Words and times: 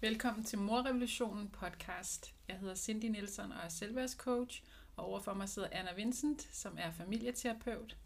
Velkommen 0.00 0.44
til 0.44 0.58
Morrevolutionen 0.58 1.48
podcast. 1.48 2.34
Jeg 2.48 2.58
hedder 2.58 2.74
Cindy 2.74 3.04
Nielsen 3.04 3.52
og 3.52 3.58
er 3.64 3.68
selvværdscoach, 3.68 4.62
og 4.96 5.04
overfor 5.04 5.34
mig 5.34 5.48
sidder 5.48 5.68
Anna 5.72 5.94
Vincent, 5.94 6.48
som 6.52 6.76
er 6.80 6.90
familieterapeut. 6.90 7.96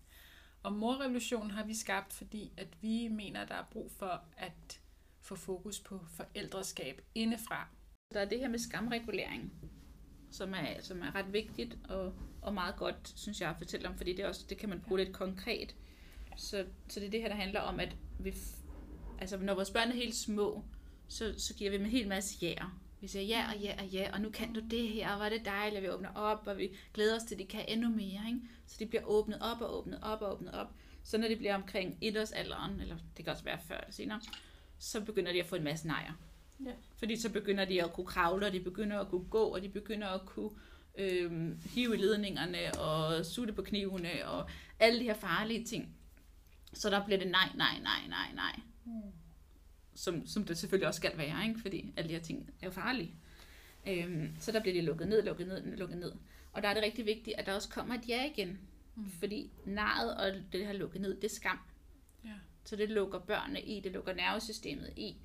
Og 0.63 0.73
Morrevolutionen 0.73 1.51
har 1.51 1.65
vi 1.65 1.75
skabt, 1.75 2.13
fordi 2.13 2.53
at 2.57 2.69
vi 2.81 3.09
mener, 3.09 3.45
der 3.45 3.55
er 3.55 3.65
brug 3.71 3.91
for 3.91 4.25
at 4.37 4.81
få 5.21 5.37
fokus 5.37 5.81
på 5.81 6.01
forældreskab 6.09 7.03
indefra. 7.15 7.69
Der 8.15 8.21
er 8.21 8.29
det 8.29 8.39
her 8.39 8.49
med 8.49 8.59
skamregulering, 8.59 9.53
som 10.31 10.55
er, 10.55 10.81
som 10.81 11.03
er 11.03 11.15
ret 11.15 11.33
vigtigt 11.33 11.79
og, 11.89 12.15
og 12.43 12.55
meget 12.55 12.77
godt, 12.77 13.13
synes 13.17 13.41
jeg, 13.41 13.51
at 13.51 13.59
fortælle 13.59 13.89
om, 13.89 13.97
fordi 13.97 14.13
det, 14.13 14.25
er 14.25 14.29
også, 14.29 14.47
det 14.49 14.59
kan 14.59 14.69
man 14.69 14.81
bruge 14.81 14.99
lidt 14.99 15.13
konkret. 15.13 15.77
Så, 16.37 16.67
så 16.89 17.01
det 17.01 17.07
er 17.07 17.11
det 17.11 17.21
her, 17.21 17.29
der 17.29 17.37
handler 17.37 17.61
om, 17.61 17.81
at 17.81 17.97
vi, 18.19 18.35
altså, 19.19 19.39
når 19.39 19.55
vores 19.55 19.71
børn 19.71 19.89
er 19.89 19.95
helt 19.95 20.15
små, 20.15 20.65
så, 21.13 21.35
så 21.39 21.55
giver 21.55 21.71
vi 21.71 21.77
dem 21.77 21.85
en 21.85 21.91
hel 21.91 22.09
masse 22.09 22.39
jæger. 22.43 22.79
Vi 23.01 23.07
siger 23.07 23.23
ja 23.23 23.47
og 23.55 23.61
ja 23.61 23.75
og 23.83 23.87
ja, 23.87 24.11
og 24.13 24.21
nu 24.21 24.31
kan 24.31 24.53
du 24.53 24.61
det 24.71 24.89
her, 24.89 25.11
og 25.11 25.17
hvor 25.17 25.25
er 25.25 25.29
det 25.29 25.45
dejligt, 25.45 25.77
at 25.77 25.83
vi 25.83 25.89
åbner 25.89 26.15
op, 26.15 26.47
og 26.47 26.59
vi 26.59 26.77
glæder 26.95 27.17
os 27.17 27.23
til, 27.23 27.35
at 27.35 27.39
de 27.39 27.47
kan 27.47 27.65
endnu 27.69 27.89
mere. 27.89 28.23
Ikke? 28.29 28.41
Så 28.67 28.77
de 28.79 28.87
bliver 28.87 29.05
åbnet 29.05 29.39
op 29.41 29.61
og 29.61 29.79
åbnet 29.79 29.99
op 30.03 30.23
og 30.23 30.33
åbnet 30.33 30.55
op. 30.55 30.67
Så 31.05 31.19
når 31.19 31.29
de 31.29 31.37
bliver 31.37 31.55
omkring 31.55 31.99
etårsalderen, 32.01 32.81
eller 32.81 32.97
det 33.17 33.25
kan 33.25 33.33
også 33.33 33.45
være 33.45 33.59
før 33.69 33.77
eller 33.77 33.93
senere, 33.93 34.21
så 34.79 35.01
begynder 35.01 35.33
de 35.33 35.41
at 35.41 35.47
få 35.47 35.57
en 35.57 35.65
masse 35.65 35.87
nejer. 35.87 36.13
Ja. 36.65 36.71
Fordi 36.97 37.17
så 37.17 37.33
begynder 37.33 37.65
de 37.65 37.83
at 37.83 37.93
kunne 37.93 38.07
kravle, 38.07 38.47
og 38.47 38.53
de 38.53 38.61
begynder 38.61 39.01
at 39.01 39.09
kunne 39.09 39.29
gå, 39.31 39.45
og 39.45 39.63
de 39.63 39.69
begynder 39.69 40.09
at 40.09 40.27
kunne 40.27 40.51
øh, 40.99 41.59
hive 41.75 41.95
i 41.95 41.99
ledningerne, 41.99 42.79
og 42.79 43.27
sutte 43.27 43.53
på 43.53 43.63
knivene, 43.63 44.29
og 44.29 44.51
alle 44.79 44.99
de 44.99 45.05
her 45.05 45.15
farlige 45.15 45.65
ting. 45.65 45.97
Så 46.73 46.91
der 46.91 47.05
bliver 47.05 47.19
det 47.19 47.31
nej, 47.31 47.49
nej, 47.55 47.79
nej, 47.83 48.09
nej, 48.09 48.33
nej. 48.35 48.61
Mm. 48.85 49.22
Som, 49.95 50.27
som 50.27 50.45
det 50.45 50.59
selvfølgelig 50.59 50.89
også 50.89 50.99
skal 50.99 51.19
være, 51.19 51.49
ikke? 51.49 51.61
fordi 51.61 51.93
alle 51.97 52.09
de 52.09 52.15
her 52.15 52.23
ting 52.23 52.51
er 52.61 52.67
jo 52.67 52.71
farlige. 52.71 53.15
Øhm, 53.89 54.37
så 54.41 54.53
der 54.53 54.61
bliver 54.61 54.75
de 54.75 54.81
lukket 54.81 55.09
ned, 55.09 55.23
lukket 55.23 55.47
ned, 55.47 55.77
lukket 55.77 55.99
ned. 55.99 56.13
Og 56.53 56.63
der 56.63 56.69
er 56.69 56.75
det 56.75 56.83
rigtig 56.83 57.07
vigtigt, 57.07 57.37
at 57.39 57.47
der 57.47 57.55
også 57.55 57.69
kommer 57.69 57.95
et 57.95 58.09
ja 58.09 58.31
igen. 58.33 58.59
Mm. 58.97 59.11
Fordi 59.11 59.51
naret 59.65 60.17
og 60.17 60.43
det 60.53 60.67
her 60.67 60.73
lukket 60.73 61.01
ned, 61.01 61.15
det 61.15 61.25
er 61.25 61.35
skam. 61.35 61.59
Ja. 62.25 62.31
Så 62.65 62.77
det 62.77 62.91
lukker 62.91 63.19
børnene 63.19 63.61
i, 63.61 63.81
det 63.81 63.93
lukker 63.93 64.15
nervesystemet 64.15 64.93
i. 64.97 65.17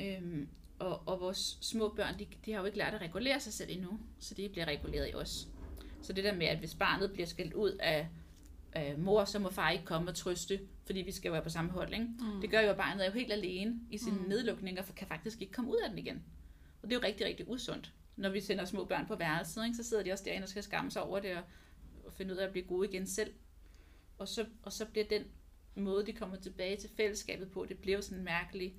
Øhm, 0.00 0.48
og, 0.78 1.02
og 1.06 1.20
vores 1.20 1.58
små 1.60 1.88
børn, 1.88 2.18
de, 2.18 2.26
de 2.46 2.52
har 2.52 2.60
jo 2.60 2.66
ikke 2.66 2.78
lært 2.78 2.94
at 2.94 3.00
regulere 3.00 3.40
sig 3.40 3.52
selv 3.52 3.70
endnu, 3.72 4.00
så 4.18 4.34
de 4.34 4.48
bliver 4.48 4.66
reguleret 4.66 5.10
i 5.10 5.14
os. 5.14 5.48
Så 6.02 6.12
det 6.12 6.24
der 6.24 6.34
med, 6.34 6.46
at 6.46 6.58
hvis 6.58 6.74
barnet 6.74 7.12
bliver 7.12 7.26
skældt 7.26 7.54
ud 7.54 7.70
af, 7.70 8.08
af 8.72 8.98
mor, 8.98 9.24
så 9.24 9.38
må 9.38 9.50
far 9.50 9.70
ikke 9.70 9.84
komme 9.84 10.10
og 10.10 10.14
trøste, 10.14 10.60
fordi 10.92 11.02
vi 11.02 11.12
skal 11.12 11.28
jo 11.28 11.32
være 11.32 11.42
på 11.42 11.48
samme 11.48 11.70
hold. 11.70 11.92
Ikke? 11.92 12.04
Mm. 12.04 12.40
Det 12.40 12.50
gør 12.50 12.60
jo, 12.60 12.70
at 12.70 12.76
barnet 12.76 13.02
er 13.02 13.06
jo 13.10 13.12
helt 13.14 13.32
alene 13.32 13.80
i 13.90 13.98
sine 13.98 14.16
Mm. 14.16 14.28
nedlukninger, 14.28 14.82
for 14.82 14.92
kan 14.92 15.06
faktisk 15.06 15.40
ikke 15.40 15.52
komme 15.52 15.70
ud 15.70 15.76
af 15.84 15.90
den 15.90 15.98
igen. 15.98 16.22
Og 16.82 16.88
det 16.90 16.96
er 16.96 17.00
jo 17.00 17.06
rigtig, 17.06 17.26
rigtig 17.26 17.48
usundt. 17.48 17.92
Når 18.16 18.28
vi 18.30 18.40
sender 18.40 18.64
små 18.64 18.84
børn 18.84 19.06
på 19.06 19.16
værelset, 19.16 19.64
ikke, 19.64 19.76
så 19.76 19.82
sidder 19.82 20.02
de 20.02 20.12
også 20.12 20.24
derinde 20.24 20.44
og 20.44 20.48
skal 20.48 20.62
skamme 20.62 20.90
sig 20.90 21.02
over 21.02 21.20
det 21.20 21.36
og, 21.36 21.42
og 22.06 22.12
finde 22.12 22.32
ud 22.34 22.38
af 22.38 22.44
at 22.46 22.52
blive 22.52 22.66
gode 22.66 22.88
igen 22.88 23.06
selv. 23.06 23.32
Og 24.18 24.28
så, 24.28 24.46
og 24.62 24.72
så 24.72 24.86
bliver 24.86 25.04
den 25.10 25.22
måde, 25.76 26.06
de 26.06 26.12
kommer 26.12 26.36
tilbage 26.36 26.76
til 26.76 26.90
fællesskabet 26.96 27.50
på, 27.50 27.66
det 27.68 27.78
bliver 27.78 27.96
jo 27.96 28.02
sådan 28.02 28.24
mærkeligt. 28.24 28.74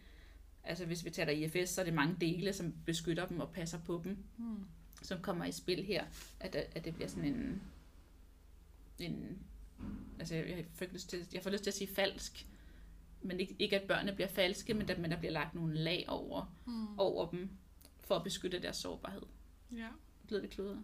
Altså 0.64 0.86
hvis 0.86 1.06
vi 1.06 1.10
taler 1.10 1.32
IFS, 1.32 1.70
så 1.70 1.82
er 1.82 1.86
det 1.86 1.94
mange 1.94 2.16
dele, 2.22 2.54
som 2.54 2.74
beskytter 2.86 3.28
dem 3.28 3.40
og 3.40 3.52
passer 3.54 3.80
på 3.86 4.02
dem, 4.04 4.18
Mm. 4.38 4.66
som 5.02 5.22
kommer 5.22 5.46
i 5.46 5.52
spil 5.52 5.84
her. 5.84 6.06
At, 6.40 6.56
at 6.56 6.86
det 6.86 6.96
bliver 6.96 7.08
sådan 7.08 7.26
en... 7.26 7.62
en 9.00 9.40
altså 10.20 10.36
jeg, 10.36 10.66
får 10.76 10.86
lyst 10.94 11.10
til, 11.10 11.28
jeg 11.34 11.44
får 11.44 11.50
lyst 11.50 11.64
til 11.64 11.70
at 11.70 11.74
sige 11.74 11.96
falsk, 11.96 12.48
men 13.22 13.40
ikke, 13.40 13.56
ikke 13.60 13.82
at 13.82 13.88
børnene 13.88 14.14
bliver 14.16 14.28
falske, 14.28 14.74
men 14.74 14.90
at 14.90 15.00
men 15.00 15.12
der 15.12 15.18
bliver 15.20 15.32
lagt 15.32 15.56
nogle 15.56 15.76
lag 15.76 16.06
over, 16.08 16.56
Mm. 16.66 17.00
over 17.00 17.30
dem, 17.32 17.50
for 18.04 18.16
at 18.16 18.24
beskytte 18.24 18.62
deres 18.62 18.78
sårbarhed. 18.78 19.22
Ja. 19.76 19.88
Blev 20.28 20.42
det 20.42 20.50
kludret? 20.50 20.84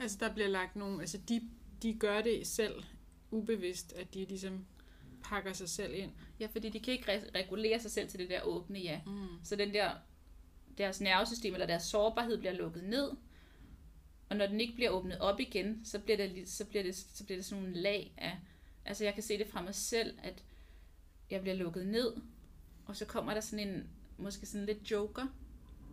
Altså 0.00 0.16
der 0.20 0.34
bliver 0.34 0.48
lagt 0.48 0.76
nogle, 0.76 1.00
altså 1.00 1.18
de, 1.28 1.50
de 1.82 1.94
gør 1.94 2.20
det 2.22 2.46
selv 2.46 2.82
ubevidst, 3.30 3.92
at 3.92 4.14
de 4.14 4.24
ligesom 4.24 4.66
pakker 5.22 5.52
sig 5.52 5.68
selv 5.68 5.94
ind. 5.94 6.10
Ja, 6.40 6.46
fordi 6.52 6.68
de 6.68 6.80
kan 6.80 6.92
ikke 6.92 7.12
re- 7.16 7.30
regulere 7.38 7.80
sig 7.80 7.90
selv 7.90 8.08
til 8.08 8.20
det 8.20 8.30
der 8.30 8.42
åbne 8.42 8.78
ja. 8.78 9.00
Mm. 9.06 9.26
Så 9.44 9.56
den 9.56 9.74
der, 9.74 9.90
deres 10.78 11.00
nervesystem 11.00 11.54
eller 11.54 11.66
deres 11.66 11.82
sårbarhed 11.82 12.38
bliver 12.38 12.52
lukket 12.52 12.84
ned, 12.84 13.10
og 14.30 14.36
når 14.36 14.46
den 14.46 14.60
ikke 14.60 14.74
bliver 14.74 14.90
åbnet 14.90 15.18
op 15.18 15.40
igen, 15.40 15.80
så 15.84 15.98
bliver 15.98 16.16
det, 16.16 16.48
så 16.48 16.64
bliver 16.64 16.82
det, 16.82 16.96
så 16.96 17.24
bliver 17.24 17.38
det 17.38 17.44
sådan 17.44 17.62
nogle 17.64 17.80
lag 17.80 18.14
af, 18.16 18.38
altså 18.84 19.04
jeg 19.04 19.14
kan 19.14 19.22
se 19.22 19.38
det 19.38 19.46
fra 19.46 19.62
mig 19.62 19.74
selv, 19.74 20.18
at 20.22 20.44
jeg 21.30 21.40
bliver 21.40 21.54
lukket 21.56 21.86
ned, 21.86 22.12
og 22.86 22.96
så 22.96 23.04
kommer 23.04 23.34
der 23.34 23.40
sådan 23.40 23.68
en, 23.68 23.88
måske 24.18 24.46
sådan 24.46 24.66
lidt 24.66 24.90
joker, 24.90 25.26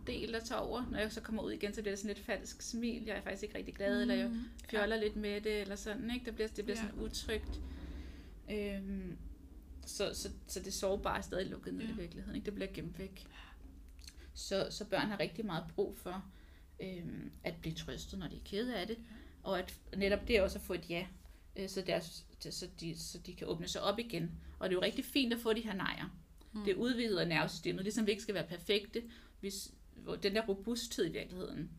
del, 0.06 0.32
der 0.32 0.40
tager 0.40 0.60
over. 0.60 0.84
Når 0.90 0.98
jeg 0.98 1.12
så 1.12 1.20
kommer 1.20 1.42
ud 1.42 1.52
igen, 1.52 1.74
så 1.74 1.80
bliver 1.82 1.92
det 1.92 1.98
sådan 1.98 2.14
lidt 2.14 2.26
falsk 2.26 2.62
smil. 2.62 3.04
Jeg 3.04 3.16
er 3.16 3.20
faktisk 3.22 3.42
ikke 3.42 3.58
rigtig 3.58 3.74
glad, 3.74 3.94
mm. 3.94 4.00
eller 4.00 4.14
jeg 4.14 4.30
fjoller 4.70 4.96
lidt 4.96 5.16
med 5.16 5.40
det, 5.40 5.60
eller 5.60 5.76
sådan, 5.76 6.10
ikke? 6.10 6.26
Det 6.26 6.34
bliver, 6.34 6.48
det 6.48 6.64
bliver 6.64 6.78
Ja. 6.78 6.86
sådan 6.88 7.00
utrygt. 7.00 7.60
Øhm, 8.50 9.16
så, 9.86 10.14
så, 10.14 10.30
så 10.46 10.60
det 10.60 10.74
sårbare 10.74 11.18
er 11.18 11.22
stadig 11.22 11.46
lukket 11.46 11.74
ned 11.74 11.82
Ja. 11.82 11.88
ja. 11.88 11.94
i 11.94 12.00
virkeligheden, 12.00 12.36
ikke? 12.36 12.46
Det 12.46 12.54
bliver 12.54 12.72
gemt 12.74 12.98
væk. 12.98 13.26
Så, 14.34 14.66
så 14.70 14.84
børn 14.84 15.06
har 15.08 15.20
rigtig 15.20 15.46
meget 15.46 15.64
brug 15.74 15.96
for 15.98 16.24
øhm, 16.80 17.30
at 17.44 17.54
blive 17.60 17.74
trøstet, 17.74 18.18
når 18.18 18.28
de 18.28 18.36
er 18.36 18.40
kede 18.44 18.76
af 18.76 18.86
det, 18.86 18.98
og 19.42 19.58
at 19.58 19.74
netop 19.96 20.28
det 20.28 20.42
også 20.42 20.58
at 20.58 20.64
få 20.64 20.74
et 20.74 20.90
ja, 20.90 21.06
øh, 21.56 21.68
så, 21.68 21.82
deres, 21.82 22.26
så, 22.50 22.68
de, 22.80 22.98
så 22.98 23.18
de 23.18 23.34
kan 23.34 23.46
åbne 23.46 23.68
sig 23.68 23.82
op 23.82 23.98
igen. 23.98 24.30
Og 24.58 24.68
det 24.68 24.74
er 24.74 24.78
jo 24.78 24.82
rigtig 24.82 25.04
fint 25.04 25.32
at 25.32 25.40
få 25.40 25.52
de 25.52 25.60
her 25.60 25.74
nejer. 25.74 26.18
Mm. 26.52 26.64
Det 26.64 26.74
udvider 26.74 27.24
nervesystemet, 27.24 27.82
ligesom 27.84 28.06
vi 28.06 28.10
ikke 28.10 28.22
skal 28.22 28.34
være 28.34 28.46
perfekte, 28.46 29.02
hvis, 29.40 29.74
den 30.22 30.34
der 30.34 30.46
robusthed 30.46 31.06
i 31.06 31.12
virkeligheden, 31.12 31.70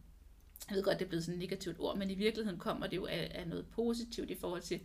jeg 0.69 0.75
ved 0.75 0.83
godt, 0.83 0.99
det 0.99 1.05
er 1.05 1.09
blevet 1.09 1.23
sådan 1.23 1.35
et 1.35 1.39
negativt 1.39 1.79
ord, 1.79 1.97
men 1.97 2.09
i 2.11 2.15
virkeligheden 2.15 2.59
kommer 2.59 2.87
det 2.87 2.97
jo 2.97 3.05
af, 3.05 3.31
af 3.35 3.47
noget 3.47 3.67
positivt 3.67 4.29
i 4.29 4.35
forhold 4.35 4.61
til, 4.61 4.79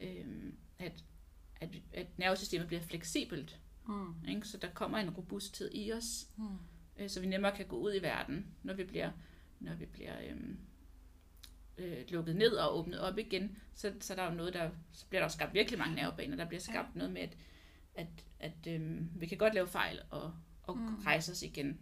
øhm, 0.00 0.54
at, 0.78 1.04
at, 1.60 1.68
at 1.92 2.06
nervesystemet 2.18 2.66
bliver 2.66 2.82
fleksibelt. 2.82 3.58
Mm. 3.88 4.28
Ikke? 4.28 4.48
Så 4.48 4.56
der 4.56 4.68
kommer 4.74 4.98
en 4.98 5.10
robusthed 5.10 5.70
i 5.74 5.92
os, 5.92 6.28
Mm. 6.36 6.44
øh, 6.98 7.10
så 7.10 7.20
vi 7.20 7.26
nemmere 7.26 7.56
kan 7.56 7.66
gå 7.66 7.76
ud 7.76 7.94
i 7.94 8.02
verden, 8.02 8.46
når 8.62 8.74
vi 8.74 8.84
bliver, 8.84 9.10
når 9.60 9.74
vi 9.74 9.86
bliver 9.86 10.14
øhm, 10.30 10.58
øh, 11.78 12.04
lukket 12.08 12.36
ned 12.36 12.50
og 12.52 12.78
åbnet 12.78 13.00
op 13.00 13.18
igen. 13.18 13.58
Så, 13.74 13.92
så 14.00 14.14
der 14.14 14.22
er 14.22 14.30
jo 14.30 14.36
noget, 14.36 14.54
der, 14.54 14.70
så 14.92 15.06
bliver 15.06 15.22
der 15.22 15.28
skabt 15.28 15.54
virkelig 15.54 15.78
mange 15.78 15.94
nervebaner. 15.94 16.36
Der 16.36 16.44
bliver 16.48 16.60
skabt 16.60 16.96
noget 16.96 17.12
med, 17.12 17.22
at, 17.22 17.36
at, 17.94 18.06
at 18.40 18.66
øhm, 18.74 19.10
vi 19.14 19.26
kan 19.26 19.38
godt 19.38 19.54
lave 19.54 19.66
fejl 19.66 20.00
og, 20.10 20.34
og 20.62 20.76
Mm. 20.78 20.94
rejse 20.94 21.32
os 21.32 21.42
igen. 21.42 21.78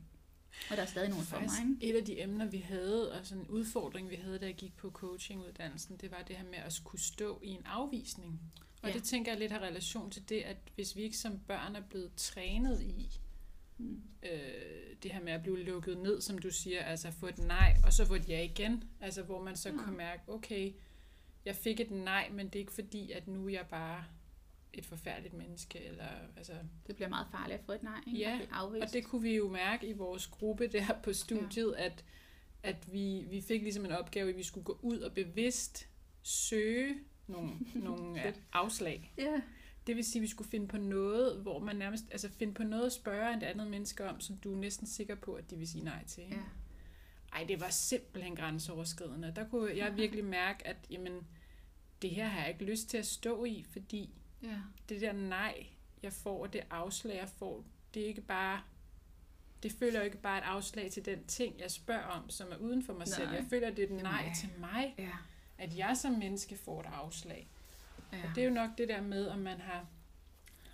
Og 0.70 0.76
der 0.76 0.82
er 0.82 0.87
stadig 0.87 1.09
nogle 1.09 1.25
Faktisk 1.25 1.54
ikke? 1.81 1.94
et 1.94 1.97
af 2.00 2.04
de 2.04 2.20
emner, 2.22 2.47
vi 2.47 2.59
havde, 2.59 3.12
og 3.12 3.26
sådan 3.26 3.42
en 3.42 3.48
udfordring, 3.48 4.10
vi 4.10 4.14
havde, 4.16 4.38
da 4.38 4.47
jeg 4.47 4.54
gik 4.54 4.76
på 4.76 4.91
coachinguddannelsen, 4.91 5.97
det 5.97 6.10
var 6.10 6.22
det 6.28 6.37
her 6.37 6.44
med 6.44 6.58
at 6.58 6.72
skulle 6.72 7.03
stå 7.03 7.41
i 7.43 7.48
en 7.48 7.62
afvisning. 7.66 8.41
Og 8.82 8.82
ja. 8.82 8.88
Ja. 8.88 8.94
det 8.94 9.04
tænker 9.04 9.32
jeg 9.32 9.38
lidt 9.38 9.53
har 9.53 9.58
relation 9.60 10.10
til 10.10 10.28
det, 10.28 10.41
at 10.43 10.56
hvis 10.75 10.97
vi 10.97 11.03
ikke 11.03 11.16
som 11.16 11.38
børn 11.38 11.76
er 11.76 11.81
blevet 11.81 12.10
trænet 12.16 12.82
i, 12.82 13.20
Mm. 13.78 14.03
øh, 14.22 14.97
det 15.03 15.10
her 15.12 15.20
med 15.22 15.32
at 15.32 15.42
blive 15.42 15.62
lukket 15.62 15.98
ned, 15.98 16.20
som 16.20 16.38
du 16.38 16.50
siger, 16.50 16.82
altså 16.82 17.10
få 17.10 17.26
et 17.26 17.38
nej, 17.38 17.76
og 17.84 17.92
så 17.92 18.04
få 18.04 18.14
et 18.14 18.28
ja 18.28 18.42
igen, 18.42 18.84
altså 19.00 19.22
hvor 19.22 19.42
man 19.42 19.56
så 19.56 19.72
Mm. 19.72 19.78
kan 19.78 19.97
mærke, 19.97 20.22
okay, 20.28 20.72
jeg 21.44 21.56
fik 21.56 21.81
et 21.81 21.91
nej, 21.91 22.28
men 22.32 22.47
det 22.47 22.54
er 22.54 22.60
ikke 22.60 22.72
fordi, 22.72 23.12
at 23.12 23.28
nu 23.28 23.47
er 23.47 23.50
jeg 23.50 23.66
bare 23.70 24.04
et 24.72 24.87
forfærdeligt 24.87 25.34
menneske, 25.34 25.84
eller 25.84 26.09
altså, 26.37 26.53
Det 26.87 26.94
bliver 26.97 27.09
meget 27.09 27.26
farligt 27.32 27.59
at 27.59 27.64
få 27.64 27.72
et 27.72 27.82
nej, 27.82 28.00
ikke? 28.06 28.19
Ja, 28.19 28.41
afvist. 28.53 28.82
og 28.84 28.92
det 28.92 29.04
kunne 29.04 29.22
vi 29.22 29.37
jo 29.37 29.48
mærke 29.48 29.87
i 29.87 29.93
vores 29.93 30.26
gruppe 30.26 30.66
der 30.66 30.87
på 31.03 31.12
studiet, 31.12 31.75
ja. 31.78 31.84
at, 31.84 32.04
at 32.62 32.93
vi, 32.93 33.25
vi 33.31 33.41
fik 33.41 33.62
ligesom 33.62 33.84
en 33.84 33.93
opgave, 33.93 34.31
at 34.31 34.37
vi 34.37 34.43
skulle 34.43 34.64
gå 34.64 34.78
ud 34.82 34.98
og 34.98 35.12
bevidst 35.14 35.88
søge 36.22 36.94
nogle, 37.26 37.52
nogle 37.75 38.34
afslag. 38.52 39.12
Ja. 39.19 39.40
Det 39.87 39.97
vil 39.97 40.05
sige, 40.05 40.21
at 40.21 40.23
vi 40.23 40.27
skulle 40.29 40.50
finde 40.50 40.69
på 40.69 40.77
noget, 40.79 41.41
hvor 41.43 41.59
man 41.59 41.77
nærmest, 41.77 42.05
altså 42.11 42.29
finde 42.31 42.55
på 42.55 42.62
noget 42.62 42.87
at 42.87 42.93
spørge 42.93 43.37
et 43.37 43.43
andet 43.43 43.67
menneske 43.67 44.09
om, 44.09 44.21
som 44.21 44.37
du 44.37 44.53
er 44.53 44.56
næsten 44.56 44.87
sikker 44.87 45.15
på, 45.15 45.35
at 45.35 45.50
de 45.50 45.56
vil 45.56 45.69
sige 45.69 45.85
nej 45.85 46.05
til. 46.06 46.23
ikke? 46.25 46.37
ja. 46.37 46.43
Ej, 47.33 47.44
det 47.49 47.61
var 47.61 47.69
simpelthen 47.71 48.37
grænseoverskridende. 48.37 49.33
Der 49.37 49.49
kunne 49.49 49.77
jeg 49.77 49.97
virkelig 49.97 50.25
mærke, 50.25 50.67
at 50.67 50.77
jamen, 50.91 51.27
det 52.03 52.11
her 52.11 52.29
har 52.29 52.41
jeg 52.41 52.49
ikke 52.50 52.65
lyst 52.65 52.88
til 52.88 52.97
at 52.99 53.06
stå 53.06 53.44
i, 53.44 53.65
fordi 53.73 54.11
ja. 54.43 54.59
det 54.88 55.00
der 55.00 55.12
nej, 55.12 55.67
jeg 56.03 56.12
får, 56.12 56.47
det 56.47 56.61
afslag, 56.71 57.17
jeg 57.17 57.29
får, 57.29 57.65
det 57.94 58.03
er 58.03 58.06
ikke 58.06 58.21
bare... 58.21 58.61
Det 59.62 59.73
føler 59.73 59.99
jo 59.99 60.05
ikke 60.05 60.19
bare 60.21 60.39
et 60.39 60.44
afslag 60.44 60.91
til 60.91 61.05
den 61.05 61.25
ting, 61.25 61.61
jeg 61.61 61.71
spørger 61.71 62.03
om, 62.03 62.31
som 62.31 62.53
er 62.53 62.56
uden 62.56 62.82
for 62.82 62.93
mig 62.93 63.09
selv. 63.09 63.27
Nej. 63.27 63.35
Jeg 63.37 63.44
føler, 63.50 63.71
det 63.71 63.91
er 63.91 63.97
et 63.97 64.03
nej 64.03 64.32
til 64.41 64.49
mig, 64.59 64.94
Ja. 64.99 65.11
at 65.59 65.77
jeg 65.77 65.97
som 65.97 66.12
menneske 66.12 66.56
får 66.56 66.81
et 66.81 66.87
afslag. 66.87 67.49
Ja. 68.17 68.29
Og 68.29 68.35
det 68.35 68.41
er 68.43 68.49
jo 68.49 68.55
nok 68.55 68.71
det 68.79 68.89
der 68.89 69.01
med, 69.01 69.27
om 69.27 69.39
man 69.39 69.61
har 69.61 69.87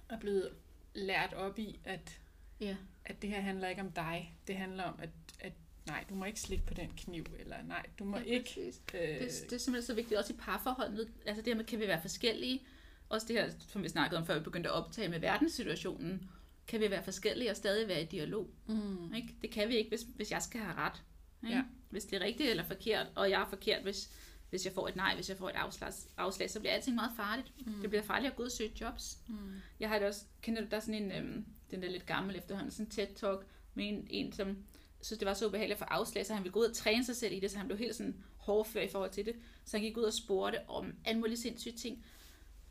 er 0.09 0.19
blevet 0.19 0.51
lært 0.95 1.33
op 1.33 1.59
i, 1.59 1.81
at, 1.85 2.21
ja. 2.61 2.77
at 3.05 3.23
det 3.23 3.31
her 3.31 3.41
handler 3.41 3.69
ikke 3.69 3.83
om 3.83 3.93
dig. 3.93 4.35
Det 4.47 4.57
handler 4.57 4.85
om, 4.85 4.95
at, 5.03 5.11
at 5.41 5.53
nej, 5.87 6.05
du 6.09 6.15
må 6.15 6.25
ikke 6.25 6.41
slikke 6.41 6.67
på 6.67 6.75
den 6.75 6.91
kniv, 6.97 7.25
eller 7.39 7.57
nej, 7.63 7.87
du 7.99 8.05
må 8.05 8.19
ja, 8.19 8.25
ikke... 8.25 8.45
præcis. 8.45 8.81
Øh, 8.95 9.01
Det, 9.01 9.21
det 9.21 9.53
er 9.53 9.59
simpelthen 9.59 9.83
så 9.83 9.95
vigtigt 9.95 10.19
også 10.19 10.33
i 10.33 10.37
parforholdet. 10.37 11.09
Altså 11.27 11.43
det 11.43 11.53
her 11.53 11.57
med, 11.57 11.65
kan 11.65 11.81
vi 11.81 11.89
være 11.89 12.01
forskellige? 12.01 12.63
Også 13.09 13.27
det 13.27 13.37
her, 13.37 13.51
som 13.69 13.83
vi 13.83 13.89
snakkede 13.89 14.21
om 14.21 14.27
før 14.27 14.39
vi 14.39 14.45
begyndte 14.45 14.71
at 14.71 14.75
optage 14.75 15.09
med 15.09 15.19
verdenssituationen. 15.21 16.31
kan 16.67 16.81
vi 16.81 16.91
være 16.91 17.03
forskellige 17.05 17.51
og 17.51 17.57
stadig 17.57 17.89
være 17.89 18.03
i 18.03 18.07
dialog. 18.07 18.51
Mm. 18.67 19.15
Ikke? 19.15 19.29
Det 19.43 19.51
kan 19.51 19.69
vi 19.69 19.77
ikke, 19.77 19.89
hvis, 19.89 20.07
hvis 20.17 20.31
jeg 20.31 20.43
skal 20.43 20.61
have 20.61 20.75
ret. 20.75 21.03
Ikke? 21.45 21.57
Ja. 21.57 21.63
Hvis 21.91 22.05
det 22.05 22.17
er 22.17 22.25
rigtigt 22.25 22.51
eller 22.51 22.65
forkert, 22.65 23.07
og 23.15 23.31
jeg 23.31 23.43
er 23.43 23.49
forkert, 23.49 23.83
hvis, 23.83 24.11
hvis 24.53 24.65
jeg 24.65 24.73
får 24.73 24.89
et 24.89 24.97
nej, 24.97 25.15
hvis 25.15 25.29
jeg 25.29 25.37
får 25.37 25.49
et 25.49 25.55
afslag, 25.55 25.93
afslag 26.17 26.51
så 26.51 26.61
bliver 26.61 26.73
alting 26.73 26.95
meget 26.95 27.13
farligt. 27.17 27.67
Mm. 27.67 27.81
Det 27.81 27.91
bliver 27.91 28.03
farligt 28.03 28.31
at 28.31 28.37
gå 28.37 28.43
ud 28.43 28.47
og 28.47 28.53
søge 28.53 28.73
jobs. 28.81 29.19
Mm. 29.29 29.37
Jeg 29.81 29.89
har 29.89 29.99
det 29.99 30.09
også, 30.09 30.25
kender 30.43 30.63
du, 30.63 30.69
der 30.71 30.77
er 30.77 30.81
sådan 30.81 31.03
en, 31.03 31.13
øhm, 31.13 31.47
den 31.71 31.83
der 31.83 31.91
lidt 31.91 32.07
gammel 32.07 32.37
efterhånden, 32.37 32.71
sådan 32.71 32.87
en 32.87 32.93
TED-talk 32.93 33.45
med 33.75 33.89
en, 33.89 34.07
en, 34.11 34.33
som 34.33 34.57
synes, 35.03 35.19
det 35.19 35.29
var 35.29 35.35
så 35.35 35.47
ubehageligt 35.47 35.79
for 35.79 35.85
afslag, 35.85 36.27
så 36.27 36.35
han 36.35 36.43
ville 36.43 36.53
gå 36.53 36.61
ud 36.61 36.65
og 36.65 36.75
træne 36.75 37.05
sig 37.05 37.17
selv 37.17 37.33
i 37.33 37.41
det, 37.41 37.51
så 37.51 37.59
han 37.59 37.67
blev 37.67 37.79
helt 37.79 37.95
sådan 37.95 38.25
hårdfør 38.37 38.81
i 38.81 38.89
forhold 38.89 39.11
til 39.11 39.27
det. 39.27 39.35
Så 39.65 39.77
han 39.77 39.85
gik 39.85 39.97
ud 39.97 40.03
og 40.03 40.13
spurgte 40.13 40.59
om 40.69 40.95
alle 41.05 41.21
mulige 41.21 41.37
sindssyge 41.37 41.77
ting. 41.77 42.05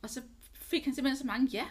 Og 0.02 0.10
så 0.10 0.22
fik 0.54 0.84
han 0.86 0.96
simpelthen 0.96 1.18
så 1.18 1.28
mange 1.28 1.48
ja. 1.48 1.66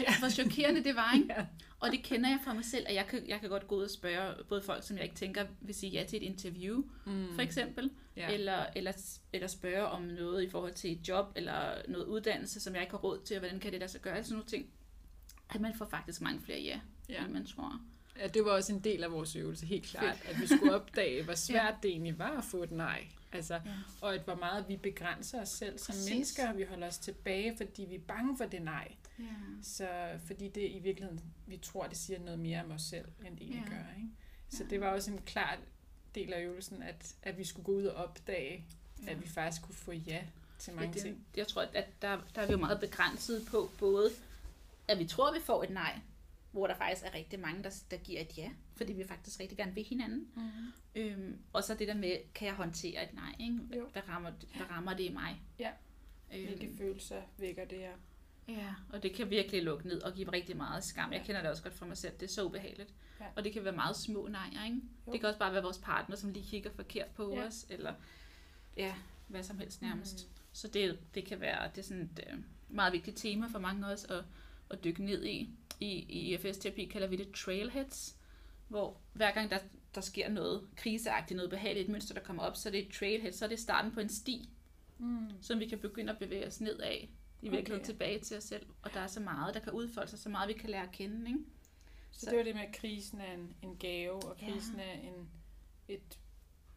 Ja. 0.00 0.18
Hvor 0.18 0.28
chokerende 0.28 0.84
det 0.84 0.96
var, 0.96 1.14
ikke? 1.14 1.34
Ja. 1.38 1.46
Og 1.80 1.90
det 1.92 2.02
kender 2.02 2.28
jeg 2.30 2.38
fra 2.44 2.54
mig 2.54 2.64
selv, 2.64 2.86
at 2.88 2.94
jeg 2.94 3.06
kan, 3.06 3.28
jeg 3.28 3.40
kan 3.40 3.48
godt 3.48 3.68
gå 3.68 3.76
ud 3.76 3.82
og 3.84 3.90
spørge 3.90 4.44
både 4.48 4.62
folk, 4.62 4.86
som 4.86 4.96
jeg 4.96 5.04
ikke 5.04 5.16
tænker 5.16 5.46
vil 5.60 5.74
sige 5.74 5.90
ja 5.92 6.04
til 6.04 6.16
et 6.16 6.22
interview, 6.22 6.82
Mm. 7.06 7.34
for 7.34 7.42
eksempel, 7.42 7.90
Ja. 8.16 8.28
ja. 8.28 8.34
eller, 8.34 8.66
eller, 8.76 8.92
eller 9.32 9.46
spørge 9.48 9.86
om 9.86 10.02
noget 10.02 10.42
i 10.42 10.50
forhold 10.50 10.72
til 10.74 10.92
et 10.92 11.08
job, 11.08 11.26
eller 11.36 11.82
noget 11.88 12.04
uddannelse, 12.06 12.60
som 12.60 12.74
jeg 12.74 12.82
ikke 12.82 12.90
har 12.90 12.98
råd 12.98 13.20
til, 13.24 13.36
og 13.36 13.40
hvordan 13.40 13.60
kan 13.60 13.72
det 13.72 13.80
der 13.80 13.86
så 13.86 13.98
gøre, 13.98 14.24
sådan 14.24 14.32
nogle 14.34 14.46
ting. 14.48 14.66
At 15.54 15.60
man 15.60 15.74
får 15.74 15.88
faktisk 15.90 16.20
mange 16.20 16.40
flere 16.40 16.60
ja, 16.60 16.80
Ja. 17.08 17.14
ja. 17.14 17.24
end 17.24 17.32
man 17.32 17.46
tror. 17.46 17.80
Ja, 18.18 18.26
det 18.26 18.44
var 18.44 18.50
også 18.50 18.72
en 18.72 18.80
del 18.84 19.04
af 19.04 19.12
vores 19.12 19.36
øvelse, 19.36 19.66
helt 19.66 19.84
klart. 19.84 20.18
At 20.24 20.40
vi 20.40 20.46
skulle 20.46 20.74
opdage, 20.74 21.24
hvor 21.24 21.34
svært 21.48 21.74
det 21.82 21.90
egentlig 21.90 22.18
var 22.18 22.38
at 22.38 22.44
få 22.44 22.62
et 22.62 22.70
nej. 22.70 23.06
Altså, 23.32 23.54
Ja. 23.54 23.60
og 24.00 24.14
at 24.14 24.20
hvor 24.20 24.34
meget 24.34 24.64
vi 24.68 24.76
begrænser 24.76 25.42
os 25.42 25.48
selv 25.48 25.78
som 25.78 25.92
Præcis. 25.92 26.10
mennesker, 26.10 26.50
og 26.50 26.58
vi 26.58 26.62
holder 26.68 26.86
os 26.86 26.98
tilbage, 26.98 27.56
fordi 27.56 27.84
vi 27.88 27.94
er 27.94 28.00
bange 28.08 28.36
for 28.36 28.44
det 28.44 28.62
nej. 28.62 28.92
Ja. 29.18 29.24
Så 29.62 30.18
fordi 30.26 30.48
det 30.48 30.70
i 30.70 30.78
virkeligheden, 30.78 31.20
vi 31.46 31.56
tror, 31.56 31.86
det 31.86 31.96
siger 31.96 32.18
noget 32.20 32.38
mere 32.38 32.64
om 32.64 32.70
os 32.70 32.82
selv, 32.82 33.08
end 33.26 33.36
det 33.36 33.42
egentlig 33.46 33.64
Ja. 33.70 33.74
gør. 33.76 33.84
Ikke? 33.96 34.08
Så 34.48 34.64
Ja. 34.64 34.68
det 34.70 34.80
var 34.80 34.88
også 34.88 35.10
en 35.12 35.18
klar 35.26 35.58
del 36.14 36.32
af 36.32 36.42
øvelsen, 36.44 36.82
at, 36.82 37.14
at 37.22 37.38
vi 37.38 37.44
skulle 37.44 37.64
gå 37.64 37.72
ud 37.72 37.84
og 37.84 38.04
opdage, 38.04 38.64
ja. 39.02 39.10
at 39.10 39.22
vi 39.22 39.28
faktisk 39.28 39.62
kunne 39.62 39.74
få 39.74 39.92
ja 39.92 40.24
til 40.58 40.74
mange 40.74 40.92
det, 40.92 41.02
ting. 41.02 41.26
Jeg 41.36 41.46
tror, 41.48 41.62
at 41.62 41.88
der, 42.02 42.20
der 42.34 42.42
er 42.42 42.46
vi 42.46 42.52
jo 42.52 42.58
meget 42.58 42.80
begrænset 42.80 43.46
på 43.50 43.70
både, 43.78 44.10
at 44.88 44.98
vi 44.98 45.06
tror, 45.06 45.34
vi 45.34 45.40
får 45.40 45.62
et 45.62 45.70
nej, 45.70 45.98
hvor 46.52 46.66
der 46.66 46.74
faktisk 46.76 47.06
er 47.06 47.14
rigtig 47.14 47.40
mange, 47.40 47.62
der, 47.64 47.70
der 47.90 47.96
giver 47.96 48.20
et 48.20 48.38
ja, 48.38 48.50
fordi 48.76 48.92
vi 48.92 49.04
faktisk 49.04 49.40
rigtig 49.40 49.58
gerne 49.58 49.74
vil 49.74 49.84
hinanden. 49.84 50.28
Mm. 50.36 50.42
Øhm, 50.94 51.38
og 51.52 51.64
så 51.64 51.74
det 51.74 51.88
der 51.88 51.94
med, 51.94 52.16
kan 52.34 52.46
jeg 52.48 52.54
håndtere 52.54 53.04
et 53.08 53.14
nej? 53.14 53.34
Ikke? 53.40 53.58
Jo. 53.76 53.88
Hvad, 53.92 54.08
rammer, 54.08 54.30
hvad 54.56 54.70
rammer 54.70 54.94
det 54.94 55.04
i 55.04 55.12
mig? 55.12 55.40
Ja. 55.58 55.70
Øhm, 56.34 56.46
Hvilke 56.46 56.76
følelser 56.78 57.22
vækker 57.38 57.64
det 57.64 57.78
her? 57.78 57.92
Ja, 58.48 58.74
og 58.92 59.02
det 59.02 59.12
kan 59.14 59.30
virkelig 59.30 59.62
lukke 59.62 59.88
ned 59.88 60.02
og 60.02 60.14
give 60.14 60.32
rigtig 60.32 60.56
meget 60.56 60.84
skam. 60.84 61.12
Jeg 61.12 61.22
kender 61.26 61.40
det 61.42 61.50
også 61.50 61.62
godt 61.62 61.74
fra 61.74 61.86
mig 61.86 61.96
selv. 61.96 62.12
Det 62.20 62.22
er 62.22 62.32
så 62.32 62.44
ubehageligt. 62.44 62.94
Ja. 63.20 63.24
Og 63.36 63.44
det 63.44 63.52
kan 63.52 63.64
være 63.64 63.72
meget 63.72 63.96
små 63.96 64.28
nejer, 64.28 64.64
ikke? 64.64 64.80
Jo. 65.06 65.12
Det 65.12 65.20
kan 65.20 65.28
også 65.28 65.38
bare 65.38 65.52
være 65.52 65.62
vores 65.62 65.78
partner, 65.78 66.16
som 66.16 66.30
lige 66.32 66.46
kigger 66.46 66.70
forkert 66.70 67.06
på 67.08 67.34
Ja. 67.34 67.46
os, 67.46 67.66
eller 67.70 67.94
ja, 68.76 68.94
hvad 69.28 69.42
som 69.42 69.58
helst 69.58 69.82
nærmest. 69.82 70.26
Mm. 70.28 70.32
Så 70.52 70.68
det, 70.68 70.98
det 71.14 71.24
kan 71.24 71.40
være 71.40 71.70
det 71.70 71.78
er 71.78 71.82
sådan 71.82 72.02
et 72.02 72.24
øh, 72.32 72.38
meget 72.68 72.92
vigtigt 72.92 73.16
tema 73.16 73.46
for 73.46 73.58
mange 73.58 73.86
af 73.86 73.92
os 73.92 74.04
at, 74.04 74.24
at 74.70 74.84
dykke 74.84 75.04
ned 75.04 75.24
i. 75.24 75.50
I, 75.80 75.86
i 75.88 76.34
IFS-terapi 76.34 76.84
kalder 76.84 77.06
vi 77.08 77.16
det 77.16 77.32
trailheads, 77.34 78.16
hvor 78.68 79.00
hver 79.12 79.30
gang 79.34 79.50
der, 79.50 79.58
der 79.94 80.00
sker 80.00 80.28
noget 80.28 80.68
kriseagtigt, 80.76 81.36
noget 81.36 81.50
behageligt, 81.50 81.88
mønster, 81.88 82.14
der 82.14 82.20
kommer 82.20 82.42
op, 82.42 82.56
så 82.56 82.68
er 82.68 82.70
det 82.70 82.86
et 82.86 82.92
trailhead, 82.92 83.32
så 83.32 83.44
er 83.44 83.48
det 83.48 83.58
starten 83.58 83.92
på 83.92 84.00
en 84.00 84.08
sti, 84.08 84.48
Mm. 84.98 85.30
som 85.42 85.60
vi 85.60 85.66
kan 85.68 85.78
begynde 85.78 86.12
at 86.12 86.18
bevæge 86.18 86.46
os 86.46 86.60
ned 86.60 86.78
af, 86.78 87.10
i 87.46 87.50
virkeligheden 87.50 87.80
Okay. 87.84 87.92
tilbage 87.92 88.18
til 88.18 88.36
os 88.36 88.44
selv. 88.44 88.66
Og 88.82 88.94
der 88.94 89.00
er 89.00 89.06
så 89.06 89.20
meget, 89.20 89.54
der 89.54 89.60
kan 89.60 89.72
udfolde 89.72 90.10
sig, 90.10 90.18
så 90.18 90.28
meget 90.28 90.48
vi 90.48 90.52
kan 90.52 90.70
lære 90.70 90.82
at 90.82 90.92
kende. 90.92 91.26
Ikke? 91.30 91.40
Så 92.12 92.30
det 92.30 92.38
var 92.38 92.44
det 92.44 92.54
med, 92.54 92.62
at 92.62 92.74
krisen 92.76 93.20
er 93.20 93.32
en, 93.32 93.54
en 93.62 93.76
gave, 93.76 94.14
og 94.24 94.36
Ja. 94.40 94.46
krisen 94.52 94.80
er 94.80 94.92
en, 94.92 95.28
et, 95.88 96.18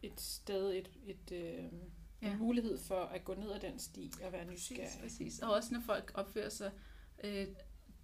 et 0.02 0.20
sted, 0.20 0.70
et, 0.74 0.90
et, 1.06 1.32
øh, 1.32 1.38
ja. 1.42 1.62
Ja. 2.22 2.32
en 2.32 2.38
mulighed 2.38 2.78
for 2.78 3.00
at 3.00 3.24
gå 3.24 3.34
ned 3.34 3.50
ad 3.52 3.60
den 3.60 3.78
sti 3.78 4.12
og 4.24 4.32
være 4.32 4.46
Præcis, 4.46 4.70
nysgerrig. 4.70 5.00
præcis. 5.02 5.38
Og 5.38 5.52
også 5.52 5.74
når 5.74 5.80
folk 5.80 6.10
opfører 6.14 6.48
sig 6.48 6.70
øh, 7.24 7.46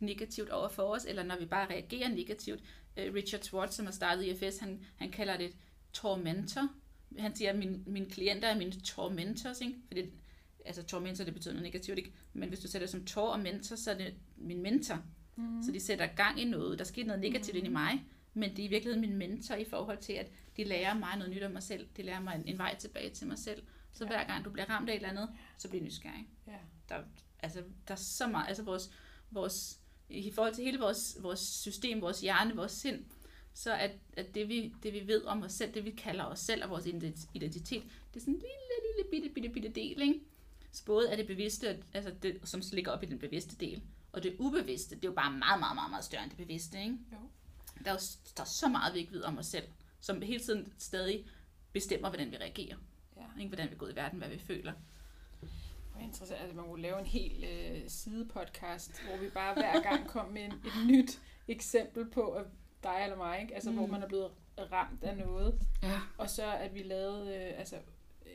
negativt 0.01 0.51
over 0.51 0.69
for 0.69 0.83
os, 0.83 1.05
eller 1.05 1.23
når 1.23 1.39
vi 1.39 1.47
bare 1.47 1.69
reagerer 1.71 2.09
negativt. 2.09 2.61
Øh, 2.97 3.15
Richard 3.15 3.41
Schwartz, 3.43 3.75
som 3.77 3.85
har 3.87 3.93
startet 3.93 4.25
IFS, 4.25 4.59
han, 4.59 4.85
han 4.97 5.11
kalder 5.11 5.37
det 5.37 5.53
tormentor. 5.93 6.69
Han 7.19 7.37
siger, 7.37 7.51
at 7.53 7.59
mine, 7.59 7.83
mine 7.87 8.11
klienter 8.11 8.49
er 8.49 8.59
mine 8.59 8.73
tormentors, 8.81 9.61
ikke? 9.61 9.75
Fordi, 9.87 10.11
altså 10.67 10.83
tormentor, 10.83 11.25
det 11.25 11.35
betyder 11.35 11.55
noget 11.55 11.65
negativt, 11.65 11.99
ikke? 11.99 12.13
Men 12.33 12.49
hvis 12.49 12.61
du 12.61 12.69
sætter 12.69 12.87
det 12.87 12.93
som 12.93 13.05
tor 13.05 13.29
og 13.29 13.41
mentor, 13.41 13.77
så 13.77 13.91
er 13.91 13.95
det 13.99 14.15
min 14.37 14.63
mentor. 14.63 15.03
Mm. 15.37 15.63
Så 15.63 15.73
de 15.73 15.81
sætter 15.81 16.07
gang 16.07 16.41
i 16.41 16.45
noget. 16.45 16.79
Der 16.79 16.85
sker 16.85 17.05
noget 17.05 17.21
negativt 17.21 17.55
mm. 17.55 17.59
ind 17.59 17.67
i 17.67 17.71
mig, 17.71 18.05
men 18.35 18.51
det 18.51 18.59
er 18.59 18.65
i 18.65 18.69
virkeligheden 18.69 19.01
min 19.09 19.17
mentor 19.19 19.55
i 19.55 19.65
forhold 19.65 19.99
til, 19.99 20.13
at 20.13 20.31
de 20.57 20.65
lærer 20.65 20.95
mig 20.95 21.17
noget 21.17 21.35
nyt 21.35 21.43
om 21.43 21.51
mig 21.53 21.63
selv. 21.63 21.89
De 21.97 22.03
lærer 22.03 22.21
mig 22.21 22.35
en, 22.35 22.49
en 22.49 22.59
vej 22.59 22.77
tilbage 22.79 23.11
til 23.11 23.27
mig 23.27 23.39
selv. 23.39 23.63
Så 23.93 24.05
Ja. 24.05 24.09
hver 24.11 24.27
gang 24.27 24.45
du 24.45 24.51
bliver 24.51 24.71
ramt 24.71 24.89
af 24.89 24.93
et 24.93 24.97
eller 24.97 25.09
andet, 25.09 25.29
så 25.59 25.69
bliver 25.69 25.85
nysgerrig. 25.85 26.29
Ja. 26.47 26.59
Der, 26.89 27.03
altså, 27.41 27.63
der 27.89 27.95
er 27.95 27.99
så 27.99 28.27
meget, 28.27 28.49
altså 28.49 28.63
vores, 28.63 28.91
vores, 29.31 29.81
i 30.09 30.33
forhold 30.33 30.55
til 30.55 30.65
hele 30.65 30.79
vores, 30.79 31.17
vores 31.21 31.41
system, 31.41 32.01
vores 32.01 32.21
hjerne, 32.21 32.57
vores 32.57 32.73
sind, 32.73 33.05
så 33.55 33.75
at, 33.75 33.91
at 34.17 34.35
det, 34.35 34.49
vi, 34.49 34.75
det 34.83 34.93
vi 34.93 35.07
ved 35.07 35.25
om 35.25 35.43
os 35.43 35.53
selv, 35.53 35.75
det 35.75 35.85
vi 35.85 35.91
kalder 35.91 36.25
os 36.25 36.39
selv 36.39 36.65
og 36.65 36.71
vores 36.71 36.87
ident- 36.87 37.29
identitet, 37.35 37.83
det 38.15 38.17
er 38.17 38.21
sådan 38.21 38.35
en 38.35 38.41
lille, 38.41 38.97
lille, 38.97 39.11
bitte, 39.11 39.29
bitte, 39.35 39.49
bitte 39.49 39.69
del, 39.69 40.03
ikke? 40.03 40.21
Så 40.77 40.85
både 40.85 41.11
er 41.11 41.17
det 41.17 41.27
bevidste, 41.27 41.85
altså 41.95 42.15
det, 42.23 42.41
som 42.45 42.63
ligger 42.73 42.93
op 42.93 43.03
i 43.03 43.07
den 43.07 43.19
bevidste 43.19 43.57
del, 43.57 43.83
og 44.13 44.23
det 44.23 44.37
ubevidste, 44.39 44.95
det 44.97 45.05
er 45.05 45.09
jo 45.09 45.15
bare 45.15 45.31
meget, 45.31 45.61
meget, 45.61 45.75
meget, 45.75 45.91
meget 45.91 46.05
større 46.05 46.23
end 46.23 46.31
det 46.31 46.39
bevidste, 46.39 46.79
ikke? 46.79 46.99
Jo. 47.13 47.17
Der 47.85 47.91
er 47.91 47.95
jo 47.95 48.01
der 48.37 48.43
er 48.43 48.47
så 48.47 48.69
meget, 48.69 48.95
vi 48.95 48.99
ikke 48.99 49.13
ved 49.13 49.23
om 49.23 49.39
os 49.39 49.47
selv, 49.47 49.69
som 50.01 50.23
hele 50.23 50.45
tiden 50.45 50.73
stadig 50.79 51.27
bestemmer, 51.73 52.09
hvordan 52.09 52.31
vi 52.31 52.37
reagerer. 52.37 52.77
Ja. 53.17 53.23
Ikke? 53.39 53.49
Hvordan 53.49 53.71
vi 53.71 53.77
går 53.77 53.89
i 53.89 53.97
verden, 53.97 54.19
hvad 54.19 54.29
vi 54.29 54.39
føler. 54.39 54.73
Hvor 55.93 56.01
interessant, 56.01 56.41
at 56.41 56.55
man 56.55 56.65
kunne 56.65 56.83
lave 56.83 57.01
en 57.01 57.07
hel 57.07 57.45
øh, 57.45 57.83
sidepodcast, 57.89 59.03
hvor 59.09 59.17
vi 59.17 59.31
bare 59.31 59.55
hver 59.55 59.83
gang 59.83 60.09
kom 60.09 60.33
med 60.33 60.43
en, 60.43 60.53
et 60.53 60.87
nyt 60.87 61.21
eksempel 61.49 62.11
på 62.11 62.33
at 62.33 62.45
dig 62.83 63.01
eller 63.03 63.17
mig, 63.17 63.41
ikke? 63.41 63.55
Altså, 63.55 63.71
mm. 63.71 63.77
hvor 63.77 63.87
man 63.87 64.03
er 64.03 64.09
blevet 64.09 64.31
ramt 64.73 65.05
af 65.05 65.17
noget. 65.17 65.61
Ja. 65.83 66.01
Og 66.19 66.31
så 66.31 66.53
at 66.53 66.75
vi 66.75 66.83
lavede 66.83 67.37
øh, 67.37 67.59
altså, 67.59 67.77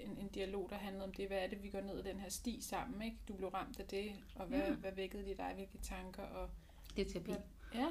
en, 0.06 0.18
en 0.22 0.28
dialog, 0.28 0.68
der 0.70 0.76
handlede 0.76 1.04
om 1.06 1.14
det, 1.14 1.28
hvad 1.28 1.38
er 1.38 1.48
det, 1.48 1.64
vi 1.64 1.70
går 1.70 1.82
ned 1.82 1.98
ad 1.98 2.04
den 2.04 2.20
her 2.20 2.30
sti 2.30 2.62
sammen, 2.62 3.02
ikke? 3.02 3.18
Du 3.28 3.34
blev 3.34 3.50
ramt 3.50 3.80
af 3.80 3.86
det, 3.86 4.12
og 4.36 4.46
hvad, 4.46 4.60
Ja. 4.60 4.72
hvad 4.74 4.92
vækkede 4.92 5.26
det 5.26 5.38
dig, 5.38 5.52
hvilke 5.56 5.78
tanker, 5.78 6.24
og 6.24 6.50
Det 6.96 7.08
er 7.08 7.12
terapi. 7.12 7.32
Ja, 7.74 7.88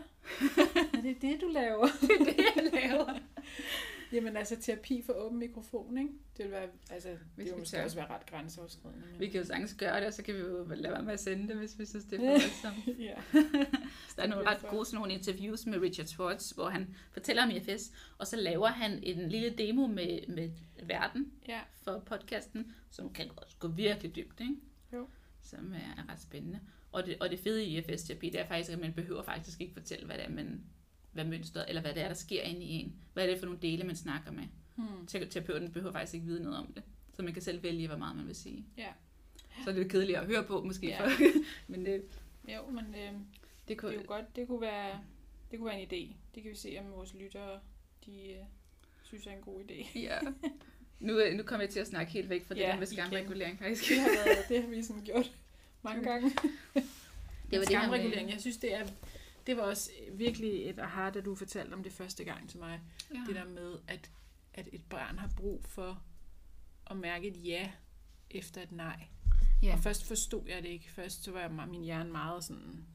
er 0.99 1.03
det 1.03 1.23
det, 1.23 1.41
du 1.41 1.47
laver? 1.49 1.87
det 2.01 2.11
er 2.11 2.25
det, 2.25 2.37
jeg 2.57 2.73
laver. 2.73 3.19
Jamen 4.13 4.37
altså, 4.37 4.57
terapi 4.61 5.03
for 5.07 5.13
åben 5.13 5.39
mikrofon, 5.39 5.99
ikke? 5.99 6.11
Det 6.37 6.45
vil 6.45 6.51
være, 6.53 6.69
altså, 6.91 7.09
det 7.09 7.19
Hvis 7.37 7.47
vil 7.47 7.55
vi 7.55 7.59
måske 7.59 7.77
tør. 7.77 7.85
også 7.85 7.97
være 7.97 8.11
ret 8.11 8.27
grænseoverskridende. 8.27 9.07
Men... 9.11 9.21
Vi 9.21 9.29
kan 9.29 9.41
jo 9.41 9.47
sagtens 9.47 9.75
gøre 9.75 9.99
det, 9.99 10.07
og 10.07 10.13
så 10.13 10.23
kan 10.23 10.35
vi 10.35 10.41
jo 10.41 10.65
lade 10.75 10.93
være 10.93 11.03
med 11.03 11.13
at 11.13 11.21
sende 11.21 11.49
det, 11.49 11.57
hvis 11.57 11.79
vi 11.79 11.87
synes, 11.87 12.05
det 12.05 12.21
er 12.21 12.39
for 12.41 12.69
voldsomt. 12.73 12.99
ja. 12.99 13.15
Der 14.17 14.23
er 14.23 14.27
nogle 14.27 14.47
ret 14.51 14.63
gode 14.71 14.85
sådan 14.87 14.97
nogle 14.99 15.13
interviews 15.13 15.67
med 15.67 15.79
Richard 15.79 16.07
Schwartz, 16.07 16.51
hvor 16.51 16.69
han 16.69 16.95
fortæller 17.13 17.43
om 17.43 17.51
IFS, 17.51 17.93
og 18.19 18.27
så 18.27 18.37
laver 18.37 18.67
han 18.67 19.03
en 19.03 19.29
lille 19.29 19.51
demo 19.51 19.87
med, 19.87 20.27
med 20.29 20.51
verden 20.83 21.33
ja, 21.49 21.61
for 21.83 21.99
podcasten, 22.07 22.73
som 22.91 23.13
kan 23.13 23.29
gå- 23.29 23.45
gå 23.59 23.69
virkelig 23.69 24.17
dybt, 24.17 24.41
ikke? 24.41 24.55
Jo. 24.93 25.09
Som 25.43 25.73
er, 25.75 26.03
er 26.03 26.13
ret 26.13 26.21
spændende. 26.21 26.61
Og 26.93 27.07
det, 27.07 27.17
og 27.21 27.31
det 27.31 27.39
fede 27.41 27.65
i 27.65 27.79
IFS-terapi, 27.79 28.31
det 28.31 28.41
er 28.41 28.47
faktisk, 28.47 28.71
at 28.73 28.79
man 28.79 28.93
behøver 28.93 29.23
faktisk 29.23 29.61
ikke 29.61 29.73
fortælle, 29.73 30.07
hvad 30.07 30.17
det 30.17 30.25
er, 30.25 30.31
man, 30.31 30.65
hvad 31.13 31.25
mønstret, 31.25 31.65
eller 31.69 31.81
hvad 31.83 31.95
det 31.95 32.03
er, 32.03 32.09
der 32.09 32.15
sker 32.15 32.43
inde 32.43 32.61
i 32.63 32.71
en. 32.71 32.95
Hvad 33.13 33.25
er 33.25 33.31
det 33.31 33.39
for 33.39 33.47
nogle 33.47 33.61
dele, 33.63 33.85
man 33.85 33.97
snakker 33.97 34.33
med. 34.33 34.45
hmm. 34.77 35.07
Ter- 35.07 35.25
Terapeuten 35.29 35.73
behøver 35.73 35.93
faktisk 35.93 36.15
ikke 36.15 36.27
vide 36.27 36.43
noget 36.43 36.59
om 36.59 36.73
det. 36.73 36.83
Så 37.17 37.23
man 37.23 37.33
kan 37.33 37.43
selv 37.43 37.63
vælge, 37.63 37.87
hvor 37.89 37.97
meget 37.97 38.17
man 38.17 38.27
vil 38.27 38.35
sige. 38.37 38.65
ja. 38.77 38.89
Så 39.65 39.71
er 39.71 39.75
det 39.75 39.83
lidt 39.83 39.93
kedeligt 39.93 40.19
at 40.19 40.27
høre 40.27 40.45
på, 40.45 40.63
måske. 40.65 40.87
Ja. 40.87 41.07
For, 41.07 41.11
men 41.73 41.87
det, 41.87 42.03
Jo, 42.49 42.71
men 42.71 42.85
øh, 42.95 43.13
det 43.13 43.19
det 43.69 43.79
kunne... 43.79 43.91
er 43.95 43.97
jo 43.97 44.03
godt, 44.07 44.37
det 44.37 44.47
kunne 44.49 44.61
være, 44.61 45.01
det 45.51 45.59
kunne 45.59 45.67
være 45.71 45.81
en 45.83 45.89
idé. 45.89 46.15
Det 46.35 46.43
kan 46.43 46.51
vi 46.53 46.57
se, 46.57 46.77
om 46.81 46.93
vores 46.93 47.15
lyttere, 47.15 47.61
de 48.07 48.31
øh, 48.31 48.37
synes 49.03 49.27
er 49.27 49.31
en 49.31 49.41
god 49.43 49.61
idé. 49.61 49.99
Ja. 49.99 50.19
Nu, 51.01 51.19
øh, 51.19 51.35
nu 51.37 51.43
kommer 51.43 51.65
jeg 51.65 51.71
til 51.73 51.81
at 51.81 51.87
snakke 51.87 52.13
helt 52.13 52.29
væk 52.29 52.45
fra 52.47 52.55
det 52.55 52.63
der 52.63 52.79
med 52.79 52.87
skamregulering, 52.87 53.59
faktisk. 53.59 53.89
Det 53.89 53.99
har, 54.01 54.09
været, 54.09 54.39
det 54.49 54.63
har 54.63 54.69
vi 54.71 54.83
sådan 54.83 55.03
gjort 55.03 55.33
mange 55.83 56.05
gange. 56.05 56.31
Det 57.51 57.59
var 57.59 57.65
det 57.65 57.69
her 57.81 57.91
med- 57.91 58.29
jeg 58.33 58.41
synes, 58.41 58.57
det 58.57 58.75
er 58.75 58.87
det 59.47 59.57
var 59.57 59.63
også 59.63 59.91
virkelig 60.13 60.71
et 60.71 60.79
aha, 60.79 61.11
da 61.11 61.21
du 61.21 61.35
fortalte 61.35 61.75
om 61.75 61.83
det 61.83 61.93
første 61.93 62.25
gang 62.25 62.51
til 62.51 62.59
mig. 62.59 62.81
Ja. 63.15 63.21
Det 63.27 63.35
der 63.37 63.45
med, 63.45 63.79
at, 63.89 64.11
at 64.55 64.69
et 64.73 64.83
barn 64.91 65.19
har 65.19 65.31
brug 65.37 65.65
for 65.65 66.03
at 66.91 66.97
mærke 66.97 67.29
et 67.29 67.45
ja 67.47 67.71
efter 68.31 68.63
et 68.63 68.73
nej. 68.73 69.07
Ja. 69.63 69.73
Og 69.73 69.79
først 69.79 70.05
forstod 70.05 70.49
jeg 70.49 70.63
det 70.63 70.69
ikke. 70.69 70.91
Først 70.93 71.25
så 71.25 71.33
var 71.33 71.41
jeg, 71.41 71.69
min 71.69 71.83
hjerne 71.85 72.11
meget 72.13 72.45
sådan... 72.45 72.87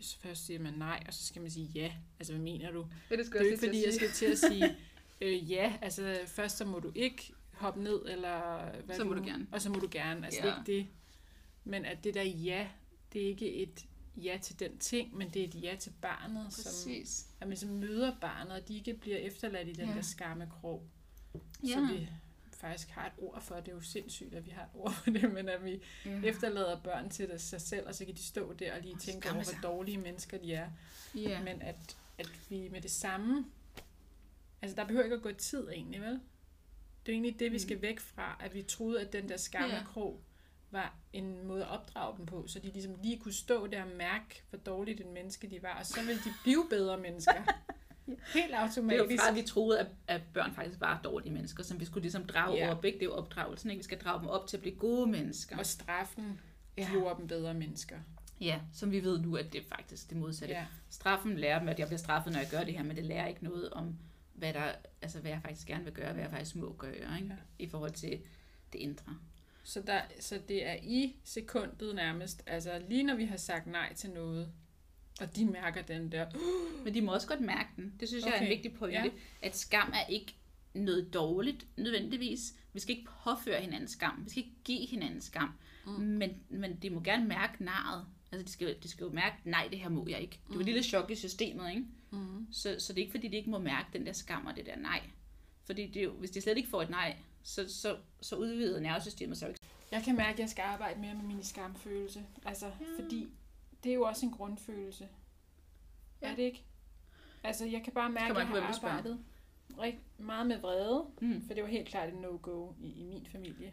så 0.00 0.18
Først 0.20 0.46
siger 0.46 0.60
man 0.60 0.74
nej, 0.74 1.02
og 1.06 1.14
så 1.14 1.26
skal 1.26 1.42
man 1.42 1.50
sige 1.50 1.66
ja. 1.66 1.92
Altså, 2.18 2.32
hvad 2.32 2.42
mener 2.42 2.70
du? 2.70 2.86
Ja, 3.10 3.16
det 3.16 3.26
Det 3.26 3.34
er 3.34 3.40
jo 3.40 3.46
ikke, 3.46 3.58
fordi 3.58 3.84
jeg 3.84 3.94
skal 3.94 4.10
til 4.10 4.26
at 4.26 4.38
sige 4.38 4.76
øh, 5.20 5.50
ja. 5.50 5.78
Altså, 5.82 6.18
først 6.26 6.56
så 6.56 6.64
må 6.64 6.78
du 6.78 6.92
ikke 6.94 7.32
hoppe 7.52 7.82
ned, 7.82 8.02
eller 8.08 8.70
Så 8.96 9.04
må 9.04 9.14
du 9.14 9.22
gerne. 9.24 9.46
Og 9.52 9.60
så 9.62 9.68
må 9.70 9.74
du 9.78 9.88
gerne. 9.90 10.26
Altså, 10.26 10.40
Ja. 10.40 10.46
det 10.46 10.52
er 10.54 10.58
ikke 10.58 10.72
det. 10.72 10.86
Men 11.64 11.84
at 11.84 12.04
det 12.04 12.14
der 12.14 12.22
ja, 12.22 12.68
det 13.12 13.22
er 13.22 13.26
ikke 13.26 13.54
et, 13.54 13.86
ja 14.24 14.38
til 14.42 14.58
den 14.60 14.78
ting, 14.78 15.16
men 15.16 15.30
det 15.30 15.42
er 15.42 15.48
et 15.48 15.62
ja 15.62 15.76
til 15.80 15.92
barnet, 16.02 16.52
som, 16.52 16.62
Præcis. 16.64 17.26
at 17.40 17.48
man 17.48 17.56
som 17.56 17.68
møder 17.68 18.16
barnet, 18.20 18.52
og 18.52 18.68
de 18.68 18.76
ikke 18.76 18.94
bliver 18.94 19.16
efterladt 19.16 19.68
i 19.68 19.72
den 19.72 19.88
Ja. 19.88 19.94
der 19.94 20.02
skammekrog. 20.02 20.82
Ja. 21.62 21.68
Så 21.74 21.86
vi 21.92 22.08
faktisk 22.52 22.88
har 22.90 23.06
et 23.06 23.12
ord 23.18 23.42
for 23.42 23.54
det. 23.56 23.68
Er 23.68 23.72
jo 23.72 23.80
sindssygt, 23.80 24.34
at 24.34 24.46
vi 24.46 24.50
har 24.50 24.62
et 24.62 24.68
ord 24.74 24.92
for 24.92 25.10
det, 25.10 25.32
men 25.32 25.48
at 25.48 25.64
vi 25.64 25.80
Ja. 26.06 26.20
efterlader 26.24 26.80
børn 26.82 27.10
til 27.10 27.28
det 27.28 27.40
sig 27.40 27.60
selv, 27.60 27.86
og 27.86 27.94
så 27.94 28.04
kan 28.04 28.14
de 28.14 28.22
stå 28.22 28.52
der 28.52 28.74
og 28.76 28.80
lige 28.82 28.94
Og 28.94 29.00
tænke 29.00 29.30
over, 29.30 29.42
hvor 29.44 29.68
dårlige 29.70 29.98
mennesker 29.98 30.38
de 30.38 30.54
er. 30.54 30.70
ja. 31.14 31.42
Men 31.42 31.62
at, 31.62 31.96
at 32.18 32.30
vi 32.48 32.68
med 32.68 32.80
det 32.80 32.90
samme... 32.90 33.44
Altså, 34.62 34.76
der 34.76 34.84
behøver 34.84 35.04
ikke 35.04 35.16
at 35.16 35.22
gå 35.22 35.32
tid 35.32 35.68
egentlig, 35.68 36.00
vel? 36.00 36.20
Det 37.06 37.12
er 37.12 37.16
jo 37.16 37.22
egentlig 37.22 37.38
det, 37.40 37.52
vi 37.52 37.56
Mm. 37.56 37.58
skal 37.58 37.82
væk 37.82 38.00
fra, 38.00 38.36
at 38.40 38.54
vi 38.54 38.62
troede, 38.62 39.00
at 39.00 39.12
den 39.12 39.28
der 39.28 39.36
skammekrog 39.36 40.20
var 40.70 40.94
en 41.12 41.46
måde 41.46 41.62
at 41.64 41.70
opdrage 41.70 42.16
dem 42.16 42.26
på, 42.26 42.44
så 42.46 42.58
de 42.58 42.70
ligesom 42.70 42.94
lige 43.02 43.18
kunne 43.18 43.34
stå 43.34 43.66
der 43.66 43.82
og 43.82 43.88
mærke, 43.98 44.42
hvor 44.50 44.58
dårligt 44.58 45.00
en 45.00 45.14
menneske 45.14 45.50
de 45.50 45.62
var, 45.62 45.76
og 45.80 45.86
så 45.86 46.00
ville 46.06 46.20
de 46.24 46.30
blive 46.42 46.66
bedre 46.70 46.98
mennesker. 46.98 47.42
Helt 48.06 48.18
Det 48.34 48.44
er 48.44 48.48
jo 48.60 48.66
automatisk. 48.66 49.22
fra, 49.22 49.28
at 49.28 49.34
vi 49.34 49.42
troede, 49.42 49.80
at, 49.80 49.86
at 50.06 50.20
børn 50.34 50.54
faktisk 50.54 50.80
var 50.80 51.00
dårlige 51.04 51.32
mennesker, 51.32 51.62
som 51.62 51.80
vi 51.80 51.84
skulle 51.84 52.02
ligesom 52.02 52.24
drage 52.26 52.56
Ja. 52.56 52.66
over 52.66 52.80
begge. 52.80 52.98
Det 52.98 53.04
er 53.04 53.10
jo 53.10 53.14
opdragelsen, 53.14 53.70
ikke? 53.70 53.78
Vi 53.78 53.84
skal 53.84 53.98
drage 53.98 54.20
dem 54.20 54.28
op 54.28 54.46
til 54.46 54.56
at 54.56 54.60
blive 54.60 54.76
gode 54.76 55.06
mennesker. 55.10 55.58
Og 55.58 55.66
straffen 55.66 56.40
Ja. 56.76 56.88
gjorde 56.90 57.18
dem 57.18 57.26
bedre 57.28 57.54
mennesker. 57.54 57.96
Ja, 58.40 58.60
som 58.72 58.90
vi 58.90 59.04
ved 59.04 59.18
nu, 59.20 59.36
at 59.36 59.52
det 59.52 59.60
er 59.60 59.64
faktisk 59.76 60.10
det 60.10 60.16
modsatte. 60.16 60.54
Ja. 60.54 60.66
Straffen 60.90 61.38
lærer 61.38 61.58
dem, 61.58 61.68
at 61.68 61.78
jeg 61.78 61.86
bliver 61.86 61.98
straffet, 61.98 62.32
når 62.32 62.40
jeg 62.40 62.48
gør 62.50 62.64
det 62.64 62.74
her, 62.74 62.82
men 62.82 62.96
det 62.96 63.04
lærer 63.04 63.26
ikke 63.26 63.44
noget 63.44 63.70
om, 63.70 63.96
hvad, 64.34 64.52
der, 64.52 64.72
altså, 65.02 65.20
hvad 65.20 65.30
jeg 65.30 65.40
faktisk 65.42 65.66
gerne 65.66 65.84
vil 65.84 65.92
gøre, 65.92 66.12
hvad 66.12 66.22
jeg 66.22 66.30
faktisk 66.30 66.56
må 66.56 66.74
gøre, 66.78 66.92
ikke? 67.16 67.28
Ja. 67.28 67.34
i 67.58 67.68
forhold 67.68 67.92
til 67.92 68.20
det 68.72 68.78
indre. 68.78 69.16
Så, 69.62 69.82
der, 69.86 70.00
så 70.20 70.40
det 70.48 70.66
er 70.66 70.76
i 70.82 71.16
sekundet 71.24 71.94
nærmest, 71.94 72.42
altså 72.46 72.82
lige 72.88 73.02
når 73.02 73.14
vi 73.14 73.24
har 73.24 73.36
sagt 73.36 73.66
nej 73.66 73.94
til 73.94 74.10
noget, 74.10 74.52
og 75.20 75.36
de 75.36 75.44
mærker 75.44 75.82
den 75.82 76.12
der, 76.12 76.26
Men 76.84 76.94
de 76.94 77.02
må 77.02 77.12
også 77.12 77.28
godt 77.28 77.40
mærke 77.40 77.68
den. 77.76 77.94
Det 78.00 78.08
synes 78.08 78.24
okay. 78.24 78.32
jeg 78.32 78.40
er 78.40 78.44
en 78.44 78.50
vigtig 78.50 78.72
pointe. 78.74 78.98
Ja. 78.98 79.10
At 79.42 79.56
skam 79.56 79.92
er 79.94 80.06
ikke 80.06 80.34
noget 80.74 81.14
dårligt 81.14 81.66
nødvendigvis. 81.76 82.54
Vi 82.72 82.80
skal 82.80 82.96
ikke 82.96 83.10
påføre 83.24 83.60
hinanden 83.60 83.88
skam. 83.88 84.24
Vi 84.24 84.30
skal 84.30 84.42
ikke 84.42 84.56
give 84.64 84.86
hinanden 84.86 85.20
skam. 85.20 85.52
Mm. 85.86 85.92
Men, 85.92 86.30
men 86.48 86.76
de 86.76 86.90
må 86.90 87.00
gerne 87.00 87.26
mærke 87.26 87.64
naret. 87.64 88.06
Altså 88.32 88.46
de 88.46 88.52
skal, 88.52 88.76
de 88.82 88.88
skal 88.88 89.04
jo 89.04 89.10
mærke, 89.10 89.36
nej, 89.44 89.68
det 89.70 89.78
her 89.78 89.88
må 89.88 90.06
jeg 90.08 90.20
ikke. 90.20 90.40
Det 90.46 90.50
er 90.50 90.54
jo 90.54 90.60
et 90.60 90.66
lille 90.66 90.82
chok 90.82 91.10
i 91.10 91.14
systemet, 91.14 91.70
ikke? 91.70 91.84
mm. 92.10 92.46
Så, 92.52 92.76
så 92.78 92.92
det 92.92 92.98
er 92.98 93.02
ikke 93.02 93.10
fordi, 93.10 93.28
de 93.28 93.36
ikke 93.36 93.50
må 93.50 93.58
mærke 93.58 93.88
den 93.92 94.06
der 94.06 94.12
skam 94.12 94.46
og 94.46 94.56
det 94.56 94.66
der 94.66 94.76
nej. 94.76 95.00
Fordi 95.64 95.86
det 95.86 96.04
jo, 96.04 96.12
hvis 96.12 96.30
de 96.30 96.40
slet 96.40 96.56
ikke 96.56 96.68
får 96.68 96.82
et 96.82 96.90
nej, 96.90 97.16
så, 97.42 97.68
så, 97.74 97.96
så 98.20 98.36
udvider 98.36 98.80
nervesystemet 98.80 99.38
sig 99.38 99.48
ikke. 99.48 99.60
Jeg 99.92 100.02
kan 100.02 100.16
mærke, 100.16 100.32
at 100.32 100.38
jeg 100.40 100.48
skal 100.50 100.62
arbejde 100.62 101.00
mere 101.00 101.14
med 101.14 101.22
min 101.24 101.42
skamfølelse. 101.42 102.26
Altså, 102.44 102.66
ja. 102.66 103.02
fordi 103.02 103.28
det 103.84 103.90
er 103.90 103.94
jo 103.94 104.02
også 104.02 104.26
en 104.26 104.32
grundfølelse. 104.32 105.08
Ja. 106.22 106.30
Er 106.30 106.36
det 106.36 106.42
ikke? 106.42 106.64
Altså, 107.44 107.64
jeg 107.66 107.82
kan 107.84 107.92
bare 107.92 108.10
mærke, 108.10 108.26
Kommer 108.34 108.40
at 108.40 108.54
jeg 108.56 108.66
har 108.66 108.88
arbejdet 108.88 109.24
rigtig 109.78 110.00
meget 110.18 110.46
med 110.46 110.58
vrede, 110.60 111.06
Mm. 111.20 111.42
for 111.46 111.54
det 111.54 111.62
var 111.62 111.68
helt 111.68 111.88
klart 111.88 112.08
et 112.08 112.14
no-go 112.14 112.72
i, 112.80 113.00
i 113.00 113.02
min 113.02 113.26
familie. 113.26 113.72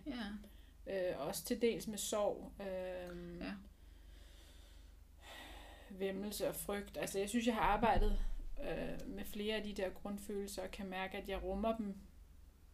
Ja. 0.87 1.11
Øh, 1.11 1.27
også 1.27 1.43
til 1.45 1.61
dels 1.61 1.87
med 1.87 1.97
sorg. 1.97 2.51
Øh, 2.61 3.39
Ja. 3.41 3.51
Væmmelse 5.89 6.47
og 6.49 6.55
frygt. 6.55 6.97
Altså, 6.97 7.19
jeg 7.19 7.29
synes, 7.29 7.45
jeg 7.47 7.55
har 7.55 7.61
arbejdet 7.61 8.19
øh, 8.61 9.07
med 9.15 9.25
flere 9.25 9.55
af 9.55 9.63
de 9.63 9.73
der 9.73 9.89
grundfølelser, 9.89 10.63
og 10.63 10.71
kan 10.71 10.87
mærke, 10.87 11.17
at 11.17 11.29
jeg 11.29 11.43
rummer 11.43 11.77
dem 11.77 11.95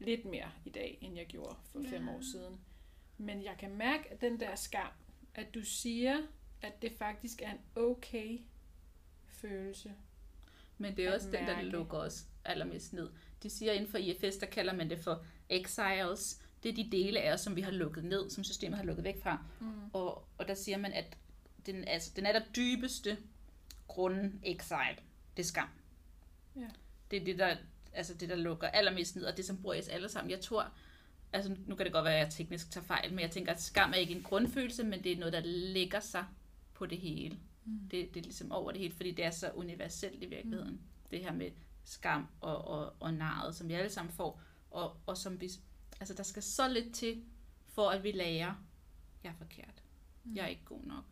lidt 0.06 0.26
mere 0.26 0.52
i 0.66 0.70
dag, 0.70 0.98
end 1.02 1.16
jeg 1.16 1.26
gjorde 1.28 1.56
for 1.72 1.80
ja. 1.80 1.90
fem 1.90 2.10
år 2.10 2.22
siden. 2.22 2.60
Men 3.18 3.44
jeg 3.44 3.56
kan 3.60 3.76
mærke, 3.76 4.12
at 4.12 4.22
den 4.22 4.40
der 4.40 4.56
skam, 4.56 4.92
at 5.36 5.54
du 5.54 5.62
siger, 5.62 6.18
at 6.62 6.82
det 6.82 6.92
faktisk 6.98 7.42
er 7.42 7.52
en 7.52 7.60
okay 7.76 8.40
følelse. 9.28 9.94
Men 10.78 10.98
det 10.98 11.06
er 11.06 11.14
også 11.14 11.32
den, 11.32 11.48
der 11.48 11.62
lukker 11.62 11.98
os 11.98 12.26
allermest 12.46 12.94
ned. 12.94 13.10
De 13.44 13.50
siger 13.50 13.74
inden 13.74 13.90
for 13.90 13.98
IFS, 13.98 14.38
der 14.38 14.46
kalder 14.46 14.74
man 14.74 14.90
det 14.90 15.00
for 15.00 15.26
exiles. 15.50 16.42
Det 16.64 16.70
er 16.70 16.76
de 16.76 16.92
dele 16.92 17.20
af 17.20 17.34
os, 17.34 17.42
som 17.42 17.56
vi 17.56 17.62
har 17.62 17.72
lukket 17.72 18.04
ned, 18.04 18.30
som 18.30 18.44
systemet 18.44 18.78
har 18.78 18.86
lukket 18.86 19.04
væk 19.04 19.22
fra. 19.22 19.46
Mm. 19.60 19.68
Og, 19.94 20.28
og 20.38 20.48
der 20.48 20.54
siger 20.54 20.78
man, 20.78 20.94
at 20.94 21.18
den, 21.66 21.88
altså, 21.88 22.12
den 22.16 22.26
er 22.26 22.32
der 22.32 22.42
dybeste 22.56 23.18
grund 23.88 24.32
exile. 24.44 24.98
Det 25.38 25.44
er 25.44 25.48
skam. 25.48 25.70
Ja. 26.56 26.68
Det 27.12 27.22
er 27.22 27.26
det, 27.26 27.40
der, 27.40 27.58
altså 27.94 28.14
det, 28.14 28.30
der 28.30 28.36
lukker 28.36 28.68
allermest 28.68 29.16
ned, 29.16 29.26
og 29.26 29.38
det, 29.38 29.46
som 29.46 29.62
bruger 29.62 29.80
os 29.80 29.88
alle 29.88 30.10
sammen. 30.10 30.32
Jeg 30.32 30.40
tror, 30.40 30.72
altså 31.34 31.56
nu 31.68 31.76
kan 31.76 31.86
det 31.86 31.94
godt 31.94 32.06
være, 32.06 32.14
at 32.14 32.20
jeg 32.20 32.30
teknisk 32.30 32.72
tager 32.72 32.86
fejl, 32.86 33.10
men 33.10 33.20
jeg 33.20 33.32
tænker, 33.32 33.52
at 33.52 33.62
skam 33.62 33.92
er 33.92 33.96
ikke 33.96 34.16
en 34.16 34.24
grundfølelse, 34.24 34.84
men 34.84 35.04
det 35.04 35.12
er 35.12 35.18
noget, 35.18 35.34
der 35.34 35.42
lægger 35.46 36.00
sig 36.00 36.26
på 36.74 36.86
det 36.86 36.98
hele. 36.98 37.40
Mm. 37.66 37.80
Det, 37.92 38.14
det 38.14 38.20
er 38.20 38.24
ligesom 38.24 38.52
over 38.52 38.72
det 38.72 38.82
hele, 38.82 38.94
fordi 38.94 39.12
det 39.12 39.26
er 39.26 39.32
så 39.32 39.52
universelt 39.56 40.24
i 40.24 40.26
virkeligheden. 40.26 40.74
Mm. 40.74 40.82
Det 41.12 41.20
her 41.20 41.34
med 41.34 41.52
skam 41.84 42.28
og, 42.42 42.68
og, 42.68 42.94
og 43.00 43.14
narret, 43.14 43.56
som 43.56 43.70
vi 43.70 43.74
alle 43.74 43.90
sammen 43.90 44.14
får, 44.14 44.42
og, 44.72 44.98
og 45.06 45.18
som 45.18 45.42
vi, 45.42 45.50
altså 46.00 46.14
der 46.14 46.24
skal 46.24 46.44
så 46.44 46.68
lidt 46.68 46.96
til, 46.96 47.24
for 47.68 47.90
at 47.90 48.04
vi 48.04 48.12
lærer, 48.12 48.54
jeg 49.24 49.30
er 49.30 49.36
forkert, 49.38 49.84
mm. 50.24 50.36
jeg 50.36 50.44
er 50.44 50.48
ikke 50.48 50.66
god 50.66 50.84
nok. 50.84 51.04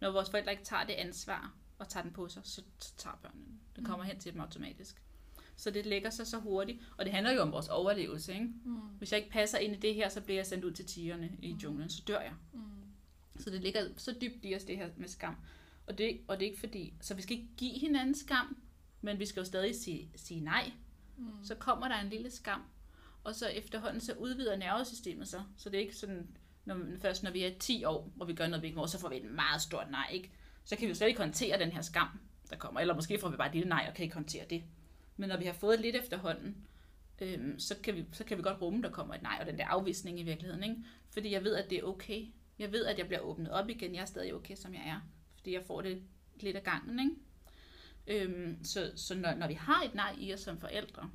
Når 0.00 0.10
vores 0.10 0.30
forældre 0.30 0.52
ikke 0.52 0.64
tager 0.64 0.84
det 0.84 0.92
ansvar, 0.92 1.54
og 1.78 1.88
tager 1.88 2.04
den 2.04 2.12
på 2.12 2.28
sig, 2.28 2.42
så, 2.44 2.62
tager 2.96 3.16
børnene 3.22 3.44
den. 3.44 3.60
Den 3.76 3.84
kommer 3.84 4.04
hen 4.04 4.20
til 4.20 4.32
dem 4.32 4.40
automatisk. 4.40 5.02
Så 5.58 5.70
det 5.70 5.86
lægger 5.86 6.10
sig 6.10 6.26
så 6.26 6.38
hurtigt, 6.38 6.78
og 6.96 7.04
det 7.04 7.12
handler 7.12 7.32
jo 7.32 7.42
om 7.42 7.52
vores 7.52 7.68
overlevelse, 7.68 8.32
ikke? 8.32 8.46
Mm. 8.64 8.76
Hvis 8.98 9.12
jeg 9.12 9.18
ikke 9.18 9.30
passer 9.30 9.58
ind 9.58 9.76
i 9.76 9.78
det 9.78 9.94
her, 9.94 10.08
så 10.08 10.20
bliver 10.20 10.38
jeg 10.38 10.46
sendt 10.46 10.64
ud 10.64 10.72
til 10.72 10.86
tigerne 10.86 11.30
i 11.42 11.56
junglen, 11.62 11.88
så 11.88 12.02
dør 12.08 12.20
jeg. 12.20 12.32
Mm. 12.52 12.60
Så 13.38 13.50
det 13.50 13.62
ligger 13.62 13.88
så 13.96 14.14
dybt 14.20 14.44
i 14.44 14.54
os, 14.54 14.64
det 14.64 14.76
her 14.76 14.88
med 14.96 15.08
skam. 15.08 15.36
Og 15.86 15.98
det, 15.98 16.20
og 16.28 16.40
det 16.40 16.46
er 16.46 16.50
ikke 16.50 16.60
fordi, 16.60 16.94
så 17.00 17.14
vi 17.14 17.22
skal 17.22 17.36
ikke 17.36 17.48
give 17.56 17.78
hinanden 17.78 18.14
skam, 18.14 18.56
men 19.00 19.18
vi 19.18 19.26
skal 19.26 19.40
jo 19.40 19.44
stadig 19.44 19.76
sige, 19.76 20.10
sige 20.16 20.40
nej. 20.40 20.72
Mm. 21.16 21.26
Så 21.42 21.54
kommer 21.54 21.88
der 21.88 22.00
en 22.00 22.08
lille 22.08 22.30
skam, 22.30 22.62
og 23.24 23.34
så 23.34 23.46
efterhånden 23.46 24.00
så 24.00 24.12
udvider 24.12 24.56
nervesystemet 24.56 25.28
sig. 25.28 25.42
Så 25.56 25.70
det 25.70 25.76
er 25.76 25.82
ikke 25.82 25.96
sådan, 25.96 26.28
når, 26.64 26.80
først 27.00 27.22
når 27.22 27.30
vi 27.30 27.44
er 27.44 27.58
10 27.58 27.84
år, 27.84 28.12
og 28.20 28.28
vi 28.28 28.34
gør 28.34 28.46
noget, 28.46 28.62
vi 28.62 28.66
ikke 28.66 28.78
må, 28.78 28.86
så 28.86 28.98
får 28.98 29.08
vi 29.08 29.16
et 29.16 29.30
meget 29.30 29.62
stort 29.62 29.90
nej, 29.90 30.10
ikke? 30.12 30.30
Så 30.64 30.76
kan 30.76 30.82
vi 30.82 30.88
jo 30.88 30.94
slet 30.94 31.08
ikke 31.08 31.20
håndtere 31.20 31.58
den 31.58 31.72
her 31.72 31.82
skam, 31.82 32.08
der 32.50 32.56
kommer. 32.56 32.80
Eller 32.80 32.94
måske 32.94 33.18
får 33.18 33.28
vi 33.28 33.36
bare 33.36 33.48
et 33.48 33.54
lille 33.54 33.68
nej, 33.68 33.84
og 33.88 33.94
kan 33.94 34.02
ikke 34.02 34.14
håndtere 34.14 34.44
det. 34.50 34.62
Men 35.18 35.28
når 35.28 35.36
vi 35.36 35.44
har 35.44 35.52
fået 35.52 35.80
lidt 35.80 35.96
efterhånden, 35.96 36.56
øhm, 37.20 37.58
så, 37.58 37.76
kan 37.82 37.94
vi, 37.94 38.04
så 38.12 38.24
kan 38.24 38.38
vi 38.38 38.42
godt 38.42 38.62
rumme, 38.62 38.82
der 38.82 38.90
kommer 38.90 39.14
et 39.14 39.22
nej, 39.22 39.38
og 39.40 39.46
den 39.46 39.58
der 39.58 39.66
afvisning 39.66 40.20
i 40.20 40.22
virkeligheden, 40.22 40.62
ikke? 40.62 40.76
Fordi 41.10 41.32
jeg 41.32 41.44
ved, 41.44 41.54
at 41.54 41.70
det 41.70 41.78
er 41.78 41.82
okay. 41.82 42.26
Jeg 42.58 42.72
ved, 42.72 42.84
at 42.84 42.98
jeg 42.98 43.06
bliver 43.06 43.20
åbnet 43.20 43.50
op 43.50 43.68
igen. 43.68 43.94
Jeg 43.94 44.00
er 44.00 44.06
stadig 44.06 44.34
okay, 44.34 44.56
som 44.56 44.74
jeg 44.74 44.82
er. 44.86 45.00
Fordi 45.36 45.54
jeg 45.54 45.62
får 45.62 45.80
det 45.80 46.02
lidt 46.40 46.56
af 46.56 46.62
gangen, 46.62 47.00
ikke? 47.00 48.24
Øhm, 48.24 48.64
så 48.64 48.92
så 48.96 49.14
når, 49.14 49.34
når 49.34 49.48
vi 49.48 49.54
har 49.54 49.82
et 49.82 49.94
nej 49.94 50.14
i 50.18 50.34
os 50.34 50.40
som 50.40 50.60
forældre, 50.60 51.10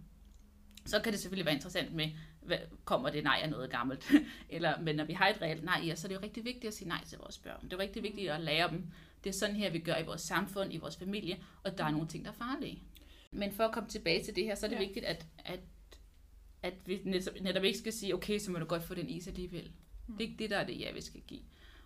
så 0.86 1.02
kan 1.02 1.14
det 1.14 1.22
selvfølgelig 1.22 1.46
være 1.46 1.56
interessant 1.56 1.94
med, 1.94 2.12
hvad, 2.42 2.58
kommer 2.86 3.10
det 3.10 3.24
nej 3.24 3.40
af 3.44 3.50
noget 3.50 3.70
gammelt? 3.70 4.12
Eller, 4.50 4.80
men 4.80 4.96
når 4.96 5.04
vi 5.04 5.14
har 5.14 5.28
et 5.28 5.42
reelt 5.42 5.64
nej 5.64 5.82
i 5.84 5.92
os, 5.92 6.00
så 6.00 6.08
er 6.08 6.10
det 6.10 6.16
jo 6.16 6.22
rigtig 6.22 6.46
vigtigt 6.46 6.66
at 6.66 6.74
sige 6.74 6.88
nej 6.88 7.04
til 7.06 7.18
vores 7.18 7.38
børn. 7.38 7.64
Det 7.64 7.74
er 7.74 7.78
jo 7.78 7.82
rigtig 7.82 8.04
vigtigt 8.04 8.32
at 8.32 8.42
lære 8.42 8.70
dem, 8.70 8.92
det 9.24 9.30
er 9.30 9.34
sådan 9.34 9.56
her, 9.56 9.70
vi 9.70 9.80
gør 9.80 9.98
i 9.98 10.06
vores 10.06 10.22
samfund, 10.22 10.74
i 10.74 10.78
vores 10.78 10.98
familie, 10.98 11.44
og 11.64 11.78
der 11.78 11.84
er 11.84 11.92
nogle 11.92 12.08
ting, 12.08 12.26
der 12.26 12.32
er 12.32 12.36
farlige. 12.36 12.84
Men 13.34 13.52
for 13.52 13.64
at 13.64 13.74
komme 13.74 13.90
tilbage 13.90 14.24
til 14.24 14.36
det 14.36 14.44
her, 14.44 14.56
så 14.56 14.66
er 14.66 14.70
det 14.70 14.76
Ja. 14.76 14.82
vigtigt, 14.82 15.06
at, 15.06 15.26
at, 15.46 15.60
at 16.64 16.74
vi 16.86 17.02
netop, 17.06 17.34
netop 17.42 17.64
ikke 17.64 17.80
skal 17.80 17.94
sige, 17.94 18.14
okay, 18.16 18.40
så 18.40 18.52
må 18.52 18.60
du 18.60 18.66
godt 18.66 18.84
få 18.84 18.94
den 18.96 19.10
is 19.10 19.28
alligevel. 19.28 19.72
Mm. 20.08 20.18
Det 20.18 20.24
er 20.26 20.30
ikke 20.30 20.40
det, 20.44 20.50
der 20.50 20.58
er 20.58 20.66
det 20.66 20.80
ja, 20.80 20.92
vi 20.92 21.02
skal 21.02 21.22
give. 21.28 21.42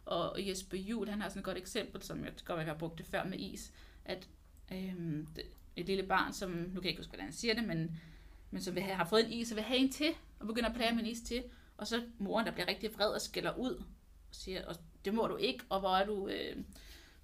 Og 0.06 0.48
Jesper 0.48 0.78
Juhl, 0.78 1.10
han 1.10 1.22
har 1.22 1.30
sådan 1.30 1.40
et 1.40 1.46
godt 1.46 1.58
eksempel, 1.58 2.02
som 2.04 2.24
jeg 2.24 2.34
godt 2.46 2.60
jeg 2.60 2.66
har 2.68 2.74
brugt 2.78 2.98
det 2.98 3.06
før 3.06 3.24
med 3.24 3.40
is, 3.40 3.74
at 4.06 4.28
øhm, 4.74 5.28
det- 5.36 5.46
et 5.76 5.86
lille 5.86 6.04
barn, 6.04 6.34
som, 6.34 6.52
nu 6.52 6.66
kan 6.66 6.76
jeg 6.76 6.86
ikke 6.86 7.00
huske, 7.00 7.10
hvordan 7.10 7.26
han 7.26 7.34
siger 7.34 7.54
det, 7.54 7.64
men, 7.68 7.98
men 8.52 8.62
som 8.62 8.76
vil 8.76 8.84
have, 8.84 8.96
har 8.96 9.06
fået 9.06 9.26
en 9.26 9.32
is, 9.34 9.52
og 9.52 9.56
vil 9.56 9.64
have 9.64 9.78
en 9.80 9.92
til, 9.92 10.10
og 10.40 10.48
begynder 10.48 10.70
at 10.70 10.76
plage 10.76 10.96
med 10.96 11.04
en 11.04 11.10
is 11.10 11.22
til, 11.22 11.44
og 11.78 11.88
så 11.88 12.04
moren, 12.18 12.46
der 12.46 12.52
bliver 12.52 12.68
rigtig 12.68 12.94
vred 12.94 13.08
og 13.10 13.22
skælder 13.22 13.58
ud, 13.58 13.76
og 14.30 14.36
siger, 14.36 14.66
og 14.66 14.76
det 15.06 15.14
må 15.14 15.28
du 15.28 15.36
ikke, 15.38 15.64
og 15.70 15.80
hvor 15.80 15.96
er 15.96 16.06
du, 16.06 16.28
øh, 16.28 16.56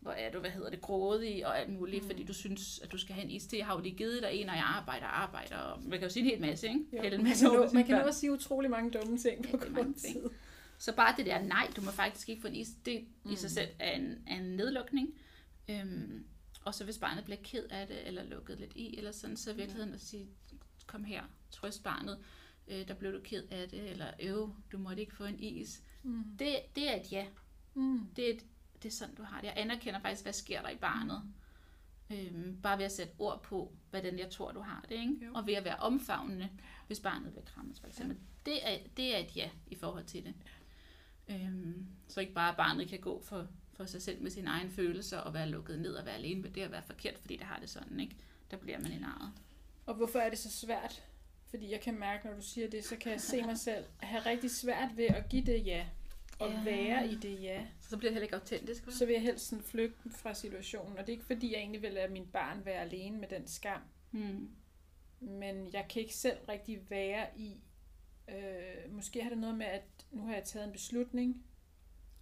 hvor 0.03 0.12
er 0.12 0.31
du, 0.31 0.39
hvad 0.39 0.50
hedder 0.50 0.69
det, 0.69 0.81
grådig 0.81 1.45
og 1.48 1.60
alt 1.60 1.69
muligt, 1.69 2.03
mm. 2.03 2.10
fordi 2.10 2.24
du 2.24 2.33
synes, 2.33 2.79
at 2.79 2.91
du 2.91 2.98
skal 2.98 3.15
have 3.15 3.25
en 3.25 3.31
is 3.31 3.48
til. 3.48 3.57
Jeg 3.57 3.65
har 3.65 3.75
jo 3.75 3.81
lige 3.81 3.95
givet 3.95 4.22
dig 4.24 4.29
en, 4.33 4.50
og 4.50 4.55
jeg 4.55 4.63
arbejder 4.65 5.05
og 5.05 5.22
arbejder, 5.24 5.57
og 5.57 5.81
man 5.83 5.91
kan 6.00 6.01
jo 6.07 6.13
sige 6.13 6.24
en 6.24 6.29
hel 6.29 6.41
masse, 6.41 6.67
ikke? 6.67 6.79
Jo, 6.93 7.01
Hælde 7.01 7.15
en 7.17 7.24
man 7.24 7.29
masse 7.29 7.45
kan, 7.45 7.53
nå, 7.53 7.69
man 7.74 7.86
kan 7.86 7.95
børn. 7.98 8.07
også 8.07 8.19
sige 8.19 8.31
utrolig 8.31 8.72
mange 8.72 8.91
dumme 8.91 9.17
ting 9.17 9.43
på 9.51 9.57
mange 9.57 9.75
kort 9.75 9.95
tid. 9.95 10.29
Så 10.77 10.95
bare 10.95 11.13
det 11.17 11.25
der 11.25 11.41
nej, 11.41 11.67
du 11.75 11.81
må 11.81 11.91
faktisk 11.91 12.29
ikke 12.29 12.41
få 12.41 12.48
en 12.48 12.55
is, 12.55 12.69
det 12.86 13.05
Mm. 13.24 13.31
i 13.31 13.36
sig 13.36 13.51
selv 13.51 13.69
er 13.79 13.91
en, 13.91 14.24
er 14.27 14.36
en 14.36 14.55
nedlukning. 14.55 15.10
Øhm, 15.69 16.25
og 16.65 16.74
så 16.75 16.83
hvis 16.83 16.98
barnet 16.98 17.24
bliver 17.25 17.39
ked 17.43 17.63
af 17.69 17.88
det, 17.88 18.07
eller 18.07 18.24
lukket 18.24 18.60
lidt 18.60 18.72
i, 18.75 18.98
eller 18.98 19.12
sådan, 19.12 19.38
så 19.38 19.51
i 19.51 19.55
virkeligheden 19.55 19.93
at 19.93 20.01
sige, 20.01 20.27
kom 20.88 21.03
her, 21.03 21.24
trøst 21.51 21.83
barnet, 21.83 22.17
øh, 22.67 22.88
der 22.88 22.93
blev 22.93 23.13
du 23.13 23.19
ked 23.24 23.43
af 23.51 23.69
det, 23.69 23.89
eller 23.89 24.05
øv, 24.19 24.55
du 24.72 24.77
måtte 24.77 25.01
ikke 25.01 25.15
få 25.15 25.24
en 25.25 25.39
is. 25.39 25.81
Mm. 26.03 26.24
Det, 26.39 26.55
det 26.75 26.89
er 26.91 26.95
et 27.01 27.12
ja. 27.12 27.25
Mm. 27.74 28.00
Det 28.15 28.29
er, 28.29 28.33
et, 28.33 28.45
det 28.84 28.90
er 28.90 28.94
sådan, 28.94 29.16
du 29.16 29.24
har 29.24 29.42
det. 29.42 29.48
Jeg 29.48 29.54
anerkender 29.58 30.00
faktisk, 30.00 30.24
hvad 30.24 30.34
sker 30.34 30.62
der 30.62 30.70
i 30.70 30.75
barnet. 30.78 31.22
Øhm, 32.10 32.60
bare 32.63 32.78
ved 32.78 32.86
at 32.86 32.92
sætte 32.92 33.13
ord 33.20 33.44
på, 33.44 33.72
hvordan 33.90 34.20
jeg 34.20 34.30
tror, 34.30 34.52
du 34.52 34.60
har 34.62 34.86
det. 34.90 34.96
Ikke? 34.96 35.25
Jo. 35.25 35.32
Og 35.34 35.48
ved 35.48 35.54
at 35.54 35.63
være 35.66 35.75
omfavnende, 35.75 36.50
hvis 36.88 37.00
barnet 37.00 37.36
vil 37.36 37.44
krammes, 37.46 37.80
for 37.80 37.88
eksempel. 37.88 38.18
Det, 38.46 38.70
er, 38.74 38.78
det 38.98 39.16
er 39.16 39.20
et 39.20 39.36
ja 39.36 39.50
i 39.68 39.75
forhold 39.75 40.06
til 40.06 40.24
det. 40.25 40.34
Øhm, 41.30 41.86
så 42.08 42.20
ikke 42.22 42.34
bare 42.34 42.56
barnet 42.58 42.88
kan 42.90 43.00
gå 43.00 43.22
for 43.22 43.48
for 43.75 43.86
sig 43.86 44.02
selv 44.02 44.22
med 44.22 44.32
sine 44.32 44.50
egne 44.50 44.70
følelser 44.70 45.18
og 45.18 45.34
være 45.34 45.50
lukket 45.50 45.80
ned 45.80 45.94
og 45.94 46.06
være 46.06 46.16
alene 46.16 46.42
med 46.42 46.50
det 46.52 46.62
at 46.62 46.72
være 46.72 46.84
forkert, 46.84 47.18
fordi 47.20 47.38
det 47.38 47.46
har 47.46 47.60
det 47.60 47.70
sådan, 47.70 48.00
ikke? 48.00 48.16
Der 48.52 48.58
bliver 48.58 48.80
man 48.80 48.92
en 48.92 49.04
arret. 49.04 49.32
Og 49.86 49.96
hvorfor 49.96 50.20
er 50.20 50.30
det 50.30 50.40
så 50.40 50.52
svært? 50.52 51.04
Fordi 51.50 51.72
jeg 51.72 51.82
kan 51.82 52.00
mærke, 52.00 52.28
når 52.28 52.34
du 52.36 52.42
siger 52.42 52.70
det, 52.70 52.86
så 52.86 52.96
kan 52.98 53.12
jeg 53.12 53.22
se 53.22 53.42
mig 53.42 53.58
selv 53.58 53.86
have 54.00 54.25
rigtig 54.25 54.52
svært 54.52 54.90
ved 54.98 55.06
at 55.06 55.30
give 55.30 55.46
det 55.46 55.66
ja. 55.66 55.86
Og 56.40 56.50
Ja. 56.52 56.63
være 56.63 57.08
i 57.08 57.16
det 57.16 57.42
ja. 57.42 57.66
Så 57.94 57.98
bliver 57.98 58.10
det 58.12 58.14
heller 58.14 58.26
ikke 58.26 58.36
autentisk, 58.36 58.86
vel? 58.86 58.96
Så 58.96 59.06
vil 59.06 59.14
jeg 59.14 59.22
helst 59.22 59.48
sådan 59.48 59.64
flygte 59.64 60.10
fra 60.10 60.34
situationen. 60.34 60.98
Og 60.98 61.08
det 61.08 61.10
er 61.10 61.14
ikke 61.18 61.26
fordi, 61.26 61.52
jeg 61.52 61.60
egentlig 61.60 61.82
vil 61.82 61.92
lade 61.92 62.12
min 62.12 62.28
barn 62.28 62.66
være 62.66 62.82
alene 62.82 63.18
med 63.18 63.28
den 63.28 63.48
skam. 63.48 63.82
Hmm. 64.12 64.50
Men 65.20 65.74
jeg 65.74 65.86
kan 65.90 66.02
ikke 66.02 66.16
selv 66.16 66.38
rigtig 66.50 66.90
være 66.90 67.28
i... 67.38 67.58
Øh, 68.30 68.92
måske 68.94 69.22
har 69.24 69.30
det 69.30 69.38
noget 69.38 69.58
med, 69.58 69.66
at 69.66 69.84
nu 70.12 70.26
har 70.26 70.34
jeg 70.34 70.44
taget 70.44 70.66
en 70.68 70.72
beslutning, 70.72 71.46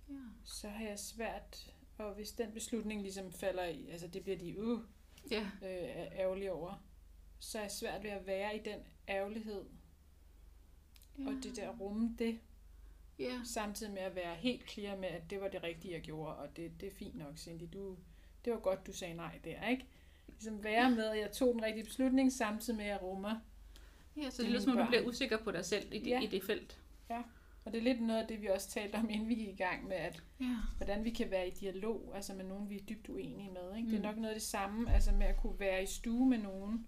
Ja. 0.10 0.14
så 0.44 0.68
har 0.70 0.86
jeg 0.86 1.00
svært... 1.00 1.74
Og 1.98 2.14
hvis 2.14 2.32
den 2.32 2.52
beslutning 2.52 3.02
ligesom 3.02 3.32
falder 3.32 3.66
i... 3.66 3.90
Altså 3.90 4.08
det 4.08 4.24
bliver 4.24 4.38
de 4.38 4.62
uh, 4.62 4.82
Ja. 5.32 5.42
øh, 5.42 6.20
ærgerlige 6.20 6.52
over. 6.52 6.86
Så 7.40 7.58
er 7.58 7.62
jeg 7.62 7.72
svært 7.72 8.04
ved 8.04 8.10
at 8.10 8.28
være 8.28 8.56
i 8.56 8.60
den 8.66 8.80
ærgerlighed. 9.10 9.66
ja. 11.20 11.28
Og 11.28 11.34
det 11.44 11.56
der 11.56 11.70
rumme 11.70 12.16
det. 12.20 12.40
Ja. 13.20 13.40
Samtidig 13.44 13.94
med 13.94 14.02
at 14.02 14.16
være 14.16 14.36
helt 14.36 14.70
clear 14.72 14.96
med, 14.98 15.08
at 15.08 15.30
det 15.30 15.42
var 15.42 15.48
det 15.48 15.64
rigtige, 15.64 15.94
jeg 15.94 16.02
gjorde, 16.02 16.36
og 16.36 16.56
det, 16.56 16.72
det 16.82 16.88
er 16.88 16.94
fint 16.94 17.16
nok, 17.16 17.38
Cindy. 17.38 17.64
Du, 17.74 17.98
det 18.46 18.54
var 18.54 18.60
godt, 18.60 18.88
du 18.88 18.94
sagde 18.94 19.14
nej 19.14 19.40
der, 19.44 19.68
ikke? 19.68 19.86
Ligesom 20.28 20.64
være 20.64 20.92
med, 20.92 21.06
at 21.06 21.20
jeg 21.20 21.32
tog 21.32 21.54
den 21.54 21.64
rigtige 21.64 21.84
beslutning, 21.86 22.32
samtidig 22.34 22.78
med, 22.78 22.86
at 22.86 22.92
jeg 22.92 23.02
rummer. 23.02 23.36
Ja, 24.18 24.30
så 24.30 24.42
Det 24.42 24.48
er 24.48 24.52
lyder 24.52 24.62
som 24.62 24.78
du 24.78 24.86
bliver 24.88 25.04
usikker 25.08 25.38
på 25.38 25.52
dig 25.52 25.66
selv 25.66 25.94
i 25.94 26.00
det, 26.00 26.08
Ja. 26.08 26.22
i 26.22 26.28
det 26.28 26.44
felt. 26.44 26.78
Og 27.66 27.72
det 27.74 27.78
er 27.80 27.84
lidt 27.84 28.02
noget 28.02 28.22
af 28.22 28.28
det, 28.28 28.42
vi 28.42 28.48
også 28.48 28.70
talte 28.70 28.96
om, 28.96 29.10
inden 29.10 29.30
vi 29.30 29.36
gik 29.36 29.48
i 29.48 29.56
gang 29.56 29.88
med, 29.88 29.96
at 29.98 30.24
Ja. 30.40 30.58
hvordan 30.78 31.04
vi 31.04 31.10
kan 31.10 31.32
være 31.32 31.48
i 31.48 31.52
dialog, 31.52 32.12
altså 32.16 32.34
med 32.34 32.46
nogen, 32.46 32.70
vi 32.70 32.76
er 32.76 32.84
dybt 32.90 33.10
uenige 33.10 33.50
med. 33.52 33.78
Ikke? 33.78 33.88
Det 33.90 33.96
er 33.96 34.00
Mm. 34.00 34.06
nok 34.06 34.16
noget 34.16 34.30
af 34.30 34.36
det 34.36 34.44
samme, 34.44 34.94
altså 34.94 35.12
med 35.12 35.26
at 35.26 35.38
kunne 35.38 35.60
være 35.60 35.84
i 35.84 35.86
stue 35.86 36.30
med 36.30 36.38
nogen. 36.38 36.88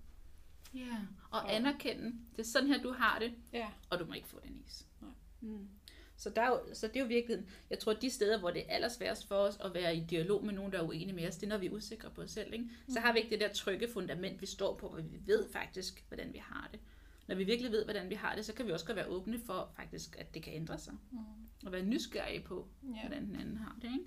Ja. 0.73 0.97
Og 1.31 1.39
Og- 1.41 1.55
anerkende, 1.55 2.05
det 2.31 2.39
er 2.39 2.43
sådan 2.43 2.67
her, 2.69 2.81
du 2.81 2.91
har 2.93 3.19
det, 3.19 3.33
Ja, 3.53 3.67
og 3.89 3.99
du 3.99 4.05
må 4.05 4.13
ikke 4.13 4.27
få 4.27 4.39
den 4.47 4.63
is. 4.67 4.87
Nej. 5.01 5.09
Mm. 5.41 5.67
Så, 6.17 6.29
der 6.29 6.41
er 6.41 6.47
jo, 6.49 6.59
så 6.73 6.87
det 6.87 6.95
er 6.95 6.99
jo 6.99 7.05
virkelig, 7.05 7.43
jeg 7.69 7.79
tror, 7.79 7.93
de 7.93 8.09
steder, 8.09 8.39
hvor 8.39 8.51
det 8.51 8.61
er 8.61 8.75
allersværest 8.75 9.27
for 9.27 9.35
os 9.35 9.57
at 9.63 9.73
være 9.73 9.95
i 9.97 10.03
dialog 10.09 10.45
med 10.45 10.53
nogen, 10.53 10.71
der 10.71 10.79
er 10.79 10.83
uenige 10.83 11.13
med 11.13 11.27
os, 11.27 11.35
det 11.35 11.43
er, 11.43 11.49
når 11.49 11.57
vi 11.57 11.65
er 11.65 11.71
usikre 11.71 12.09
på 12.09 12.21
os 12.21 12.31
selv. 12.31 12.53
Ikke? 12.53 12.65
Så 12.89 12.99
har 12.99 13.13
vi 13.13 13.19
ikke 13.19 13.31
det 13.31 13.39
der 13.39 13.53
trygge 13.53 13.87
fundament, 13.87 14.41
vi 14.41 14.45
står 14.45 14.75
på, 14.75 14.89
hvor 14.89 15.01
vi 15.01 15.19
ved 15.25 15.51
faktisk, 15.51 16.05
hvordan 16.07 16.33
vi 16.33 16.37
har 16.37 16.69
det. 16.71 16.79
Når 17.27 17.35
vi 17.35 17.43
virkelig 17.43 17.71
ved, 17.71 17.83
hvordan 17.83 18.09
vi 18.09 18.15
har 18.15 18.35
det, 18.35 18.45
så 18.45 18.53
kan 18.53 18.67
vi 18.67 18.71
også 18.71 18.85
godt 18.85 18.95
være 18.95 19.07
åbne 19.07 19.39
for, 19.39 19.71
faktisk, 19.75 20.15
at 20.19 20.33
det 20.33 20.43
kan 20.43 20.53
ændre 20.53 20.77
sig. 20.77 20.93
mm. 21.11 21.19
Og 21.65 21.71
være 21.71 21.83
nysgerrige 21.83 22.41
på, 22.41 22.67
ja. 22.83 23.01
hvordan 23.07 23.25
den 23.25 23.35
anden 23.35 23.57
har 23.57 23.77
det. 23.81 23.91
Ikke? 23.91 24.05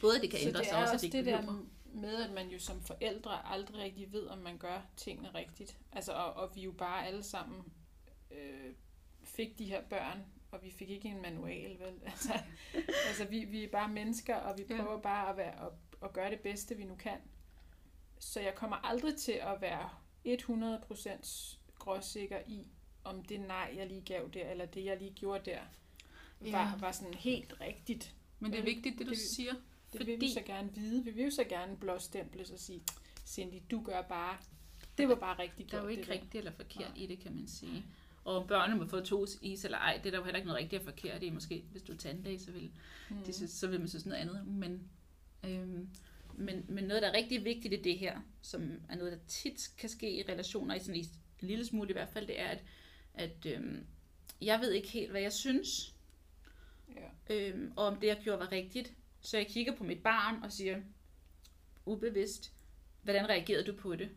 Både 0.00 0.16
at 0.16 0.22
det 0.22 0.30
kan 0.30 0.40
Så 0.40 0.48
ændre 0.48 0.60
det 0.60 0.68
sig, 0.68 0.78
også, 0.78 0.94
også 0.94 1.06
det 1.06 1.12
det 1.12 1.26
der 1.26 1.64
med, 1.94 2.14
at 2.24 2.30
man 2.32 2.48
jo 2.48 2.58
som 2.58 2.82
forældre 2.82 3.52
aldrig 3.52 3.76
rigtig 3.82 4.12
ved, 4.12 4.26
om 4.26 4.38
man 4.38 4.58
gør 4.58 4.86
tingene 4.96 5.28
rigtigt. 5.34 5.78
Altså, 5.92 6.12
og, 6.12 6.32
og 6.32 6.50
vi 6.54 6.60
jo 6.60 6.72
bare 6.72 7.06
alle 7.06 7.22
sammen 7.22 7.72
øh, 8.30 8.72
fik 9.22 9.58
de 9.58 9.64
her 9.64 9.82
børn, 9.82 10.24
og 10.50 10.62
vi 10.62 10.70
fik 10.70 10.90
ikke 10.90 11.08
en 11.08 11.22
manual, 11.22 11.78
vel? 11.78 11.94
Altså, 12.06 12.32
altså 13.08 13.24
vi, 13.30 13.44
vi 13.44 13.64
er 13.64 13.68
bare 13.68 13.88
mennesker, 13.88 14.36
og 14.36 14.58
vi 14.58 14.64
Ja. 14.70 14.76
prøver 14.82 15.00
bare 15.00 15.30
at, 15.30 15.36
være, 15.36 15.66
at, 15.66 15.72
at 16.02 16.12
gøre 16.12 16.30
det 16.30 16.40
bedste, 16.40 16.76
vi 16.76 16.84
nu 16.84 16.94
kan. 16.94 17.16
Så 18.18 18.40
jeg 18.40 18.54
kommer 18.54 18.76
aldrig 18.76 19.16
til 19.16 19.32
at 19.32 19.60
være 19.60 19.88
100% 20.26 21.56
gråsikker 21.78 22.38
i, 22.46 22.66
om 23.04 23.22
det 23.22 23.40
nej, 23.40 23.72
jeg 23.76 23.86
lige 23.86 24.00
gav 24.00 24.30
der, 24.34 24.50
eller 24.50 24.66
det, 24.66 24.84
jeg 24.84 24.98
lige 24.98 25.12
gjorde 25.14 25.50
der, 25.50 25.60
var, 26.40 26.48
Ja. 26.48 26.72
var 26.78 26.92
sådan 26.92 27.14
helt 27.14 27.60
rigtigt. 27.60 28.14
Men 28.38 28.52
det 28.52 28.58
er 28.60 28.64
vigtigt, 28.64 28.98
det 28.98 29.06
du 29.06 29.10
Det- 29.10 29.18
siger. 29.36 29.52
Det 29.92 30.00
vil 30.00 30.06
vi 30.06 30.12
Fordi- 30.16 30.32
så 30.32 30.40
gerne 30.46 30.74
vide. 30.74 31.04
Vi 31.04 31.10
vil 31.10 31.24
jo 31.24 31.30
så 31.30 31.44
gerne 31.44 31.76
blåstemple 31.76 32.42
og 32.52 32.58
sige, 32.58 32.82
Cindy, 33.26 33.62
du 33.70 33.82
gør 33.82 34.02
bare, 34.02 34.36
det 34.98 35.08
var 35.08 35.14
bare 35.14 35.38
rigtigt 35.38 35.70
Der 35.72 35.78
er 35.78 35.82
jo 35.82 35.88
ikke 35.88 36.00
det 36.00 36.08
der." 36.08 36.14
rigtigt 36.14 36.34
eller 36.34 36.52
forkert 36.52 36.92
i 36.96 37.06
det, 37.06 37.18
kan 37.20 37.34
man 37.34 37.48
sige. 37.48 37.84
Og 38.24 38.36
om 38.36 38.46
børnene 38.46 38.80
må 38.80 38.86
få 38.86 39.00
to 39.00 39.26
is 39.42 39.64
eller 39.64 39.78
ej, 39.78 39.96
det 39.96 40.06
er 40.06 40.10
der 40.10 40.18
jo 40.18 40.24
heller 40.24 40.36
ikke 40.38 40.46
noget 40.48 40.62
rigtigt 40.62 40.80
og 40.80 40.84
forkert 40.84 41.22
i. 41.22 41.30
Måske 41.30 41.64
hvis 41.70 41.82
du 41.82 41.92
er 41.92 41.96
tandlæge, 41.96 42.38
så 42.40 42.50
vil, 42.52 42.70
Mm. 43.10 43.16
de 43.26 43.32
synes, 43.32 43.50
så 43.50 43.66
vil 43.66 43.78
man 43.80 43.88
synes 43.88 44.06
noget 44.06 44.18
andet. 44.20 44.46
Men, 44.46 44.90
øhm, 45.46 45.88
men, 46.34 46.64
men 46.68 46.84
noget, 46.84 47.02
der 47.02 47.08
er 47.08 47.12
rigtig 47.16 47.44
vigtigt 47.44 47.74
i 47.74 47.82
det 47.82 47.98
her, 47.98 48.20
som 48.42 48.80
er 48.88 48.96
noget, 48.96 49.12
der 49.12 49.18
tit 49.28 49.70
kan 49.78 49.88
ske 49.88 50.12
i 50.16 50.22
relationer, 50.22 50.74
i 50.74 50.78
sådan 50.80 51.00
en 51.00 51.06
lille 51.40 51.66
smule 51.66 51.90
i 51.90 51.92
hvert 51.92 52.08
fald, 52.08 52.26
det 52.26 52.40
er, 52.40 52.46
at, 52.48 52.64
at 53.14 53.46
øhm, 53.46 53.86
jeg 54.40 54.60
ved 54.60 54.72
ikke 54.72 54.88
helt, 54.88 55.10
hvad 55.10 55.20
jeg 55.20 55.32
synes, 55.32 55.94
Ja. 56.96 57.34
øhm, 57.34 57.72
og 57.76 57.86
om 57.86 57.96
det, 58.00 58.06
jeg 58.06 58.20
gjorde, 58.22 58.38
var 58.40 58.52
rigtigt. 58.52 58.92
Så 59.20 59.36
jeg 59.36 59.46
kigger 59.46 59.76
på 59.76 59.84
mit 59.84 60.02
barn 60.02 60.42
og 60.42 60.52
siger, 60.52 60.80
ubevidst, 61.86 62.52
hvordan 63.02 63.28
reagerede 63.28 63.64
du 63.64 63.76
på 63.76 63.96
det? 63.96 64.10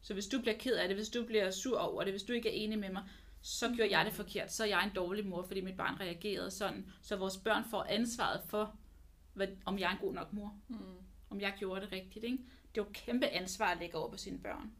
Så 0.00 0.14
hvis 0.14 0.26
du 0.26 0.40
bliver 0.40 0.58
ked 0.58 0.74
af 0.76 0.88
det, 0.88 0.96
hvis 0.96 1.08
du 1.08 1.24
bliver 1.24 1.50
sur 1.50 1.78
over 1.78 2.04
det, 2.04 2.12
hvis 2.12 2.22
du 2.22 2.32
ikke 2.32 2.48
er 2.48 2.52
enig 2.64 2.78
med 2.78 2.90
mig, 2.92 3.02
så 3.42 3.68
gjorde 3.68 3.98
jeg 3.98 4.04
det 4.04 4.14
forkert. 4.14 4.52
Så 4.52 4.64
er 4.64 4.68
jeg 4.68 4.84
en 4.84 4.94
dårlig 4.94 5.26
mor, 5.26 5.42
fordi 5.42 5.60
mit 5.60 5.76
barn 5.76 6.00
reagerede 6.00 6.50
sådan. 6.50 6.92
Så 7.00 7.16
vores 7.16 7.36
børn 7.36 7.64
får 7.70 7.82
ansvaret 7.82 8.42
for, 8.46 8.76
hvad, 9.32 9.48
om 9.64 9.78
jeg 9.78 9.86
er 9.86 9.92
en 9.92 10.00
god 10.00 10.14
nok 10.14 10.32
mor. 10.32 10.60
Mm. 10.68 10.76
Om 11.30 11.40
jeg 11.40 11.54
gjorde 11.58 11.80
det 11.80 11.92
rigtigt. 11.92 12.24
Ikke? 12.24 12.38
Det 12.74 12.80
er 12.80 12.84
jo 12.84 12.90
kæmpe 12.92 13.26
ansvar 13.26 13.66
at 13.66 13.78
lægge 13.78 13.96
over 13.96 14.10
på 14.10 14.16
sine 14.16 14.38
børn. 14.38 14.72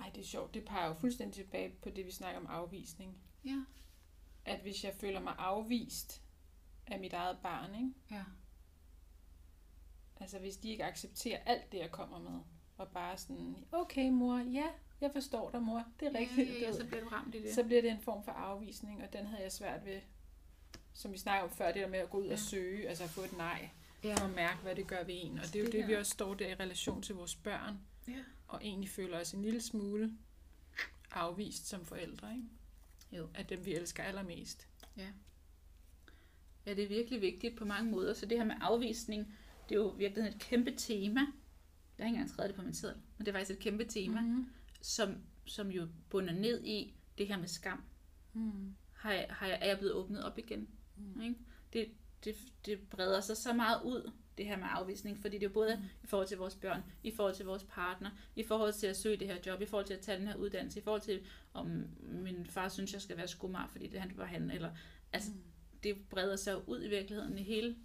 Ej, 0.00 0.10
det 0.14 0.20
er 0.20 0.26
sjovt. 0.26 0.54
Det 0.54 0.64
peger 0.64 0.86
jo 0.88 0.94
fuldstændig 0.94 1.34
tilbage 1.34 1.74
på 1.82 1.90
det, 1.90 2.06
vi 2.06 2.10
snakker 2.10 2.40
om 2.40 2.46
afvisning. 2.46 3.18
Ja. 3.44 3.64
At 4.44 4.60
hvis 4.60 4.84
jeg 4.84 4.94
føler 5.00 5.20
mig 5.20 5.34
afvist 5.38 6.22
af 6.86 7.00
mit 7.00 7.12
eget 7.12 7.38
barn, 7.42 7.74
ikke? 7.74 7.92
Ja. 8.10 8.24
altså 10.20 10.38
hvis 10.38 10.56
de 10.56 10.68
ikke 10.68 10.84
accepterer 10.84 11.38
alt 11.46 11.72
det, 11.72 11.78
jeg 11.78 11.90
kommer 11.90 12.18
med, 12.18 12.40
og 12.76 12.88
bare 12.88 13.18
sådan, 13.18 13.64
okay 13.72 14.08
mor, 14.10 14.38
ja, 14.38 14.66
jeg 15.00 15.10
forstår 15.12 15.50
dig 15.50 15.62
mor, 15.62 15.84
det 16.00 16.08
er 16.08 16.18
rigtigt. 16.18 16.48
Ja, 16.48 16.58
ja, 16.60 16.72
så 16.72 16.86
bliver 16.86 17.00
du 17.02 17.08
ramt 17.08 17.34
i 17.34 17.42
det. 17.42 17.54
så 17.54 17.64
bliver 17.64 17.82
det 17.82 17.90
en 17.90 18.00
form 18.00 18.24
for 18.24 18.32
afvisning, 18.32 19.02
og 19.02 19.12
den 19.12 19.26
havde 19.26 19.42
jeg 19.42 19.52
svært 19.52 19.84
ved, 19.84 20.00
som 20.92 21.12
vi 21.12 21.18
snakkede 21.18 21.50
om 21.50 21.56
før, 21.56 21.66
det 21.66 21.74
der 21.82 21.88
med 21.88 21.98
at 21.98 22.10
gå 22.10 22.18
ud 22.18 22.24
og 22.24 22.30
Ja. 22.30 22.36
søge, 22.36 22.88
altså 22.88 23.04
at 23.04 23.10
få 23.10 23.20
et 23.20 23.36
nej, 23.36 23.68
ja. 24.04 24.14
og 24.24 24.30
mærke, 24.30 24.62
hvad 24.62 24.74
det 24.76 24.86
gør 24.86 25.04
ved 25.04 25.14
en. 25.16 25.38
Og 25.38 25.44
det 25.44 25.56
er 25.56 25.60
jo 25.60 25.64
Det 25.66 25.72
det, 25.74 25.88
vi 25.88 25.94
også 25.94 26.12
står 26.12 26.34
der 26.34 26.48
i 26.48 26.54
relation 26.54 27.02
til 27.02 27.14
vores 27.14 27.34
børn, 27.34 27.78
ja. 28.08 28.24
og 28.48 28.60
egentlig 28.64 28.90
føler 28.90 29.20
os 29.20 29.32
en 29.32 29.42
lille 29.42 29.60
smule 29.60 30.12
afvist 31.10 31.66
som 31.68 31.84
forældre, 31.84 32.30
ikke? 32.36 32.48
Jo. 33.12 33.28
Af 33.34 33.46
dem, 33.46 33.64
vi 33.64 33.74
elsker 33.74 34.02
allermest. 34.02 34.68
Ja, 36.66 36.74
det 36.74 36.84
er 36.84 36.88
virkelig 36.88 37.20
vigtigt 37.20 37.56
på 37.56 37.64
mange 37.64 37.90
måder. 37.90 38.14
Så 38.14 38.26
det 38.26 38.38
her 38.38 38.44
med 38.44 38.54
afvisning, 38.60 39.34
det 39.68 39.74
er 39.74 39.78
jo 39.80 39.88
virkelig 39.88 40.28
et 40.28 40.38
kæmpe 40.38 40.70
tema. 40.76 41.20
Jeg 41.20 42.04
har 42.04 42.08
ikke 42.08 42.14
engang 42.14 42.30
skrevet 42.30 42.48
det 42.48 42.56
på 42.56 42.62
min 42.62 42.74
seddel, 42.74 42.96
men 43.18 43.26
det 43.26 43.28
er 43.34 43.38
faktisk 43.38 43.50
et 43.58 43.62
kæmpe 43.62 43.84
tema, 43.84 44.20
mm. 44.20 44.46
Som, 44.86 45.14
som 45.44 45.70
jo 45.70 45.88
bunder 46.10 46.32
ned 46.34 46.64
i 46.64 46.94
det 47.18 47.28
her 47.28 47.36
med 47.38 47.48
skam. 47.48 47.84
Mm. 48.32 48.74
Har 48.92 49.12
jeg, 49.12 49.26
har 49.30 49.46
jeg, 49.46 49.58
er 49.62 49.66
jeg 49.66 49.78
blevet 49.78 49.94
åbnet 49.94 50.24
op 50.24 50.38
igen? 50.38 50.68
Mm. 50.96 51.20
Ikke? 51.20 51.34
Det, 51.72 51.88
det, 52.24 52.34
det 52.66 52.80
breder 52.90 53.20
sig 53.20 53.36
så 53.36 53.52
meget 53.52 53.82
ud, 53.84 54.10
det 54.38 54.46
her 54.46 54.56
med 54.56 54.66
afvisning, 54.70 55.18
fordi 55.20 55.38
det 55.38 55.44
er 55.46 55.52
både 55.52 55.76
Mm. 55.76 55.82
i 56.04 56.06
forhold 56.06 56.28
til 56.28 56.38
vores 56.38 56.54
børn, 56.54 56.82
i 57.02 57.10
forhold 57.10 57.34
til 57.34 57.44
vores 57.46 57.64
partner, 57.68 58.10
i 58.36 58.42
forhold 58.44 58.72
til 58.72 58.86
at 58.86 58.96
søge 58.96 59.16
det 59.16 59.26
her 59.26 59.36
job, 59.46 59.60
i 59.60 59.66
forhold 59.66 59.86
til 59.86 59.94
at 59.94 60.00
tage 60.00 60.18
den 60.18 60.28
her 60.28 60.34
uddannelse, 60.36 60.80
i 60.80 60.82
forhold 60.82 61.00
til, 61.02 61.26
om 61.54 61.84
min 62.02 62.46
far 62.46 62.68
synes, 62.68 62.92
jeg 62.92 63.02
skal 63.02 63.16
være 63.16 63.28
skomar, 63.28 63.66
fordi 63.68 63.86
det 63.86 64.00
han 64.00 64.12
var 64.16 64.24
han, 64.24 64.50
eller 64.50 64.70
altså, 65.12 65.30
Mm. 65.30 65.42
det 65.82 65.96
breder 66.10 66.36
sig 66.36 66.68
ud 66.68 66.82
i 66.84 66.88
virkeligheden 66.88 67.38
i 67.38 67.42
hele 67.42 67.76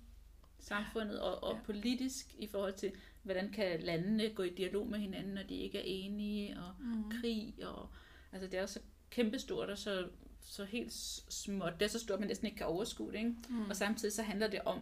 samfundet, 0.59 1.19
og, 1.21 1.43
og 1.43 1.55
Ja. 1.55 1.61
politisk 1.65 2.35
i 2.39 2.47
forhold 2.47 2.73
til, 2.73 2.91
hvordan 3.23 3.51
kan 3.51 3.79
landene 3.79 4.29
gå 4.29 4.43
i 4.43 4.49
dialog 4.55 4.87
med 4.89 4.99
hinanden, 4.99 5.33
når 5.33 5.43
de 5.43 5.55
ikke 5.55 5.77
er 5.77 5.83
enige, 5.85 6.59
og 6.59 6.73
Mm. 6.79 7.11
krig, 7.11 7.55
og 7.65 7.89
altså 8.31 8.47
det 8.47 8.59
er 8.59 8.65
så 8.65 8.79
kæmpestort, 9.09 9.69
og 9.69 9.77
så, 9.77 10.09
så 10.41 10.65
helt 10.65 10.93
småt, 11.29 11.73
det 11.79 11.85
er 11.85 11.89
så 11.89 11.99
stort, 11.99 12.19
man 12.19 12.27
næsten 12.27 12.45
ikke 12.47 12.57
kan 12.57 12.65
overskue 12.67 13.11
det, 13.11 13.17
ikke? 13.17 13.35
Mm. 13.49 13.69
Og 13.69 13.75
samtidig 13.75 14.13
så 14.13 14.23
handler 14.23 14.47
det 14.47 14.61
om, 14.61 14.79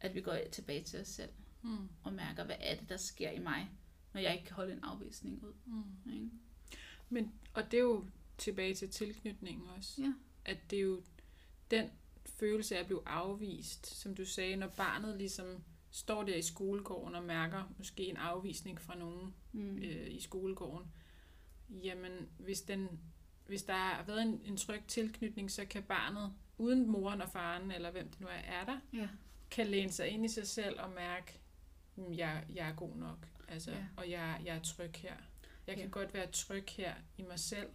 at 0.00 0.14
vi 0.14 0.20
går 0.20 0.36
tilbage 0.52 0.82
til 0.84 1.00
os 1.00 1.08
selv, 1.08 1.30
Mm. 1.62 1.88
og 2.04 2.12
mærker, 2.12 2.44
hvad 2.44 2.56
er 2.60 2.76
det, 2.80 2.88
der 2.88 2.96
sker 2.96 3.30
i 3.30 3.38
mig, 3.38 3.70
når 4.12 4.20
jeg 4.20 4.32
ikke 4.34 4.44
kan 4.46 4.54
holde 4.56 4.72
en 4.72 4.80
afvisning 4.82 5.42
ud, 5.44 5.52
Mm. 5.64 6.12
ikke? 6.12 6.30
Men, 7.08 7.32
og 7.54 7.70
det 7.70 7.76
er 7.78 7.82
jo 7.82 8.04
tilbage 8.38 8.74
til 8.74 8.90
tilknytningen 8.90 9.68
også. 9.76 10.02
Ja. 10.02 10.12
At 10.44 10.58
det 10.70 10.76
er 10.76 10.82
jo 10.82 11.02
den 11.70 11.90
følelse 12.26 12.76
af 12.76 12.80
at 12.80 12.86
blive 12.86 13.08
afvist, 13.08 13.86
som 13.86 14.14
du 14.14 14.24
sagde, 14.24 14.56
når 14.56 14.66
barnet 14.68 15.18
ligesom 15.18 15.62
står 15.94 16.22
der 16.22 16.34
i 16.36 16.42
skolegården 16.42 17.14
og 17.14 17.22
mærker 17.24 17.74
måske 17.78 18.02
en 18.06 18.16
afvisning 18.16 18.80
fra 18.80 18.94
nogen 18.98 19.34
Mm. 19.52 19.76
øh, 19.78 20.10
i 20.10 20.20
skolegården. 20.20 20.92
Jamen, 21.70 22.28
hvis, 22.38 22.62
den, 22.62 23.00
hvis 23.46 23.62
der 23.62 23.72
har 23.74 24.04
været 24.06 24.22
en, 24.22 24.40
en 24.44 24.56
tryg 24.56 24.82
tilknytning, 24.88 25.50
så 25.50 25.64
kan 25.64 25.82
barnet, 25.82 26.32
uden 26.58 26.90
moren 26.90 27.22
og 27.22 27.28
faren, 27.28 27.70
eller 27.70 27.90
hvem 27.90 28.08
det 28.10 28.20
nu 28.20 28.26
er, 28.26 28.30
er 28.30 28.64
der, 28.64 28.78
Ja. 28.92 29.08
kan 29.50 29.66
læne 29.66 29.92
sig 29.92 30.08
ind 30.08 30.24
i 30.24 30.28
sig 30.28 30.46
selv 30.48 30.80
og 30.80 30.90
mærke, 30.90 31.40
"Mm, 31.96 32.12
jeg, 32.12 32.44
jeg 32.54 32.68
er 32.68 32.74
god 32.74 32.96
nok, 32.96 33.28
altså, 33.48 33.70
Ja. 33.70 33.76
ja. 33.76 33.84
og 33.96 34.10
jeg, 34.10 34.40
jeg 34.44 34.56
er 34.56 34.62
tryg 34.62 34.90
her. 34.96 35.14
Jeg 35.66 35.76
kan 35.76 35.84
Ja. 35.84 35.90
godt 35.90 36.14
være 36.14 36.26
tryg 36.30 36.64
her 36.76 36.94
i 37.18 37.22
mig 37.22 37.38
selv, 37.38 37.68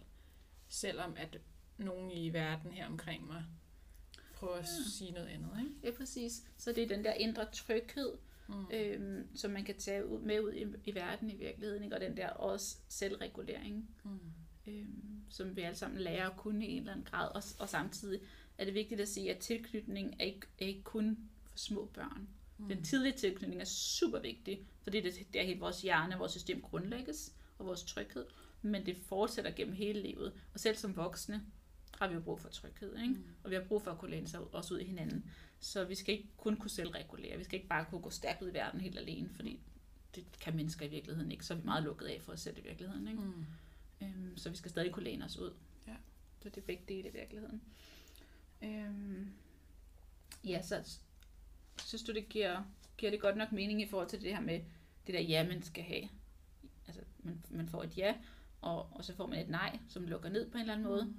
selvom 0.68 1.14
at 1.16 1.40
nogen 1.76 2.10
i 2.10 2.32
verden 2.32 2.72
her 2.72 2.86
omkring 2.86 3.26
mig 3.26 3.44
prøver 4.38 4.54
at 4.54 4.60
Ja. 4.62 4.90
sige 4.98 5.10
noget 5.10 5.26
andet, 5.26 5.50
ikke? 5.58 5.70
Ja, 5.84 5.90
præcis. 5.90 6.42
Så 6.58 6.72
det 6.72 6.82
er 6.82 6.88
den 6.88 7.04
der 7.04 7.12
indre 7.12 7.46
tryghed, 7.52 8.12
Mm. 8.50 8.66
øhm, 8.72 9.28
som 9.36 9.50
man 9.50 9.64
kan 9.64 9.76
tage 9.78 10.06
ud, 10.06 10.20
med 10.20 10.40
ud 10.40 10.52
i, 10.52 10.64
i 10.84 10.94
verden 10.94 11.30
i 11.30 11.36
virkeligheden, 11.36 11.82
ikke? 11.84 11.96
og 11.96 12.00
den 12.00 12.16
der 12.16 12.28
også 12.28 12.76
selvregulering, 12.88 13.90
Mm. 14.04 14.18
øhm, 14.66 15.22
som 15.30 15.56
vi 15.56 15.60
alle 15.60 15.76
sammen 15.76 16.00
lærer 16.00 16.30
at 16.30 16.36
kunne 16.36 16.66
i 16.66 16.70
en 16.72 16.78
eller 16.78 16.92
anden 16.92 17.06
grad. 17.06 17.28
Og, 17.34 17.42
og 17.58 17.68
samtidig 17.68 18.20
er 18.58 18.64
det 18.64 18.74
vigtigt 18.74 19.00
at 19.00 19.08
sige, 19.08 19.30
at 19.34 19.38
tilknytning 19.38 20.14
er 20.20 20.24
ikke, 20.24 20.46
er 20.58 20.64
ikke 20.66 20.82
kun 20.82 21.18
for 21.50 21.58
små 21.58 21.90
børn. 21.94 22.28
Mm. 22.58 22.68
Den 22.68 22.84
tidlige 22.84 23.12
tilknytning 23.16 23.60
er 23.60 23.64
super 23.64 24.18
vigtig, 24.20 24.66
fordi 24.82 25.00
det, 25.00 25.26
er 25.40 25.44
helt 25.44 25.60
vores 25.60 25.82
hjerne, 25.82 26.16
vores 26.18 26.32
system 26.32 26.62
grundlægges, 26.62 27.32
og 27.58 27.66
vores 27.66 27.82
tryghed, 27.84 28.26
men 28.62 28.86
det 28.86 28.96
fortsætter 28.96 29.50
gennem 29.50 29.74
hele 29.74 30.02
livet. 30.02 30.32
Og 30.54 30.60
selv 30.60 30.76
som 30.76 30.96
voksne 30.96 31.42
har 31.98 32.08
vi 32.08 32.14
jo 32.14 32.20
brug 32.20 32.40
for 32.40 32.48
tryghed, 32.48 32.98
ikke? 33.02 33.14
Mm. 33.14 33.24
og 33.42 33.50
vi 33.50 33.54
har 33.54 33.62
brug 33.62 33.82
for 33.82 33.90
at 33.90 33.98
kunne 33.98 34.10
læne 34.10 34.28
sig 34.28 34.40
også 34.40 34.74
ud 34.74 34.78
i 34.78 34.84
hinanden. 34.84 35.30
Så 35.60 35.84
vi 35.84 35.94
skal 35.94 36.14
ikke 36.14 36.28
kun 36.36 36.56
kunne 36.56 36.70
selvregulere, 36.70 37.38
vi 37.38 37.44
skal 37.44 37.56
ikke 37.56 37.68
bare 37.68 37.84
kunne 37.84 38.00
gå 38.00 38.10
stærkt 38.10 38.42
ud 38.42 38.50
i 38.50 38.54
verden 38.54 38.80
helt 38.80 38.98
alene, 38.98 39.28
fordi 39.28 39.60
det 40.14 40.24
kan 40.40 40.56
mennesker 40.56 40.86
i 40.86 40.88
virkeligheden 40.88 41.32
ikke, 41.32 41.44
så 41.44 41.54
er 41.54 41.58
vi 41.58 41.64
meget 41.64 41.82
lukket 41.82 42.06
af 42.06 42.22
for 42.22 42.32
os 42.32 42.40
selv 42.40 42.58
i 42.58 42.60
virkeligheden. 42.60 43.08
Ikke? 43.08 43.20
Mm. 43.20 43.46
Øhm, 44.02 44.36
så 44.36 44.50
vi 44.50 44.56
skal 44.56 44.70
stadig 44.70 44.92
kunne 44.92 45.04
læne 45.04 45.24
os 45.24 45.38
ud. 45.38 45.52
Ja. 45.86 45.94
Så 46.42 46.48
det 46.48 46.56
er 46.56 46.66
begge 46.66 46.84
dele 46.88 47.08
i 47.08 47.12
virkeligheden. 47.12 47.62
Øhm, 48.62 49.30
ja, 50.44 50.62
så 50.62 50.98
synes 51.84 52.02
du, 52.02 52.12
det 52.12 52.28
giver, 52.28 52.62
giver 52.98 53.10
det 53.10 53.20
godt 53.20 53.36
nok 53.36 53.52
mening 53.52 53.82
i 53.82 53.88
forhold 53.88 54.08
til 54.08 54.20
det 54.20 54.34
her 54.34 54.40
med 54.40 54.60
det 55.06 55.14
der 55.14 55.20
ja, 55.20 55.48
man 55.48 55.62
skal 55.62 55.84
have. 55.84 56.08
Altså, 56.86 57.02
man, 57.18 57.44
man 57.50 57.68
får 57.68 57.82
et 57.82 57.98
ja, 57.98 58.14
og, 58.60 58.92
og 58.92 59.04
så 59.04 59.14
får 59.14 59.26
man 59.26 59.38
et 59.38 59.48
nej, 59.48 59.78
som 59.88 60.06
lukker 60.06 60.28
ned 60.28 60.50
på 60.50 60.58
en 60.58 60.60
eller 60.60 60.72
anden 60.72 60.86
måde, 60.86 61.14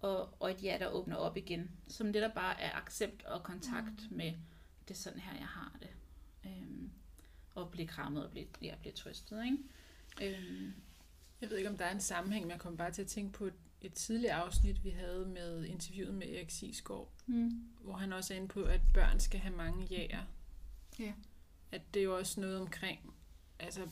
og, 0.00 0.36
og 0.40 0.50
et 0.50 0.62
ja, 0.62 0.76
der 0.80 0.88
åbner 0.88 1.16
op 1.16 1.36
igen. 1.36 1.70
Som 1.88 2.12
det, 2.12 2.22
der 2.22 2.34
bare 2.34 2.60
er 2.60 2.76
accept 2.76 3.24
og 3.24 3.42
kontakt 3.42 4.10
med, 4.10 4.32
det 4.88 4.94
er 4.94 4.98
sådan 4.98 5.20
her, 5.20 5.38
jeg 5.38 5.46
har 5.46 5.76
det. 5.80 5.90
Øhm, 6.46 6.90
og 7.54 7.70
blive 7.70 7.88
krammet 7.88 8.24
og 8.24 8.30
blive, 8.30 8.46
ja, 8.62 8.74
blive 8.80 8.92
trøstet, 8.92 9.44
ikke? 9.44 9.58
Øhm, 10.38 10.72
Jeg 11.40 11.50
ved 11.50 11.56
ikke, 11.56 11.70
om 11.70 11.78
der 11.78 11.84
er 11.84 11.92
en 11.94 12.00
sammenhæng, 12.00 12.44
men 12.44 12.50
jeg 12.50 12.60
kom 12.60 12.76
bare 12.76 12.90
til 12.92 13.02
at 13.02 13.08
tænke 13.08 13.32
på 13.32 13.44
et, 13.44 13.54
et 13.80 13.92
tidligere 13.94 14.34
afsnit, 14.34 14.84
vi 14.84 14.90
havde 14.90 15.26
med 15.26 15.64
interviewet 15.64 16.14
med 16.14 16.28
Erik 16.28 16.50
Sisgaard, 16.50 17.12
mm. 17.26 17.50
hvor 17.80 17.92
han 17.92 18.12
også 18.12 18.34
er 18.34 18.36
inde 18.38 18.48
på, 18.48 18.62
at 18.62 18.80
børn 18.94 19.20
skal 19.20 19.40
have 19.40 19.56
mange 19.56 19.86
jæger. 19.86 20.24
Ja. 20.98 21.12
At 21.72 21.82
det 21.94 22.00
er 22.00 22.04
jo 22.04 22.18
også 22.18 22.40
noget 22.40 22.60
omkring, 22.60 23.14
altså 23.58 23.88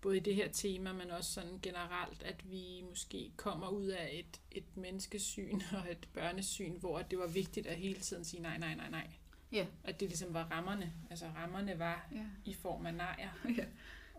både 0.00 0.16
i 0.16 0.20
det 0.20 0.34
her 0.34 0.48
tema, 0.52 0.92
men 0.92 1.10
også 1.10 1.32
sådan 1.32 1.58
generelt, 1.62 2.22
at 2.22 2.50
vi 2.50 2.84
måske 2.88 3.32
kommer 3.36 3.68
ud 3.68 3.86
af 3.86 4.10
et, 4.12 4.40
et 4.50 4.76
menneskesyn 4.76 5.60
og 5.72 5.90
et 5.90 6.08
børnesyn, 6.12 6.78
hvor 6.78 7.02
det 7.02 7.18
var 7.18 7.26
vigtigt 7.26 7.66
at 7.66 7.76
hele 7.76 8.00
tiden 8.00 8.24
sige 8.24 8.42
nej, 8.42 8.58
nej, 8.58 8.74
nej, 8.74 8.90
nej. 8.90 9.10
Ja. 9.52 9.66
At 9.84 10.00
det 10.00 10.08
ligesom 10.08 10.34
var 10.34 10.44
rammerne. 10.44 10.92
Altså 11.10 11.26
rammerne 11.26 11.78
var 11.78 12.08
Ja. 12.12 12.24
i 12.44 12.54
form 12.54 12.86
af 12.86 12.94
nejer. 12.94 13.30
Ja. 13.58 13.64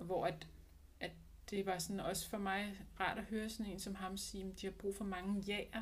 Hvor 0.01 0.25
at, 0.25 0.47
at 0.99 1.11
det 1.49 1.65
var 1.65 1.79
sådan 1.79 1.99
også 1.99 2.29
for 2.29 2.37
mig 2.37 2.81
rart 2.99 3.17
at 3.17 3.23
høre 3.23 3.49
sådan 3.49 3.71
en 3.71 3.79
som 3.79 3.95
ham 3.95 4.17
sige, 4.17 4.45
at 4.45 4.61
de 4.61 4.67
har 4.67 4.71
brug 4.71 4.95
for 4.95 5.05
mange 5.05 5.41
jaer. 5.47 5.81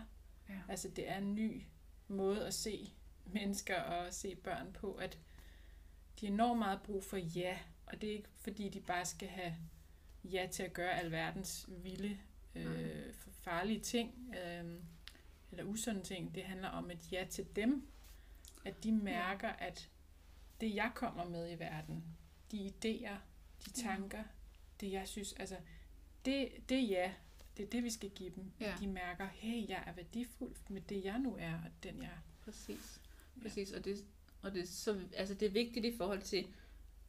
Ja. 0.49 0.53
Altså 0.69 0.89
det 0.95 1.10
er 1.10 1.17
en 1.17 1.36
ny 1.36 1.63
måde 2.07 2.47
at 2.47 2.53
se 2.53 2.91
mennesker 3.25 3.81
og 3.81 4.13
se 4.13 4.36
børn 4.36 4.73
på, 4.73 4.93
at 4.93 5.17
de 6.19 6.25
har 6.25 6.33
enormt 6.33 6.60
meget 6.60 6.81
brug 6.81 7.03
for 7.03 7.17
ja, 7.17 7.57
og 7.86 8.01
det 8.01 8.10
er 8.10 8.13
ikke 8.13 8.29
fordi, 8.38 8.69
de 8.69 8.79
bare 8.81 9.05
skal 9.05 9.27
have 9.27 9.55
ja 10.32 10.48
til 10.52 10.63
at 10.63 10.74
gøre 10.74 11.00
alverdens 11.00 11.70
vilde, 11.70 12.18
øh, 12.56 13.13
farlige 13.32 13.80
ting, 13.80 14.36
øh, 14.36 14.80
eller 15.52 15.63
usunde 15.63 16.04
ting. 16.04 16.36
Det 16.36 16.44
handler 16.44 16.68
om 16.68 16.92
et 16.92 17.12
ja 17.12 17.26
til 17.30 17.46
dem, 17.56 17.88
at 18.66 18.84
de 18.84 18.92
mærker, 18.92 19.50
at 19.50 19.90
det 20.62 20.76
jeg 20.76 20.92
kommer 20.96 21.26
med 21.26 21.52
i 21.52 21.60
verden, 21.60 22.04
de 22.52 22.68
idéer, 22.68 23.18
de 23.66 23.70
tanker, 23.70 24.24
det 24.82 24.92
jeg 24.92 25.08
synes, 25.08 25.34
altså 25.34 25.58
det, 26.26 26.50
det 26.70 26.90
ja, 26.90 27.13
det 27.58 27.66
er 27.66 27.70
det 27.70 27.84
vi 27.84 27.90
skal 27.90 28.10
give 28.10 28.30
dem. 28.30 28.52
Ja. 28.60 28.74
De 28.80 28.88
mærker, 28.88 29.28
hey, 29.28 29.70
jeg 29.70 29.84
er 29.88 29.94
værdifuld 29.94 30.56
med 30.70 30.82
det 30.82 31.04
jeg 31.04 31.20
nu 31.20 31.38
er, 31.40 31.54
og 31.54 31.72
den 31.84 32.02
jeg 32.02 32.10
er. 32.10 32.22
Præcis. 32.44 33.02
Præcis, 33.42 33.72
og 33.72 33.86
det, 33.86 34.06
og 34.42 34.54
det, 34.54 34.70
så, 34.70 35.02
altså 35.16 35.34
det 35.34 35.46
er 35.46 35.50
vigtigt 35.50 35.86
i 35.86 35.98
forhold 35.98 36.22
til, 36.22 36.48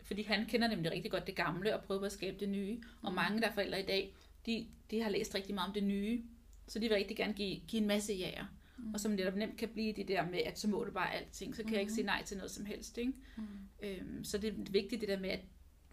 fordi 0.08 0.22
han 0.22 0.46
kender 0.46 0.68
nemlig 0.68 0.92
rigtig 0.92 1.10
godt 1.10 1.26
det 1.26 1.36
gamle 1.36 1.74
og 1.76 1.82
prøver 1.84 2.04
at 2.06 2.12
skabe 2.12 2.36
det 2.40 2.48
nye. 2.48 2.80
Og 3.02 3.10
Mm. 3.12 3.16
mange, 3.16 3.40
der 3.40 3.48
er 3.48 3.52
forældre 3.52 3.80
i 3.82 3.86
dag, 3.86 4.14
de, 4.46 4.66
de 4.90 5.02
har 5.02 5.10
læst 5.10 5.34
rigtig 5.34 5.54
meget 5.54 5.68
om 5.68 5.74
det 5.74 5.84
nye, 5.84 6.22
så 6.68 6.78
de 6.78 6.88
vil 6.88 6.96
rigtig 6.96 7.16
gerne 7.16 7.32
give, 7.32 7.60
give 7.68 7.82
en 7.82 7.88
masse 7.88 8.12
jager. 8.12 8.44
Mm. 8.78 8.94
Og 8.94 9.00
som 9.00 9.10
netop 9.12 9.34
nemt 9.36 9.56
kan 9.56 9.68
blive 9.68 9.92
det 9.92 10.08
der 10.08 10.26
med, 10.30 10.38
at 10.38 10.58
så 10.58 10.68
må 10.68 10.84
du 10.84 10.90
bare 10.92 11.14
alting, 11.14 11.56
så 11.56 11.62
kan 11.62 11.66
mm. 11.68 11.72
jeg 11.72 11.80
ikke 11.80 11.90
Mhm. 11.90 11.94
sige 11.94 12.06
nej 12.06 12.22
til 12.24 12.36
noget 12.36 12.50
som 12.50 12.64
helst. 12.66 12.98
Ikke? 12.98 13.12
Mm. 13.36 13.42
Øhm, 13.82 14.24
så 14.24 14.38
det 14.38 14.48
er 14.48 14.72
vigtigt 14.72 15.00
det 15.00 15.08
der 15.08 15.18
med, 15.20 15.30
at 15.30 15.40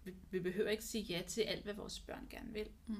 vi, 0.03 0.13
vi 0.31 0.39
behøver 0.39 0.69
ikke 0.69 0.83
sige 0.83 1.03
ja 1.03 1.21
til 1.27 1.41
alt, 1.41 1.63
hvad 1.63 1.73
vores 1.73 1.99
børn 1.99 2.27
gerne 2.29 2.53
vil. 2.53 2.67
Mm. 2.87 2.95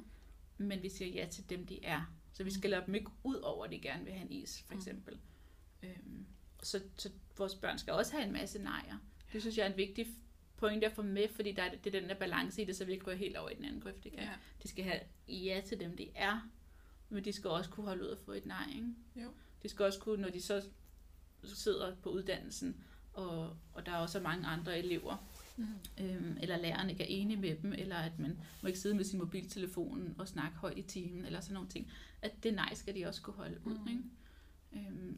Men 0.57 0.83
vi 0.83 0.89
siger 0.89 1.11
ja 1.11 1.27
til 1.31 1.49
dem, 1.49 1.65
de 1.65 1.83
er. 1.83 2.15
Så 2.33 2.43
vi 2.43 2.51
skal 2.51 2.69
lade 2.69 2.83
dem 2.85 2.95
ikke 2.95 3.09
ud 3.23 3.35
over, 3.35 3.65
at 3.65 3.71
de 3.71 3.79
gerne 3.79 4.03
vil 4.05 4.13
have 4.13 4.25
en 4.25 4.31
is, 4.31 4.61
for 4.67 4.73
Mm. 4.73 4.79
eksempel. 4.79 5.17
Øhm, 5.83 6.25
så, 6.63 6.81
så 6.97 7.09
vores 7.37 7.55
børn 7.55 7.77
skal 7.79 7.93
også 7.93 8.11
have 8.11 8.25
en 8.25 8.33
masse 8.33 8.59
nejer. 8.63 8.97
Det 9.33 9.41
synes 9.41 9.57
jeg 9.57 9.65
er 9.67 9.71
en 9.71 9.77
vigtig 9.77 10.07
pointe 10.57 10.85
at 10.87 10.93
få 10.93 11.01
med, 11.01 11.27
fordi 11.29 11.51
der 11.51 11.63
er, 11.63 11.75
det 11.83 11.95
er 11.95 11.99
den 11.99 12.09
der 12.09 12.15
balance 12.15 12.61
i 12.61 12.65
det, 12.65 12.75
så 12.75 12.85
vi 12.85 12.91
ikke 12.91 13.05
går 13.05 13.11
helt 13.11 13.37
over 13.37 13.49
i 13.49 13.55
den 13.55 13.65
anden 13.65 13.81
grøft 13.81 14.05
igen. 14.05 14.19
Ja. 14.19 14.29
De 14.63 14.67
skal 14.67 14.83
have 14.83 14.99
ja 15.27 15.61
til 15.65 15.79
dem, 15.79 15.97
de 15.97 16.07
er, 16.15 16.49
men 17.09 17.25
de 17.25 17.31
skal 17.33 17.49
også 17.49 17.69
kunne 17.69 17.85
holde 17.87 18.03
ud 18.03 18.07
og 18.07 18.17
få 18.25 18.31
et 18.31 18.45
nej. 18.45 18.69
Ikke? 18.75 18.87
Jo. 19.15 19.29
De 19.63 19.69
skal 19.69 19.85
også 19.85 19.99
kunne, 19.99 20.21
når 20.21 20.29
de 20.29 20.41
så 20.41 20.63
sidder 21.43 21.95
på 21.95 22.09
uddannelsen, 22.09 22.83
og, 23.13 23.57
og 23.73 23.85
der 23.85 23.91
er 23.91 23.97
også 23.97 24.19
mange 24.19 24.47
andre 24.47 24.79
elever, 24.79 25.17
Mm. 25.57 25.65
øhm, 26.01 26.37
eller 26.41 26.57
læreren 26.57 26.89
ikke 26.89 27.03
er 27.03 27.07
enig 27.09 27.39
med 27.39 27.55
dem, 27.55 27.73
eller 27.73 27.95
at 27.95 28.19
man 28.19 28.39
må 28.61 28.67
ikke 28.67 28.79
sidde 28.79 28.95
med 28.95 29.03
sin 29.03 29.19
mobiltelefon 29.19 30.15
og 30.17 30.27
snakke 30.27 30.57
højt 30.57 30.77
i 30.77 30.81
timen, 30.81 31.25
eller 31.25 31.39
sådan 31.39 31.53
nogle 31.53 31.69
ting. 31.69 31.91
At 32.21 32.43
det 32.43 32.53
nej 32.53 32.73
skal 32.73 32.95
de 32.95 33.05
også 33.05 33.21
kunne 33.21 33.33
holde 33.35 33.59
ud, 33.65 33.77
Mm. 33.77 33.87
ikke? 33.87 34.87
Øhm, 34.89 35.17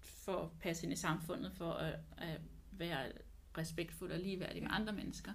for 0.00 0.36
at 0.42 0.50
passe 0.60 0.84
ind 0.84 0.92
i 0.92 0.96
samfundet, 0.96 1.52
for 1.52 1.72
at, 1.72 1.94
at 2.18 2.40
være 2.72 3.12
respektfuld 3.58 4.12
og 4.12 4.18
ligeværdig 4.18 4.62
med 4.62 4.70
andre 4.72 4.92
mennesker. 4.92 5.32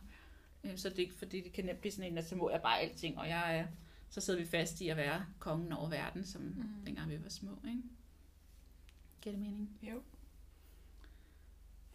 Øhm, 0.64 0.78
så 0.78 0.90
det 0.90 0.96
er 1.00 1.04
ikke, 1.04 1.16
fordi 1.16 1.42
det 1.42 1.54
kan 1.54 1.66
nemt 1.66 1.80
blive 1.82 1.92
sådan 1.92 2.12
en, 2.12 2.18
at 2.18 2.28
så 2.28 2.36
må 2.36 2.50
jeg 2.50 2.62
bare 2.62 2.80
alting, 2.80 3.18
og 3.18 3.30
jeg 3.30 3.58
er, 3.58 3.68
så 4.10 4.22
sidder 4.22 4.40
vi 4.40 4.46
fast 4.46 4.82
i 4.82 4.90
at 4.90 4.98
være 4.98 5.26
kongen 5.40 5.74
over 5.74 5.90
verden, 5.90 6.26
som 6.26 6.42
mm. 6.42 6.66
Dengang 6.86 7.10
vi 7.10 7.24
var 7.24 7.30
små, 7.30 7.52
ikke? 7.68 7.82
Giver 9.22 9.36
det 9.36 9.42
mening? 9.42 9.70
Jo. 9.84 10.02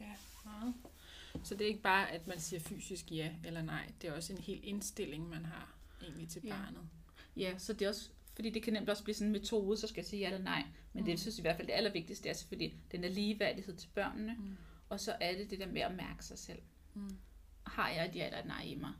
Ja, 0.00 0.12
meget. 0.44 0.74
Så 1.44 1.54
det 1.54 1.64
er 1.64 1.68
ikke 1.68 1.82
bare, 1.82 2.10
at 2.10 2.26
man 2.26 2.40
siger 2.40 2.60
fysisk 2.60 3.12
ja 3.12 3.32
eller 3.44 3.62
nej. 3.62 3.92
Det 4.02 4.08
er 4.10 4.12
også 4.14 4.32
en 4.32 4.38
hel 4.38 4.60
indstilling, 4.62 5.28
man 5.28 5.44
har 5.44 5.74
egentlig 6.02 6.28
til 6.28 6.42
Ja. 6.44 6.50
barnet. 6.50 6.80
Ja, 7.36 7.58
så 7.58 7.72
det 7.72 7.82
er 7.82 7.88
også, 7.88 8.08
fordi 8.34 8.50
det 8.50 8.62
kan 8.62 8.72
nemt 8.72 8.88
også 8.88 9.04
blive 9.04 9.14
sådan 9.14 9.26
en 9.28 9.32
metode, 9.32 9.76
så 9.76 9.86
skal 9.86 10.00
jeg 10.00 10.06
sige 10.06 10.20
ja 10.20 10.26
eller 10.26 10.44
nej. 10.44 10.62
Men 10.62 10.70
mm. 10.92 10.92
det, 10.92 11.04
Mm. 11.04 11.08
jeg 11.10 11.18
synes 11.18 11.38
i 11.38 11.42
hvert 11.42 11.56
fald, 11.56 11.66
det 11.66 11.72
allervigtigste 11.72 12.28
er 12.28 12.32
selvfølgelig 12.32 12.78
den 12.92 13.02
der 13.02 13.08
ligeværdighed 13.08 13.76
til 13.76 13.88
børnene. 13.94 14.34
Mm. 14.38 14.56
Og 14.88 15.00
så 15.00 15.16
er 15.20 15.36
det 15.36 15.50
det 15.50 15.58
der 15.58 15.66
med 15.66 15.80
at 15.80 15.94
mærke 15.94 16.24
sig 16.24 16.38
selv. 16.38 16.62
Mm. 16.94 17.18
Har 17.66 17.90
jeg 17.90 18.06
et 18.08 18.16
ja 18.16 18.26
eller 18.26 18.38
et 18.38 18.46
nej 18.46 18.62
i 18.62 18.74
mig? 18.74 18.92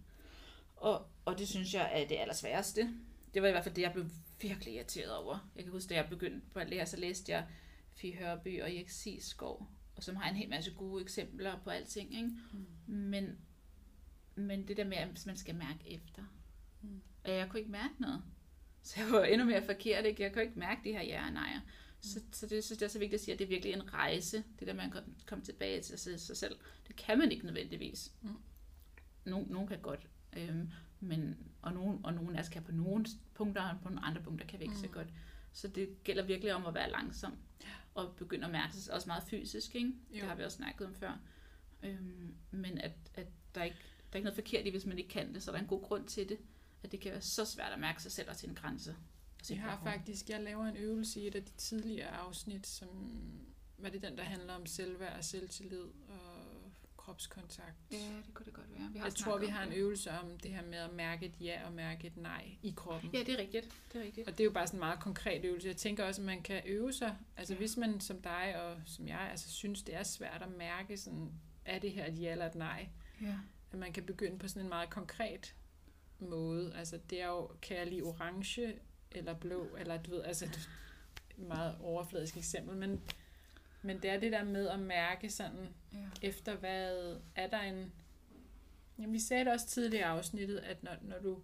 Og, 0.77 1.07
og 1.25 1.39
det 1.39 1.49
synes 1.49 1.75
jeg 1.75 2.03
er 2.03 2.09
det 2.09 2.17
allersværeste. 2.17 2.95
Det 3.35 3.43
var 3.43 3.49
i 3.49 3.51
hvert 3.51 3.65
fald 3.65 3.75
det, 3.75 3.83
jeg 3.83 3.93
blev 3.93 4.07
virkelig 4.41 4.75
irriteret 4.75 5.17
over. 5.17 5.51
Jeg 5.57 5.65
kan 5.65 5.73
huske, 5.73 5.89
da 5.89 5.95
jeg 5.95 6.09
begyndte 6.09 6.47
på 6.53 6.59
at 6.59 6.71
lære, 6.71 6.87
så 6.87 6.97
læste 6.97 7.33
jeg 7.33 7.47
Fie 7.95 8.17
Hørby 8.17 8.63
og 8.63 8.75
Erik 8.75 8.91
Skov, 9.21 9.69
og 9.97 10.03
som 10.03 10.17
har 10.17 10.31
en 10.31 10.37
hel 10.37 10.49
masse 10.49 10.75
gode 10.75 11.03
eksempler 11.03 11.61
på 11.65 11.71
alting. 11.71 12.15
Ikke? 12.15 12.31
Mm. 12.53 12.95
Men, 12.95 13.39
men 14.35 14.69
det 14.69 14.77
der 14.77 14.85
med, 14.85 14.97
at 14.97 15.27
man 15.27 15.37
skal 15.37 15.55
mærke 15.55 15.91
efter. 15.91 16.23
Mm. 16.83 17.01
Og 17.25 17.31
jeg 17.31 17.49
kunne 17.49 17.61
ikke 17.61 17.73
mærke 17.73 17.95
noget. 17.99 18.23
Så 18.83 19.01
jeg 19.01 19.13
var 19.13 19.25
endnu 19.25 19.47
mere 19.47 19.63
forkert, 19.63 20.05
ikke? 20.05 20.23
Jeg 20.23 20.33
kunne 20.33 20.43
ikke 20.43 20.59
mærke 20.59 20.81
de 20.85 20.93
her 20.93 21.03
ja 21.03 21.27
og 21.27 21.33
nejer. 21.33 21.61
Så, 22.01 22.21
så 22.33 22.47
det 22.47 22.65
synes 22.65 22.81
jeg 22.81 22.87
er 22.87 22.91
så 22.91 22.99
vigtigt 22.99 23.21
at 23.21 23.25
sige, 23.25 23.33
at 23.33 23.39
det 23.39 23.45
er 23.45 23.49
virkelig 23.49 23.73
en 23.73 23.95
rejse, 23.95 24.45
det 24.59 24.67
der 24.69 24.75
med 24.75 24.83
at 24.85 25.05
komme- 25.27 25.45
tilbage 25.45 25.83
til 25.83 25.99
sig 25.99 26.37
selv. 26.37 26.57
Det 26.89 26.97
kan 26.97 27.19
man 27.19 27.33
ikke 27.33 27.47
nødvendigvis. 27.47 28.13
Mm. 28.23 28.29
Nogen, 29.25 29.49
nogen 29.49 29.69
kan 29.69 29.79
godt, 29.81 30.07
øhm, 30.37 30.71
men, 31.01 31.37
og, 31.63 31.73
nogen, 31.73 32.01
og 32.05 32.15
nogen 32.15 32.37
af 32.37 32.41
os 32.41 32.49
kan 32.49 32.63
på 32.63 32.73
nogle 32.73 33.07
punkter, 33.35 33.63
og 33.63 33.77
på 33.83 33.89
nogle 33.89 34.05
andre 34.05 34.23
punkter 34.23 34.47
kan 34.47 34.59
vi 34.59 34.65
ikke 34.65 34.75
mm. 34.75 34.81
så 34.81 34.87
Mm. 34.87 34.93
godt. 34.93 35.09
Så 35.53 35.69
det 35.69 36.05
gælder 36.05 36.23
virkelig 36.25 36.55
om 36.55 36.67
at 36.67 36.75
være 36.75 36.91
langsom, 36.91 37.33
og 37.95 38.17
begynde 38.17 38.45
at 38.45 38.51
mærke 38.51 38.77
sig 38.77 38.95
også 38.95 39.07
meget 39.07 39.23
fysisk, 39.23 39.75
ikke? 39.75 39.93
Det 40.13 40.21
har 40.23 40.35
vi 40.35 40.43
også 40.45 40.57
snakket 40.57 40.87
om 40.87 40.95
før. 40.95 41.19
Øhm, 41.83 42.35
men 42.51 42.79
at, 42.79 42.93
at 43.15 43.27
der, 43.55 43.65
ikke, 43.65 43.77
der 43.77 44.13
er 44.13 44.17
ikke 44.17 44.25
noget 44.25 44.35
forkert 44.35 44.67
i, 44.67 44.71
hvis 44.71 44.87
man 44.87 44.99
ikke 44.99 45.11
kan 45.11 45.35
det, 45.35 45.43
så 45.43 45.51
der 45.51 45.57
er 45.59 45.63
en 45.63 45.69
god 45.69 45.83
grund 45.83 46.07
til 46.07 46.29
det. 46.29 46.39
At 46.83 46.93
det 46.93 47.01
kan 47.01 47.13
være 47.13 47.21
så 47.21 47.45
svært 47.45 47.73
at 47.73 47.81
mærke 47.81 48.03
sig 48.03 48.13
selv 48.13 48.31
og 48.31 48.37
sin 48.37 48.55
grænse. 48.55 48.97
Vi 49.39 49.45
sit 49.45 49.59
har 49.59 49.81
faktisk, 49.85 50.29
jeg 50.29 50.41
laver 50.41 50.65
en 50.65 50.77
øvelse 50.77 51.21
i 51.21 51.27
et 51.27 51.35
af 51.35 51.45
de 51.45 51.53
tidligere 51.53 52.09
afsnit, 52.11 52.67
som 52.67 52.89
var 53.79 53.89
det 53.89 54.03
den, 54.03 54.17
der 54.19 54.23
handler 54.25 54.55
om 54.55 54.67
selvværd 54.67 55.19
og 55.19 55.25
selvtillid 55.25 55.85
og 56.09 56.73
kropskontakt. 56.97 57.77
Ja, 57.91 57.97
det 57.97 58.35
kunne 58.35 58.47
det 58.47 58.55
godt 58.55 58.67
være. 58.79 58.89
Vi 58.93 58.99
har 58.99 59.07
Jeg 59.07 59.15
tror, 59.15 59.39
vi 59.39 59.47
har 59.47 59.63
en 59.63 59.73
øvelse 59.73 60.11
om 60.11 60.39
det 60.39 60.51
her 60.51 60.63
med 60.63 60.79
at 60.79 60.93
mærke 60.93 61.27
et 61.27 61.35
ja 61.41 61.67
og 61.67 61.73
mærke 61.73 62.07
et 62.07 62.17
nej 62.17 62.51
i 62.63 62.75
kroppen. 62.77 63.11
Ja, 63.13 63.19
det 63.19 63.29
er 63.29 63.39
rigtigt. 63.39 63.69
Det 63.93 64.01
er 64.01 64.05
rigtigt. 64.05 64.29
Og 64.29 64.33
det 64.33 64.41
er 64.41 64.45
jo 64.45 64.51
bare 64.51 64.67
sådan 64.67 64.77
en 64.77 64.81
meget 64.81 65.01
konkret 65.01 65.45
øvelse. 65.45 65.69
Jeg 65.69 65.77
tænker 65.77 66.05
også, 66.05 66.21
at 66.21 66.27
man 66.27 66.43
kan 66.43 66.63
øve 66.67 66.93
sig. 66.93 67.17
Altså 67.37 67.55
Ja. 67.55 67.59
hvis 67.59 67.77
man 67.77 68.01
som 68.01 68.23
dig 68.23 68.63
og 68.63 68.77
som 68.87 69.09
jeg 69.09 69.21
altså, 69.31 69.51
synes, 69.51 69.83
det 69.83 69.95
er 69.95 70.03
svært 70.03 70.43
at 70.43 70.51
mærke, 70.57 70.97
sådan, 70.97 71.33
er 71.65 71.79
det 71.79 71.93
her 71.93 72.07
et 72.07 72.21
ja 72.23 72.33
eller 72.33 72.47
et 72.47 72.55
nej? 72.55 72.89
Ja. 73.23 73.35
At 73.73 73.79
man 73.79 73.93
kan 73.93 74.07
begynde 74.07 74.39
på 74.39 74.49
sådan 74.49 74.63
en 74.63 74.69
meget 74.69 74.91
konkret 74.91 75.55
måde. 76.19 76.75
Altså 76.75 76.99
det 77.11 77.23
er 77.23 77.27
jo, 77.27 77.51
kan 77.63 77.77
jeg 77.77 77.87
lide 77.87 78.03
orange 78.03 78.75
eller 79.13 79.35
blå, 79.35 79.77
eller 79.79 80.03
du 80.03 80.11
ved, 80.11 80.23
altså 80.25 80.45
et 80.45 80.69
meget 81.39 81.79
overfladisk 81.81 82.37
eksempel, 82.37 82.77
men, 82.77 83.03
men 83.83 84.03
det 84.03 84.11
er 84.11 84.21
det 84.21 84.33
der 84.33 84.45
med 84.45 84.69
at 84.69 84.81
mærke 84.81 85.31
sådan, 85.31 85.69
ja. 85.93 86.09
efter 86.23 86.57
hvad 86.57 87.17
er 87.35 87.47
der 87.47 87.61
en... 87.61 87.93
Jamen, 88.99 89.13
vi 89.13 89.19
sagde 89.21 89.45
det 89.45 89.53
også 89.53 89.67
tidligere 89.67 90.01
i 90.01 90.19
afsnittet, 90.19 90.59
at 90.59 90.83
når, 90.83 90.97
når, 91.03 91.19
du, 91.19 91.43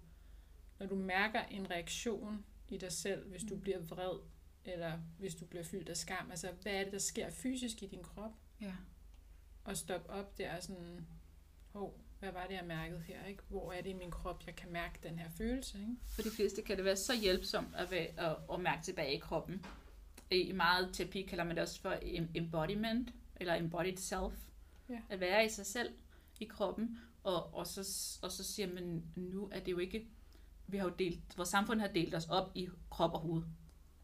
når 0.79 0.87
du 0.87 0.95
mærker 0.95 1.43
en 1.43 1.71
reaktion 1.71 2.45
i 2.69 2.77
dig 2.79 2.93
selv, 2.93 3.29
hvis 3.29 3.43
du 3.43 3.55
Mm. 3.55 3.61
bliver 3.61 3.79
vred, 3.79 4.19
eller 4.65 4.99
hvis 5.19 5.35
du 5.35 5.45
bliver 5.47 5.65
fyldt 5.65 5.89
af 5.89 5.97
skam, 5.97 6.31
altså 6.31 6.53
hvad 6.63 6.73
er 6.73 6.85
det, 6.85 6.93
der 6.93 6.99
sker 6.99 7.31
fysisk 7.31 7.83
i 7.83 7.87
din 7.87 8.03
krop? 8.03 8.33
ja. 8.61 8.75
Og 9.65 9.77
stoppe 9.77 10.11
op 10.11 10.39
der 10.39 10.57
og 10.57 10.63
sådan, 10.63 11.07
hov, 11.73 12.01
hvad 12.25 12.33
var 12.33 12.47
det, 12.47 12.55
jeg 12.55 12.65
mærkede 12.65 13.01
her? 13.01 13.25
Ikke? 13.25 13.43
Hvor 13.49 13.73
er 13.73 13.83
det 13.83 13.91
i 13.91 13.93
min 13.93 14.11
krop, 14.11 14.43
jeg 14.47 14.57
kan 14.57 14.73
mærke 14.73 14.99
den 15.03 15.19
her 15.19 15.29
følelse? 15.29 15.79
Ikke? 15.79 15.97
For 16.15 16.23
de 16.23 16.31
fleste 16.31 16.63
kan 16.63 16.77
det 16.77 16.85
være 16.85 16.97
så 16.97 17.13
hjælpsomt 17.23 17.75
at, 17.75 17.91
være, 17.91 18.01
at, 18.01 18.37
at 18.53 18.61
mærke 18.61 18.83
tilbage 18.83 19.15
i 19.15 19.19
kroppen. 19.19 19.65
I 20.31 20.53
meget 20.53 20.91
terapi 20.93 21.23
kalder 21.23 21.45
man 21.45 21.57
det 21.57 21.63
også 21.63 21.81
for 21.81 21.93
em- 21.93 22.31
embodiment, 22.35 23.15
eller 23.37 23.55
embodied 23.55 23.97
self. 23.97 24.35
Ja. 24.89 24.99
At 25.09 25.21
være 25.21 25.47
i 25.47 25.49
sig 25.49 25.67
selv 25.67 25.95
i 26.41 26.45
kroppen. 26.45 26.99
Og, 27.23 27.55
og, 27.55 27.67
så, 27.67 27.81
og 28.23 28.33
så 28.33 28.45
siger 28.45 28.75
man, 28.75 29.05
nu 29.17 29.49
er 29.53 29.61
det 29.61 29.73
jo 29.73 29.79
ikke... 29.79 30.07
Vi 30.67 30.77
har 30.77 30.85
jo 30.85 30.95
delt, 30.99 31.37
vores 31.37 31.49
samfund 31.49 31.81
har 31.81 31.89
delt 31.89 32.15
os 32.15 32.27
op 32.29 32.51
i 32.55 32.69
krop 32.91 33.13
og 33.13 33.21
hoved. 33.21 33.43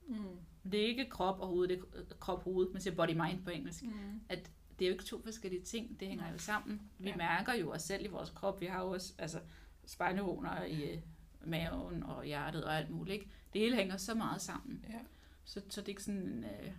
Mm. 0.09 0.39
Det 0.73 0.83
er 0.83 0.87
ikke 0.87 1.11
krop 1.11 1.41
og 1.41 1.47
hoved, 1.47 1.69
det 1.69 1.79
er 2.11 2.15
krop-hoved. 2.15 2.73
Man 2.73 2.83
siger 2.83 2.95
body-mind 2.95 3.45
på 3.45 3.51
engelsk. 3.51 3.83
Mm. 3.83 4.21
At 4.29 4.51
det 4.81 4.87
er 4.87 4.89
jo 4.89 4.93
ikke 4.95 5.05
to 5.05 5.23
forskellige 5.23 5.63
ting, 5.63 6.01
det 6.01 6.09
hænger 6.09 6.33
jo 6.33 6.39
sammen. 6.39 6.81
Vi 6.99 7.09
Ja. 7.09 7.17
mærker 7.17 7.55
jo 7.55 7.71
os 7.73 7.83
selv 7.83 8.05
i 8.05 8.09
vores 8.09 8.31
krop. 8.31 8.61
Vi 8.61 8.67
har 8.67 8.83
jo 8.83 8.91
også 8.91 9.13
altså, 9.19 9.41
spejlneuroner 9.87 10.65
i 10.65 10.83
øh, 10.83 10.99
maven 11.45 12.03
og 12.03 12.25
hjertet 12.25 12.65
og 12.65 12.77
alt 12.77 12.91
muligt. 12.91 13.15
Ikke? 13.15 13.31
Det 13.53 13.61
hele 13.61 13.77
hænger 13.77 13.97
så 13.97 14.15
meget 14.15 14.43
sammen. 14.43 14.85
Ja. 14.89 14.99
Så, 15.45 15.63
så 15.69 15.81
det 15.81 15.87
er 15.87 15.91
ikke 15.91 16.03
sådan 16.03 16.21
en 16.21 16.45
øh, 16.45 16.73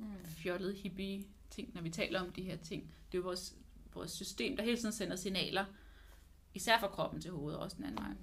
Mm. 0.00 0.06
fjollet 0.24 0.74
hippie 0.74 1.24
ting, 1.50 1.74
når 1.74 1.82
vi 1.82 1.90
taler 1.90 2.20
om 2.20 2.32
de 2.32 2.42
her 2.42 2.56
ting. 2.56 2.82
Det 2.82 3.18
er 3.18 3.22
jo 3.22 3.24
vores, 3.24 3.54
vores 3.94 4.10
system, 4.10 4.56
der 4.56 4.62
hele 4.64 4.76
tiden 4.76 4.92
sender 4.92 5.16
signaler, 5.16 5.64
især 6.54 6.78
fra 6.80 6.88
kroppen 6.88 7.20
til 7.20 7.30
hovedet, 7.30 7.58
og 7.58 7.64
også 7.64 7.76
den 7.76 7.84
anden 7.84 8.04
vej. 8.04 8.14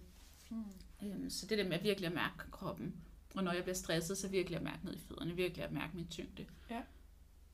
Mm. 0.50 0.66
Øhm, 1.08 1.30
så 1.30 1.46
det 1.48 1.58
der 1.58 1.64
med 1.64 1.74
at 1.74 1.84
virkelig 1.84 2.08
at 2.08 2.14
mærke 2.14 2.52
kroppen, 2.52 2.96
og 3.36 3.44
når 3.44 3.52
jeg 3.52 3.64
bliver 3.64 3.76
stresset, 3.76 4.18
så 4.18 4.28
virkelig 4.30 4.58
at 4.58 4.64
mærke 4.64 4.86
ned 4.86 4.96
i 4.96 5.00
fødderne, 5.00 5.36
virkelig 5.36 5.64
at 5.66 5.72
mærke 5.72 5.96
min 5.96 6.08
tyngde. 6.08 6.46
Ja. 6.70 6.82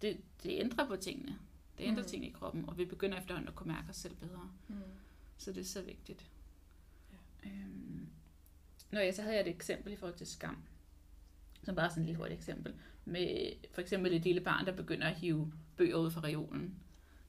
Det, 0.02 0.18
det 0.44 0.60
ændrer 0.60 0.88
på 0.88 0.96
tingene. 0.96 1.38
Det 1.78 1.84
ændrer 1.84 2.04
Mm. 2.04 2.10
tingene 2.10 2.30
i 2.30 2.34
kroppen, 2.34 2.66
og 2.70 2.78
vi 2.78 2.86
begynder 2.86 3.18
efterhånden 3.20 3.48
at 3.48 3.56
kunne 3.56 3.74
mærke 3.74 3.90
os 3.90 3.96
selv 3.96 4.16
bedre. 4.16 4.52
Mm. 4.68 4.76
Så 5.38 5.52
det 5.52 5.60
er 5.62 5.66
så 5.66 5.82
vigtigt. 5.82 6.26
Ja. 7.44 7.50
Øhm, 7.50 8.08
Nå 8.92 9.00
ja, 9.00 9.12
så 9.12 9.22
havde 9.22 9.36
jeg 9.36 9.42
et 9.42 9.56
eksempel 9.56 9.94
i 9.94 9.96
forhold 9.96 10.18
til 10.18 10.28
skam. 10.28 10.58
Som 11.64 11.76
bare 11.76 11.90
sådan 11.90 12.04
et 12.04 12.06
lille 12.08 12.18
hurtigt 12.18 12.40
eksempel. 12.40 12.74
Med 13.06 13.52
for 13.74 13.82
eksempel 13.82 14.14
et 14.14 14.22
lille 14.24 14.42
barn, 14.42 14.66
der 14.66 14.72
begynder 14.76 15.08
at 15.08 15.16
hive 15.16 15.54
bøger 15.78 15.96
ud 15.98 16.12
fra 16.12 16.22
reolen. 16.24 16.76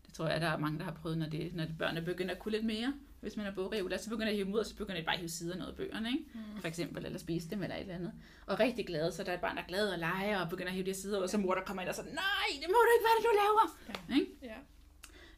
Det 0.07 0.15
tror 0.15 0.29
jeg, 0.29 0.41
der 0.41 0.47
er 0.47 0.57
mange, 0.59 0.79
der 0.79 0.85
har 0.85 0.93
prøvet, 0.93 1.19
når, 1.19 1.27
det, 1.29 1.55
når 1.55 1.67
børnene 1.79 2.07
begynder 2.07 2.35
at 2.35 2.41
kunne 2.41 2.53
lidt 2.53 2.65
mere. 2.67 2.95
Hvis 3.23 3.37
man 3.37 3.47
er 3.47 3.55
bogreoler, 3.55 3.97
så 3.97 4.11
begynder 4.11 4.27
de 4.27 4.31
at 4.31 4.37
hive 4.37 4.45
dem 4.45 4.55
ud, 4.55 4.59
og 4.59 4.67
så 4.67 4.77
begynder 4.77 5.01
de 5.01 5.05
bare 5.05 5.15
at 5.15 5.19
hive 5.21 5.29
sider 5.29 5.67
af 5.67 5.77
bøgerne, 5.77 6.09
ikke? 6.11 6.25
Mm. 6.35 6.61
For 6.61 6.69
eksempel, 6.69 7.07
eller 7.07 7.19
spise 7.19 7.51
dem, 7.51 7.63
eller 7.63 7.77
et 7.77 7.81
eller 7.81 7.95
andet. 7.95 8.13
Og 8.47 8.61
rigtig 8.61 8.87
glade, 8.87 9.13
så 9.13 9.25
der 9.25 9.31
er 9.31 9.35
et 9.35 9.41
barn, 9.41 9.57
der 9.57 9.63
er 9.63 9.67
glad 9.67 9.89
og 9.89 9.99
leger, 9.99 10.41
og 10.41 10.49
begynder 10.51 10.69
at 10.69 10.75
hive 10.75 10.87
de 10.87 10.95
sider 10.95 11.19
ud, 11.19 11.23
og 11.23 11.31
så 11.31 11.39
mor, 11.39 11.55
der 11.55 11.63
kommer 11.65 11.83
ind 11.83 11.89
og 11.89 11.95
så, 11.95 12.03
nej, 12.03 12.49
det 12.61 12.69
må 12.69 12.75
du 12.75 12.89
ikke, 12.97 13.05
hvad 13.05 13.15
det, 13.19 13.25
du 13.25 13.33
laver? 13.43 13.79
Ja. 13.89 14.15
Ikke? 14.21 14.57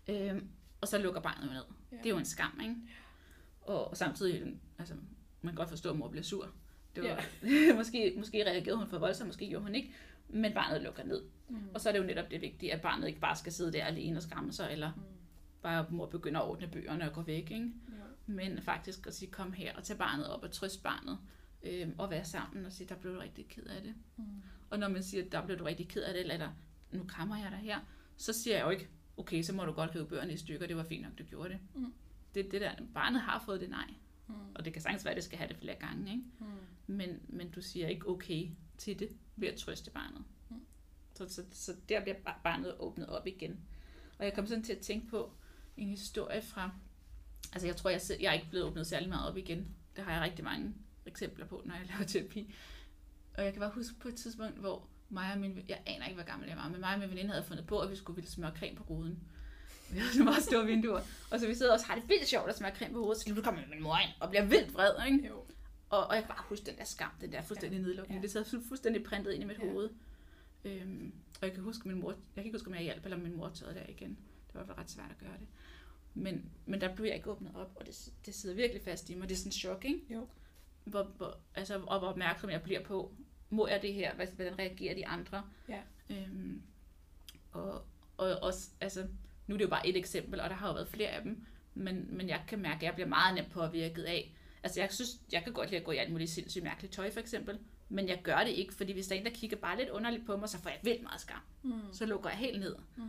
Ja. 0.09 0.31
Øhm, 0.31 0.49
og 0.81 0.89
så 0.89 0.99
lukker 0.99 1.21
barnet 1.21 1.53
ned. 1.53 1.63
Ja. 1.93 1.97
Det 1.97 2.07
er 2.07 2.11
jo 2.11 2.19
en 2.19 2.25
skam, 2.25 2.61
ikke? 2.63 2.75
Og, 3.61 3.89
og 3.91 3.97
samtidig, 3.97 4.55
altså, 4.79 4.95
man 5.43 5.53
kan 5.53 5.57
godt 5.57 5.69
forstå, 5.69 5.91
at 5.91 5.97
mor 5.97 6.09
bliver 6.09 6.25
sur. 6.25 6.49
Det 6.97 7.03
var, 7.05 7.25
ja. 7.43 7.75
måske, 7.81 8.15
måske 8.17 8.45
reagerede 8.47 8.77
hun 8.79 8.89
for 8.89 8.99
voldsomt, 8.99 9.27
måske 9.29 9.49
gjorde 9.49 9.65
hun 9.65 9.75
ikke, 9.75 9.93
men 10.29 10.53
barnet 10.53 10.83
lukker 10.83 11.05
ned. 11.05 11.23
Mm. 11.49 11.57
Og 11.75 11.81
så 11.81 11.89
er 11.89 11.93
det 11.93 12.01
jo 12.01 12.05
netop 12.05 12.31
det 12.31 12.41
vigtige, 12.41 12.73
at 12.73 12.81
barnet 12.81 13.09
ikke 13.09 13.21
bare 13.21 13.37
skal 13.37 13.53
sidde 13.53 13.73
der 13.73 13.85
alene 13.85 14.17
og 14.17 14.23
skamme 14.23 14.53
sig, 14.53 14.69
eller 14.73 14.93
Mm. 14.97 15.03
Bare 15.65 15.87
mor 15.91 16.07
begynder 16.07 16.41
at 16.41 16.49
ordne 16.49 16.69
bøgerne 16.69 17.09
og 17.09 17.13
gå 17.15 17.23
væk, 17.23 17.51
ikke? 17.51 17.73
Ja. 17.89 17.95
Men 18.27 18.63
faktisk 18.63 19.07
at 19.07 19.15
sige, 19.15 19.31
kom 19.31 19.53
her 19.53 19.77
og 19.77 19.85
tage 19.85 19.99
barnet 19.99 20.27
op 20.29 20.43
og 20.43 20.51
trøste 20.51 20.83
barnet, 20.83 21.19
øhm, 21.63 21.95
og 21.99 22.11
være 22.11 22.25
sammen 22.25 22.67
og 22.67 22.73
sige, 22.73 22.89
der 22.89 22.95
blev 22.95 23.15
du 23.15 23.19
rigtig 23.21 23.49
ked 23.49 23.63
af 23.67 23.83
det. 23.83 23.95
Mm. 24.17 24.25
Og 24.71 24.79
når 24.79 24.89
man 24.89 25.03
siger, 25.03 25.25
der 25.31 25.47
blev 25.47 25.59
du 25.59 25.65
rigtig 25.65 25.89
ked 25.89 26.03
af 26.03 26.13
det, 26.15 26.33
eller 26.33 26.51
nu 26.93 27.05
krammer 27.09 27.37
jeg 27.37 27.51
dig 27.51 27.59
her, 27.59 27.81
så 28.17 28.33
siger 28.33 28.57
jeg 28.57 28.65
jo 28.65 28.71
ikke, 28.71 28.89
okay, 29.17 29.43
så 29.43 29.53
må 29.53 29.65
du 29.65 29.73
godt 29.73 29.95
rive 29.95 30.07
bøgerne 30.07 30.33
i 30.33 30.37
stykker, 30.37 30.67
det 30.67 30.77
var 30.77 30.85
fint 30.85 31.03
nok, 31.03 31.19
du 31.19 31.25
gjorde 31.25 31.49
det. 31.49 31.59
Mm. 31.75 31.93
Det, 32.35 32.51
det 32.53 32.61
der, 32.61 32.73
barnet 32.95 33.21
har 33.21 33.43
fået 33.47 33.61
det 33.61 33.71
nej, 33.71 33.95
Mm. 34.29 34.35
og 34.55 34.65
det 34.65 34.73
kan 34.73 34.83
sagtens 34.83 35.05
være, 35.05 35.13
at 35.13 35.17
det 35.17 35.25
skal 35.25 35.39
have 35.39 35.49
det 35.49 35.57
flere 35.57 35.75
gange, 35.75 36.11
ikke? 36.13 36.25
Mm. 36.41 36.47
Men, 36.87 37.21
men 37.29 37.51
du 37.51 37.63
siger 37.63 37.89
ikke 37.89 38.09
okay 38.09 38.49
til 38.79 38.99
det 38.99 39.09
ved 39.37 39.49
at 39.49 39.55
trøste 39.59 39.91
barnet. 39.91 40.25
Mm. 40.51 40.57
Så, 41.15 41.29
så, 41.29 41.43
så 41.53 41.73
der 41.89 42.03
bliver 42.03 42.17
bar- 42.25 42.41
barnet 42.45 42.75
åbnet 42.79 43.07
op 43.07 43.27
igen. 43.27 43.61
Og 44.19 44.25
jeg 44.25 44.35
kom 44.35 44.47
sådan 44.47 44.65
til 44.65 44.73
at 44.73 44.79
tænke 44.79 45.07
på 45.07 45.33
en 45.77 45.89
historie 45.89 46.43
fra, 46.43 46.71
altså 47.53 47.67
jeg 47.67 47.77
tror, 47.77 47.91
jeg, 47.91 48.01
jeg 48.21 48.29
er 48.29 48.33
ikke 48.33 48.51
blevet 48.51 48.67
åbnet 48.67 48.87
særlig 48.87 49.09
meget 49.09 49.29
op 49.29 49.37
igen. 49.37 49.67
Det 49.97 50.05
har 50.05 50.13
jeg 50.13 50.23
rigtig 50.23 50.45
mange 50.45 50.75
eksempler 51.07 51.47
på, 51.47 51.63
når 51.65 51.75
jeg 51.75 51.87
laver 51.91 52.05
terapi. 52.05 52.55
Og 53.39 53.45
jeg 53.45 53.53
kan 53.53 53.61
bare 53.61 53.71
huske 53.75 53.95
på 54.01 54.09
et 54.09 54.15
tidspunkt, 54.15 54.59
hvor 54.59 54.89
mig 55.09 55.33
og 55.33 55.39
min, 55.41 55.65
jeg 55.69 55.83
aner 55.87 56.05
ikke, 56.07 56.15
hvor 56.15 56.25
gammel 56.25 56.49
jeg 56.49 56.57
var, 56.57 56.69
men 56.69 56.81
mig 56.81 56.95
og 56.95 56.99
min 57.01 57.11
veninde 57.11 57.31
havde 57.31 57.45
fundet 57.45 57.67
på, 57.67 57.79
at 57.81 57.91
vi 57.91 57.97
skulle 57.97 58.15
ville 58.17 58.31
smøre 58.31 58.53
creme 58.59 58.77
på 58.77 58.85
ruden. 58.85 59.19
Vi 59.93 59.99
havde 59.99 60.13
så 60.13 60.25
meget 60.25 60.43
store 60.43 60.67
vinduer. 60.67 61.01
Og 61.31 61.41
så 61.41 61.47
vi 61.47 61.55
sidder 61.55 61.73
og 61.73 61.79
har 61.87 61.95
det 61.95 62.09
vildt 62.09 62.29
sjovt 62.29 62.49
at 62.49 62.57
smøre 62.57 62.75
creme 62.77 62.93
på 62.95 63.01
hovedet, 63.03 63.23
så 63.23 63.35
nu 63.35 63.43
kommer 63.43 63.61
min 63.71 63.83
mor 63.83 63.97
ind 63.99 64.11
og 64.21 64.29
bliver 64.31 64.45
vildt 64.45 64.75
vred, 64.75 65.07
ikke? 65.07 65.29
Jo. 65.29 65.45
Og, 65.91 66.07
og 66.07 66.15
jeg 66.15 66.23
kan 66.23 66.29
bare 66.29 66.45
huske 66.49 66.67
den 66.67 66.77
der 66.77 66.85
skam, 66.85 67.11
den 67.21 67.33
der 67.33 67.43
fuldstændig 67.43 67.77
ja. 67.79 67.83
nedlukning. 67.83 68.19
Ja. 68.19 68.23
Det 68.23 68.31
sad 68.33 68.45
fu- 68.45 68.69
fuldstændig 68.69 69.05
printet 69.05 69.33
ind 69.33 69.43
i 69.43 69.47
mit 69.47 69.59
Ja. 69.63 69.71
hoved. 69.71 69.91
Øhm, 70.65 71.13
og 71.41 71.47
jeg 71.47 71.53
kan 71.55 71.63
huske 71.63 71.89
min 71.89 72.01
mor, 72.01 72.11
jeg 72.11 72.19
kan 72.35 72.45
ikke 72.45 72.57
huske, 72.59 72.69
om 72.69 72.75
jeg 72.75 72.83
hjalp, 72.83 73.05
eller 73.05 73.17
om 73.17 73.23
min 73.23 73.37
mor 73.37 73.49
tog 73.49 73.75
der 73.75 73.87
igen. 73.89 74.19
Det 74.53 74.55
var 74.69 74.79
ret 74.79 74.91
svært 74.91 75.11
at 75.11 75.19
gøre 75.19 75.39
det. 75.41 75.47
Men, 76.15 76.51
men 76.67 76.81
der 76.81 76.95
blev 76.95 77.07
jeg 77.07 77.15
ikke 77.15 77.31
åbnet 77.31 77.53
op, 77.55 77.73
og 77.77 77.87
det, 77.87 78.11
det 78.27 78.35
sidder 78.35 78.57
virkelig 78.57 78.83
fast 78.83 79.11
i 79.11 79.15
mig. 79.15 79.29
Det 79.29 79.35
er 79.35 79.39
sådan 79.39 79.49
en 79.49 79.53
chok, 79.53 79.85
ikke? 79.85 80.01
Jo. 80.11 80.29
Hvor, 80.85 81.03
hvor, 81.03 81.39
altså, 81.55 81.81
og 81.87 81.99
hvor 81.99 82.09
opmærksom 82.09 82.51
jeg 82.51 82.63
bliver 82.63 82.85
på, 82.85 83.15
må 83.51 83.69
jeg 83.69 83.83
det 83.83 83.95
her? 83.95 84.15
Hvordan 84.15 84.59
reagerer 84.59 84.95
de 84.95 85.07
andre? 85.07 85.43
Ja. 85.69 85.81
Øhm, 86.11 86.63
og, 87.53 87.85
og 88.17 88.37
også, 88.43 88.71
altså, 88.81 89.07
nu 89.47 89.55
er 89.55 89.59
det 89.59 89.65
jo 89.65 89.71
bare 89.71 89.87
et 89.87 89.97
eksempel, 89.97 90.41
og 90.41 90.51
der 90.51 90.57
har 90.57 90.69
jo 90.69 90.75
været 90.75 90.89
flere 90.89 91.09
af 91.09 91.23
dem, 91.23 91.45
men, 91.75 92.17
men 92.17 92.29
jeg 92.29 92.45
kan 92.49 92.59
mærke, 92.59 92.77
at 92.77 92.83
jeg 92.83 92.95
bliver 92.95 93.09
meget 93.09 93.35
nemt 93.35 93.51
påvirket 93.51 94.03
af. 94.03 94.35
Altså, 94.63 94.81
jeg 94.81 94.93
synes, 94.93 95.11
jeg 95.33 95.45
kan 95.45 95.53
godt 95.53 95.71
lide 95.71 95.81
at 95.81 95.85
gå 95.85 95.93
i 95.93 95.97
alt 95.97 96.13
muligt 96.13 96.31
sindssygt 96.31 96.65
mærkeligt 96.65 96.95
tøj, 96.95 97.13
for 97.13 97.21
eksempel, 97.21 97.59
men 97.89 98.09
jeg 98.09 98.21
gør 98.23 98.39
det 98.39 98.51
ikke, 98.51 98.75
fordi 98.75 98.93
hvis 98.93 99.07
der 99.07 99.15
er 99.15 99.19
en, 99.19 99.27
der 99.27 99.33
kigger 99.33 99.57
bare 99.57 99.79
lidt 99.79 99.89
underligt 99.89 100.27
på 100.27 100.37
mig, 100.37 100.49
så 100.49 100.59
får 100.59 100.71
jeg 100.71 100.81
vildt 100.83 101.03
meget 101.03 101.21
skam. 101.21 101.41
Mm. 101.63 101.73
Så 101.93 102.07
lukker 102.07 102.31
jeg 102.31 102.39
helt 102.39 102.61
ned. 102.61 102.77
Mm. 102.97 103.09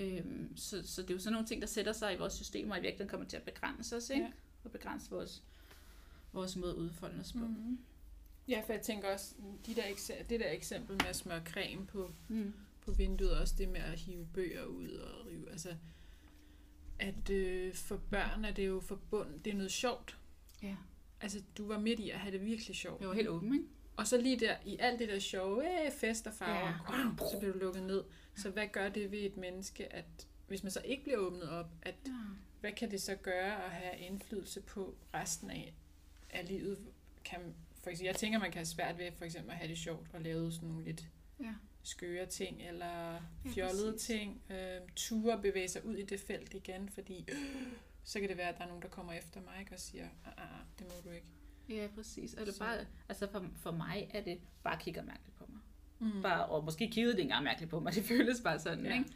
Øhm, 0.00 0.56
så, 0.56 0.82
så 0.86 1.02
det 1.02 1.10
er 1.10 1.14
jo 1.14 1.20
sådan 1.20 1.32
nogle 1.32 1.46
ting, 1.48 1.60
der 1.62 1.68
sætter 1.68 1.92
sig 1.92 2.14
i 2.14 2.18
vores 2.18 2.32
systemer, 2.32 2.74
og 2.74 2.78
i 2.78 2.82
virkeligheden 2.82 3.10
kommer 3.10 3.26
til 3.26 3.36
at 3.36 3.42
begrænse 3.42 3.96
os, 3.96 4.10
ikke? 4.10 4.24
Ja. 4.24 4.30
Og 4.64 4.70
begrænse 4.70 5.10
vores, 5.10 5.42
vores 6.32 6.56
måde 6.56 6.70
at 6.72 6.76
udfolde 6.76 7.20
os 7.20 7.32
på. 7.32 7.38
Mm. 7.46 7.78
Ja, 8.48 8.62
for 8.66 8.72
jeg 8.72 8.82
tænker 8.82 9.12
også, 9.12 9.34
de 9.66 9.74
der 9.74 9.82
ekse- 9.82 10.22
det 10.28 10.40
der 10.40 10.50
eksempel 10.50 10.96
med 10.96 11.06
at 11.06 11.16
smøre 11.16 11.42
creme 11.44 11.86
på, 11.86 12.10
Mm. 12.28 12.52
på 12.84 12.92
vinduet, 12.92 13.30
også 13.38 13.54
det 13.58 13.68
med 13.68 13.80
at 13.80 13.98
hive 13.98 14.26
bøger 14.34 14.64
ud 14.64 14.88
og 14.88 15.26
rive, 15.26 15.50
altså, 15.50 15.74
at 16.98 17.30
øh, 17.30 17.74
for 17.74 17.96
børn 18.10 18.44
er 18.44 18.50
det 18.52 18.66
jo 18.66 18.80
forbundet, 18.80 19.44
det 19.44 19.50
er 19.52 19.56
noget 19.56 19.72
sjovt. 19.72 20.18
Ja. 20.62 20.76
Altså, 21.20 21.42
du 21.58 21.66
var 21.66 21.78
midt 21.78 22.00
i 22.00 22.10
at 22.10 22.18
have 22.18 22.32
det 22.32 22.44
virkelig 22.44 22.76
sjovt. 22.76 23.00
Jeg 23.00 23.08
var 23.08 23.14
helt 23.14 23.28
åben, 23.28 23.54
ikke? 23.54 23.66
Og 23.96 24.06
så 24.06 24.20
lige 24.20 24.40
der, 24.40 24.56
i 24.64 24.76
alt 24.80 24.98
det 24.98 25.08
der 25.08 25.18
sjove, 25.18 25.84
øh, 25.86 25.92
fest 25.92 26.26
og 26.26 26.34
farver, 26.34 26.86
Ja. 27.20 27.26
så 27.30 27.38
bliver 27.38 27.52
du 27.52 27.58
lukket 27.58 27.82
ned. 27.82 28.04
Så 28.36 28.50
hvad 28.50 28.66
gør 28.72 28.88
det 28.88 29.10
ved 29.10 29.18
et 29.18 29.36
menneske, 29.36 29.92
at 29.92 30.26
hvis 30.48 30.62
man 30.62 30.72
så 30.72 30.80
ikke 30.84 31.02
bliver 31.02 31.18
åbnet 31.18 31.48
op, 31.50 31.70
at 31.82 31.94
Ja. 32.06 32.12
hvad 32.60 32.72
kan 32.72 32.90
det 32.90 33.02
så 33.02 33.14
gøre 33.14 33.64
at 33.64 33.70
have 33.70 33.98
indflydelse 33.98 34.60
på 34.60 34.94
resten 35.14 35.50
af, 35.50 35.74
af 36.30 36.48
livet? 36.48 36.78
Kan, 37.24 37.54
for 37.82 37.90
eksempel, 37.90 38.06
jeg 38.06 38.16
tænker, 38.16 38.38
man 38.38 38.50
kan 38.50 38.58
have 38.58 38.66
svært 38.66 38.98
ved 38.98 39.12
for 39.12 39.24
eksempel 39.24 39.50
at 39.50 39.56
have 39.56 39.68
det 39.68 39.78
sjovt 39.78 40.06
og 40.14 40.20
lave 40.20 40.52
sådan 40.52 40.68
nogle 40.68 40.84
lidt 40.84 41.08
Ja. 41.40 41.54
skøre 41.82 42.26
ting, 42.26 42.62
eller 42.68 43.12
Ja, 43.12 43.20
fjollede 43.54 43.92
præcis. 43.92 44.06
ting. 44.06 44.42
Øh, 44.50 44.80
ture 44.96 45.42
bevæge 45.42 45.68
sig 45.68 45.84
ud 45.84 45.96
i 45.96 46.02
det 46.04 46.20
felt 46.20 46.54
igen, 46.54 46.88
fordi 46.88 47.24
øh, 47.28 47.36
så 48.04 48.20
kan 48.20 48.28
det 48.28 48.36
være, 48.36 48.48
at 48.48 48.56
der 48.58 48.62
er 48.64 48.68
nogen, 48.68 48.82
der 48.82 48.88
kommer 48.88 49.12
efter 49.12 49.40
mig 49.40 49.60
ikke, 49.60 49.74
og 49.74 49.80
siger, 49.80 50.04
ah, 50.24 50.32
ah, 50.36 50.60
ah, 50.60 50.66
det 50.78 50.86
må 50.86 51.10
du 51.10 51.14
ikke. 51.14 51.26
Ja, 51.68 51.86
præcis. 51.94 52.34
Eller 52.34 52.52
Så- 52.52 52.58
bare, 52.58 52.76
altså 53.08 53.28
for, 53.32 53.46
for 53.56 53.70
mig 53.70 54.10
er 54.14 54.20
det 54.22 54.38
bare 54.62 54.78
kigger 54.80 55.02
mærkeligt 55.02 55.36
på 55.38 55.44
mig. 55.48 55.60
Mm. 56.12 56.22
Bare, 56.22 56.46
og 56.46 56.64
måske 56.64 56.88
kiggede 56.90 57.12
det 57.12 57.18
ikke 57.18 57.22
engang 57.22 57.44
mærkeligt 57.44 57.70
på 57.70 57.80
mig. 57.80 57.94
Det 57.94 58.04
føles 58.04 58.40
bare 58.44 58.58
sådan, 58.58 58.84
Ja. 58.84 58.90
ja. 58.90 58.98
ikke? 58.98 59.10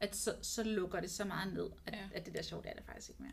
at 0.00 0.16
så, 0.16 0.34
så 0.42 0.62
lukker 0.62 1.00
det 1.00 1.10
så 1.10 1.24
meget 1.24 1.52
ned, 1.54 1.66
at, 1.86 1.92
Ja. 1.92 1.98
ja. 1.98 2.04
at 2.14 2.26
det 2.26 2.34
der 2.34 2.42
sjovt 2.42 2.66
er 2.66 2.72
det 2.72 2.84
faktisk 2.84 3.08
ikke 3.10 3.22
mere. 3.22 3.32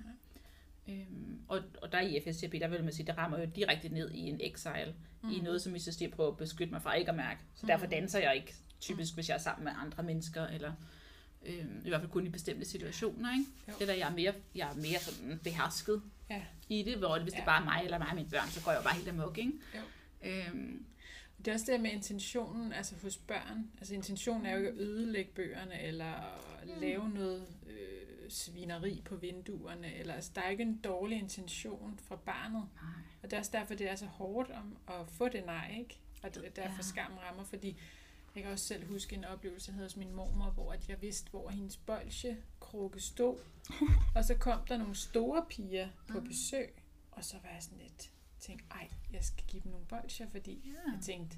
Øhm, 0.87 1.39
og, 1.47 1.61
og 1.81 1.91
der 1.91 1.99
i 2.01 2.19
FSTP, 2.21 2.51
der 2.53 2.67
vil 2.67 2.83
man 2.83 2.93
sige, 2.93 3.05
det 3.07 3.17
rammer 3.17 3.39
jo 3.39 3.45
direkte 3.55 3.89
ned 3.89 4.11
i 4.11 4.19
en 4.19 4.39
exile, 4.43 4.95
mm. 5.23 5.29
i 5.31 5.39
noget, 5.39 5.61
som 5.61 5.75
i 5.75 5.79
system 5.79 6.11
prøver 6.11 6.31
at 6.31 6.37
beskytte 6.37 6.73
mig 6.73 6.81
fra 6.81 6.93
ikke 6.93 7.09
at 7.11 7.17
mærke. 7.17 7.39
Så 7.55 7.67
derfor 7.67 7.85
danser 7.85 8.19
jeg 8.19 8.35
ikke 8.35 8.53
typisk, 8.79 9.13
hvis 9.13 9.29
jeg 9.29 9.35
er 9.35 9.39
sammen 9.39 9.63
med 9.63 9.71
andre 9.81 10.03
mennesker, 10.03 10.47
eller 10.47 10.73
øhm, 11.45 11.81
i 11.85 11.89
hvert 11.89 12.01
fald 12.01 12.11
kun 12.11 12.25
i 12.25 12.29
bestemte 12.29 12.65
situationer. 12.65 13.33
Ikke? 13.39 13.51
Jo. 13.67 13.73
Eller 13.81 13.93
jeg 13.93 14.09
er 14.09 14.15
mere, 14.15 14.33
jeg 14.55 14.69
er 14.69 14.75
mere 14.75 14.99
sådan 14.99 15.39
behersket 15.43 16.01
Ja. 16.33 16.41
i 16.69 16.83
det, 16.83 16.97
hvor 16.97 17.19
hvis 17.19 17.33
ja. 17.33 17.37
det 17.37 17.45
bare 17.45 17.61
er 17.61 17.65
mig 17.65 17.81
eller 17.83 17.97
mig 17.97 18.07
og 18.09 18.15
mine 18.15 18.29
børn, 18.29 18.47
så 18.49 18.63
går 18.63 18.71
jeg 18.71 18.79
jo 18.79 18.83
bare 18.83 18.95
helt 18.95 19.09
amok. 19.09 19.37
Ikke? 19.37 19.51
Jo. 19.75 19.81
Øhm, 20.29 20.85
Det 21.37 21.47
er 21.47 21.53
også 21.53 21.71
det 21.71 21.81
med 21.81 21.91
intentionen, 21.91 22.73
altså 22.73 22.95
hos 23.01 23.17
børn. 23.17 23.71
Altså 23.77 23.93
intentionen 23.93 24.45
er 24.45 24.51
jo 24.51 24.57
ikke 24.57 24.69
at 24.69 24.75
ødelægge 24.77 25.31
bøgerne, 25.31 25.81
eller 25.81 26.13
Mm. 26.63 26.69
lave 26.81 27.09
noget 27.09 27.47
øh, 27.69 28.29
svineri 28.31 29.01
på 29.05 29.15
vinduerne. 29.15 29.93
Eller, 29.95 30.13
altså, 30.13 30.31
der 30.35 30.41
er 30.41 30.49
ikke 30.49 30.63
en 30.63 30.77
dårlig 30.77 31.17
intention 31.19 31.99
fra 32.07 32.15
barnet. 32.15 32.67
nej. 32.81 32.91
Og 33.23 33.31
det 33.31 33.33
er 33.33 33.39
også 33.39 33.51
derfor, 33.53 33.73
det 33.75 33.89
er 33.89 33.95
så 33.95 34.05
hårdt 34.05 34.51
om 34.51 34.77
at 34.87 35.07
få 35.07 35.29
det 35.29 35.45
nej, 35.45 35.75
ikke? 35.79 35.99
Og 36.23 36.35
det 36.35 36.45
er 36.45 36.49
derfor 36.49 36.75
Ja. 36.77 36.81
skammen 36.81 37.19
rammer, 37.19 37.43
fordi 37.43 37.77
jeg 38.35 38.43
kan 38.43 38.51
også 38.51 38.65
selv 38.65 38.87
huske 38.87 39.15
en 39.15 39.25
oplevelse, 39.25 39.69
jeg 39.69 39.73
havde 39.75 39.85
hos 39.85 39.97
min 39.97 40.11
mormor, 40.11 40.45
hvor 40.49 40.71
at 40.71 40.89
jeg 40.89 41.01
vidste, 41.01 41.29
hvor 41.29 41.49
hendes 41.49 41.77
bolchekrukke 42.73 42.99
stod. 42.99 43.37
og 44.15 44.25
så 44.25 44.35
kom 44.35 44.65
der 44.67 44.77
nogle 44.77 44.95
store 44.95 45.45
piger 45.49 45.89
på 46.07 46.17
Ah. 46.17 46.23
besøg, 46.23 46.73
og 47.11 47.23
så 47.25 47.37
var 47.43 47.49
jeg 47.49 47.63
sådan 47.63 47.77
lidt, 47.77 48.11
tænkte, 48.39 48.65
ej, 48.71 48.89
jeg 49.13 49.23
skal 49.23 49.45
give 49.47 49.63
dem 49.63 49.71
nogle 49.71 49.85
bolcher, 49.85 50.27
fordi 50.29 50.51
Ja. 50.65 50.91
jeg 50.91 51.01
tænkte, 51.01 51.37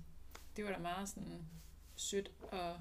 det 0.55 0.65
var 0.65 0.71
da 0.71 0.77
meget 0.79 1.09
sådan 1.09 1.45
sødt 1.95 2.31
og 2.51 2.79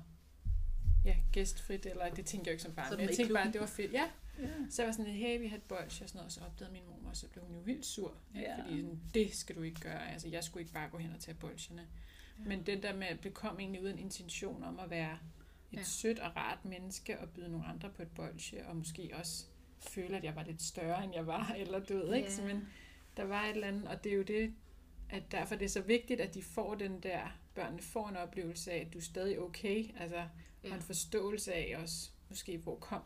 ja, 1.05 1.17
gæstfrit, 1.33 1.87
eller 1.87 2.09
det 2.14 2.27
tænkte 2.27 2.49
jeg 2.49 2.53
jo 2.53 2.55
ikke 2.55 2.62
som 2.62 2.75
barn, 2.75 2.90
men 2.90 3.01
jeg 3.01 3.17
tænkte 3.17 3.35
bare, 3.35 3.43
klubben. 3.43 3.49
at 3.49 3.53
det 3.53 3.61
var 3.61 3.67
fedt. 3.67 3.93
Ja, 3.93 4.11
Ja. 4.38 4.49
så 4.71 4.83
jeg 4.83 4.87
var 4.87 4.93
sådan 4.93 5.05
lidt, 5.12 5.17
hey, 5.19 5.40
vi 5.40 5.47
har 5.49 5.57
et 5.57 5.62
bolsje 5.62 6.05
og 6.05 6.09
sådan 6.09 6.19
noget, 6.19 6.27
og 6.27 6.33
så 6.33 6.40
opdagede 6.40 6.73
min 6.73 6.83
mor, 6.87 7.09
og 7.11 7.17
så 7.17 7.29
blev 7.29 7.45
hun 7.45 7.55
jo 7.57 7.61
vildt 7.61 7.87
sur. 7.87 8.14
Ja. 8.35 8.62
Fordi 8.62 8.77
sådan, 8.81 9.01
det 9.14 9.35
skal 9.37 9.57
du 9.57 9.62
ikke 9.62 9.81
gøre. 9.81 10.11
Altså, 10.12 10.29
jeg 10.29 10.45
skulle 10.45 10.61
ikke 10.61 10.73
bare 10.73 10.88
gå 10.90 10.99
hen 10.99 11.12
og 11.12 11.21
tage 11.21 11.35
bolsjerne. 11.35 11.87
Ja. 12.38 12.45
Men 12.45 12.67
den 12.67 12.83
der 12.83 12.97
med, 12.97 13.07
at 13.07 13.23
det 13.25 13.35
kom 13.35 13.59
egentlig 13.61 13.83
uden 13.83 13.99
intention 13.99 14.64
om 14.64 14.79
at 14.79 14.90
være 14.90 15.19
et 15.74 15.78
Ja. 15.78 15.84
sødt 15.84 16.18
og 16.18 16.37
rart 16.37 16.64
menneske, 16.64 17.20
og 17.20 17.28
byde 17.30 17.48
nogle 17.50 17.66
andre 17.66 17.90
på 17.90 18.02
et 18.02 18.08
bolsje, 18.14 18.66
og 18.66 18.76
måske 18.76 19.10
også 19.14 19.44
føle, 19.80 20.16
at 20.16 20.24
jeg 20.24 20.37
var 20.37 20.42
lidt 20.44 20.62
større, 20.62 21.04
end 21.04 21.14
jeg 21.14 21.26
var, 21.26 21.52
eller 21.58 21.78
du 21.80 21.94
ved, 21.96 22.14
ikke? 22.14 22.28
Ja. 22.28 22.34
Så, 22.34 22.42
men 22.42 22.68
der 23.16 23.24
var 23.24 23.42
et 23.44 23.50
eller 23.50 23.68
andet, 23.68 23.88
og 23.88 24.04
det 24.04 24.12
er 24.12 24.16
jo 24.16 24.22
det, 24.22 24.54
at 25.10 25.32
derfor 25.32 25.54
det 25.54 25.64
er 25.64 25.68
så 25.68 25.80
vigtigt, 25.80 26.20
at 26.20 26.34
de 26.34 26.42
får 26.42 26.74
den 26.74 27.00
der, 27.00 27.38
børnene 27.54 27.82
får 27.82 28.08
en 28.08 28.16
oplevelse 28.16 28.72
af, 28.72 28.78
at 28.87 28.92
du 28.92 28.98
er 28.98 29.02
stadig 29.02 29.40
okay, 29.40 29.84
altså, 30.00 30.16
ja. 30.64 30.70
Og 30.70 30.76
en 30.76 30.82
forståelse 30.82 31.52
af 31.54 31.76
også, 31.82 32.10
måske, 32.28 32.58
hvor 32.58 32.76
kom 32.76 33.02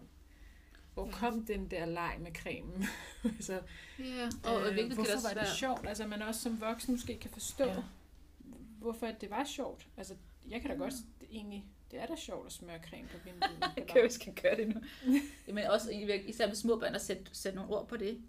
hvor 0.95 1.07
Ja. 1.07 1.13
kom 1.13 1.47
den 1.47 1.71
der 1.71 1.87
leg 1.87 2.17
med 2.21 2.33
cremen? 2.35 2.85
altså, 3.25 3.63
Ja, 3.99 4.29
og, 4.45 4.61
øh, 4.69 4.75
vigtigt 4.77 4.95
hvorfor 4.95 5.13
kan 5.13 5.23
var 5.23 5.29
det 5.29 5.37
være, 5.37 5.55
sjovt? 5.57 5.87
Altså, 5.89 6.07
man 6.07 6.23
også 6.23 6.41
som 6.41 6.61
voksen 6.61 6.95
måske 6.95 7.19
kan 7.19 7.31
forstå, 7.31 7.65
Ja. 7.65 7.83
hvorfor 8.79 9.07
at 9.07 9.21
det 9.21 9.31
var 9.31 9.45
sjovt. 9.45 9.89
Altså, 9.97 10.15
jeg 10.49 10.61
kan 10.61 10.71
da 10.71 10.77
godt 10.77 10.95
det, 11.21 11.29
egentlig, 11.31 11.65
det 11.91 12.01
er 12.03 12.07
da 12.07 12.17
sjovt 12.17 12.47
at 12.47 12.53
smøre 12.53 12.79
creme 12.91 13.09
på 13.09 13.17
vinduet. 13.25 13.73
Jeg 13.77 13.87
kan 13.87 14.03
jo 14.03 14.09
skal 14.11 14.35
gøre 14.43 14.57
det 14.57 14.69
nu. 14.69 14.81
Men 15.55 15.65
også 15.65 15.91
især 16.27 16.47
med 16.47 16.55
små 16.55 16.77
børn 16.79 16.95
at 16.95 17.01
sætte, 17.01 17.25
sætte 17.33 17.57
nogle 17.57 17.73
ord 17.75 17.89
på 17.89 17.97
det. 17.97 18.21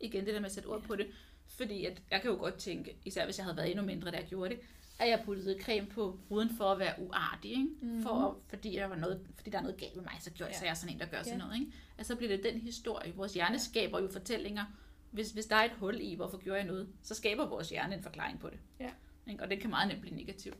Igen 0.00 0.24
det 0.26 0.34
der 0.34 0.40
med 0.40 0.46
at 0.48 0.52
sætte 0.54 0.66
ord 0.66 0.82
på 0.82 0.96
det. 0.96 1.06
Fordi 1.48 1.84
at 1.84 2.02
jeg 2.10 2.20
kan 2.22 2.30
jo 2.30 2.36
godt 2.36 2.54
tænke, 2.56 2.96
især 3.04 3.24
hvis 3.24 3.38
jeg 3.38 3.44
havde 3.44 3.56
været 3.56 3.70
endnu 3.70 3.84
mindre, 3.84 4.10
da 4.10 4.16
jeg 4.16 4.26
gjorde 4.26 4.50
det, 4.54 4.60
at 4.98 5.08
jeg 5.08 5.22
puttede 5.24 5.62
creme 5.62 5.86
på 5.86 6.18
ruden 6.30 6.56
for 6.56 6.64
at 6.64 6.78
være 6.78 6.94
uartig. 6.98 7.50
Ikke? 7.50 7.66
Mhm. 7.82 8.02
For, 8.02 8.38
fordi, 8.48 8.72
der 8.72 8.86
var 8.86 8.96
noget, 8.96 9.26
fordi 9.36 9.50
der 9.50 9.58
er 9.58 9.62
noget 9.62 9.76
galt 9.76 9.96
med 9.96 10.04
mig, 10.04 10.12
så, 10.20 10.30
gjorde, 10.30 10.50
ja. 10.50 10.54
Ja. 10.54 10.60
så 10.60 10.66
jeg 10.66 10.76
sådan 10.76 10.94
en, 10.94 11.00
der 11.00 11.06
gør 11.06 11.22
sådan 11.22 11.38
Ja. 11.38 11.44
noget. 11.44 11.60
Ikke? 11.60 11.72
Altså 11.98 12.12
så 12.12 12.16
bliver 12.16 12.36
det 12.36 12.44
den 12.44 12.60
historie. 12.60 13.12
Vores 13.16 13.34
hjerne 13.34 13.58
skaber 13.58 14.00
jo 14.00 14.08
fortællinger. 14.12 14.64
Hvis, 15.10 15.30
hvis 15.30 15.46
der 15.46 15.56
er 15.56 15.64
et 15.64 15.70
hul 15.72 16.00
i, 16.00 16.14
hvorfor 16.14 16.38
gjorde 16.38 16.58
jeg 16.58 16.66
noget, 16.66 16.88
så 17.02 17.14
skaber 17.14 17.46
vores 17.46 17.70
hjerne 17.70 17.94
en 17.94 18.02
forklaring 18.02 18.40
på 18.40 18.50
det. 18.50 18.58
Ja. 18.80 18.90
Ikke? 19.30 19.42
Og 19.42 19.50
det 19.50 19.60
kan 19.60 19.70
meget 19.70 19.88
nemt 19.88 20.00
blive 20.00 20.16
negativ. 20.16 20.54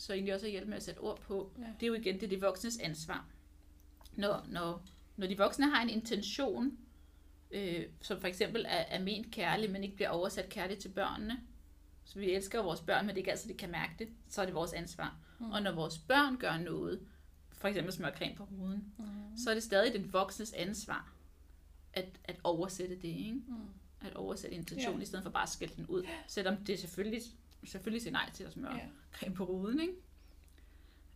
Så 0.00 0.12
egentlig 0.12 0.34
også 0.34 0.46
at 0.46 0.52
hjælpe 0.52 0.68
med 0.68 0.76
at 0.76 0.82
sætte 0.82 0.98
ord 0.98 1.20
på, 1.20 1.50
Ja. 1.58 1.62
det 1.80 1.82
er 1.82 1.86
jo 1.86 1.94
igen 1.94 2.14
det, 2.14 2.22
er 2.22 2.28
de 2.28 2.40
voksnes 2.40 2.78
ansvar. 2.78 3.26
Når, 4.16 4.44
når, 4.48 4.82
når 5.16 5.26
de 5.26 5.36
voksne 5.38 5.70
har 5.70 5.82
en 5.82 5.90
intention, 5.90 6.78
øh, 7.50 7.84
som 8.00 8.20
for 8.20 8.28
eksempel 8.28 8.64
er, 8.68 8.68
er 8.78 9.02
ment 9.02 9.30
kærlig, 9.32 9.70
men 9.70 9.84
ikke 9.84 9.96
bliver 9.96 10.08
oversat 10.08 10.48
kærligt 10.48 10.80
til 10.80 10.88
børnene, 10.88 11.40
så 12.04 12.18
vi 12.18 12.30
elsker 12.30 12.62
vores 12.62 12.80
børn, 12.80 13.06
men 13.06 13.08
det 13.08 13.14
er 13.14 13.18
ikke 13.18 13.30
altid, 13.30 13.48
de 13.52 13.54
kan 13.58 13.70
mærke 13.70 13.92
det, 13.98 14.08
så 14.28 14.40
er 14.40 14.44
det 14.46 14.54
vores 14.54 14.72
ansvar. 14.72 15.16
Mm. 15.38 15.46
Mm. 15.46 15.52
Og 15.52 15.62
når 15.62 15.72
vores 15.72 15.98
børn 15.98 16.36
gør 16.36 16.58
noget, 16.58 17.00
for 17.52 17.68
eksempel 17.68 17.92
smør 17.92 18.10
creme 18.10 18.34
på 18.36 18.44
huden, 18.44 18.84
Mm. 18.98 19.04
så 19.36 19.50
er 19.50 19.54
det 19.54 19.62
stadig 19.62 19.92
den 19.94 20.12
voksnes 20.12 20.52
ansvar 20.52 21.12
at, 21.92 22.08
at 22.24 22.36
oversætte 22.44 22.96
det, 22.96 23.08
ikke? 23.08 23.32
Mm. 23.48 23.54
At 24.06 24.14
oversætte 24.14 24.56
intentionen, 24.56 24.98
Ja. 24.98 25.02
i 25.02 25.06
stedet 25.06 25.22
for 25.22 25.30
bare 25.30 25.42
at 25.42 25.48
skælde 25.48 25.74
den 25.76 25.86
ud. 25.86 26.02
Selvom 26.26 26.56
det 26.64 26.78
selvfølgelig, 26.78 27.22
selvfølgelig 27.68 28.02
siger 28.02 28.12
nej 28.12 28.30
til 28.34 28.44
at 28.44 28.52
smøre 28.52 28.74
Ja. 28.74 28.88
creme 29.12 29.34
på 29.34 29.44
ruden, 29.44 29.80
ikke? 29.80 29.94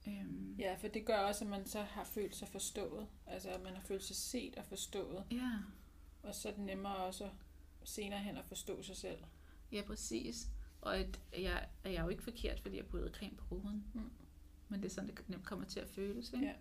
Øhm, 0.09 0.55
ja, 0.59 0.75
for 0.75 0.89
det 0.89 1.07
gør 1.07 1.17
også, 1.19 1.45
at 1.45 1.51
man 1.51 1.67
så 1.67 1.83
har 1.83 2.05
følt 2.05 2.37
sig 2.37 2.49
forstået. 2.49 3.07
Altså, 3.27 3.49
at 3.51 3.63
man 3.63 3.75
har 3.75 3.83
følt 3.83 4.05
sig 4.05 4.17
set 4.17 4.55
og 4.57 4.65
forstået. 4.65 5.25
ja. 5.31 5.51
Og 6.23 6.35
så 6.35 6.49
er 6.49 6.53
det 6.53 6.65
nemmere 6.65 6.97
også 6.97 7.31
senere 7.85 8.19
hen 8.21 8.37
at 8.37 8.45
forstå 8.45 8.83
sig 8.83 8.97
selv. 8.97 9.19
Ja, 9.73 9.83
præcis. 9.87 10.49
Og 10.81 10.97
at 10.99 11.21
jeg, 11.39 11.69
at 11.85 11.93
jeg 11.93 11.99
er 11.99 12.03
jo 12.03 12.09
ikke 12.09 12.23
forkert, 12.23 12.61
fordi 12.61 12.77
jeg 12.77 12.87
puttede 12.87 13.15
creme 13.15 13.37
på 13.37 13.45
ruden. 13.55 13.85
Mm. 13.95 14.11
Men 14.69 14.83
det 14.83 14.87
er 14.89 14.91
sådan, 14.95 15.11
det 15.11 15.29
nemt 15.29 15.45
kommer 15.45 15.65
til 15.67 15.81
at 15.81 15.89
føles. 15.89 16.33
Ikke? 16.33 16.47
Ja. 16.47 16.53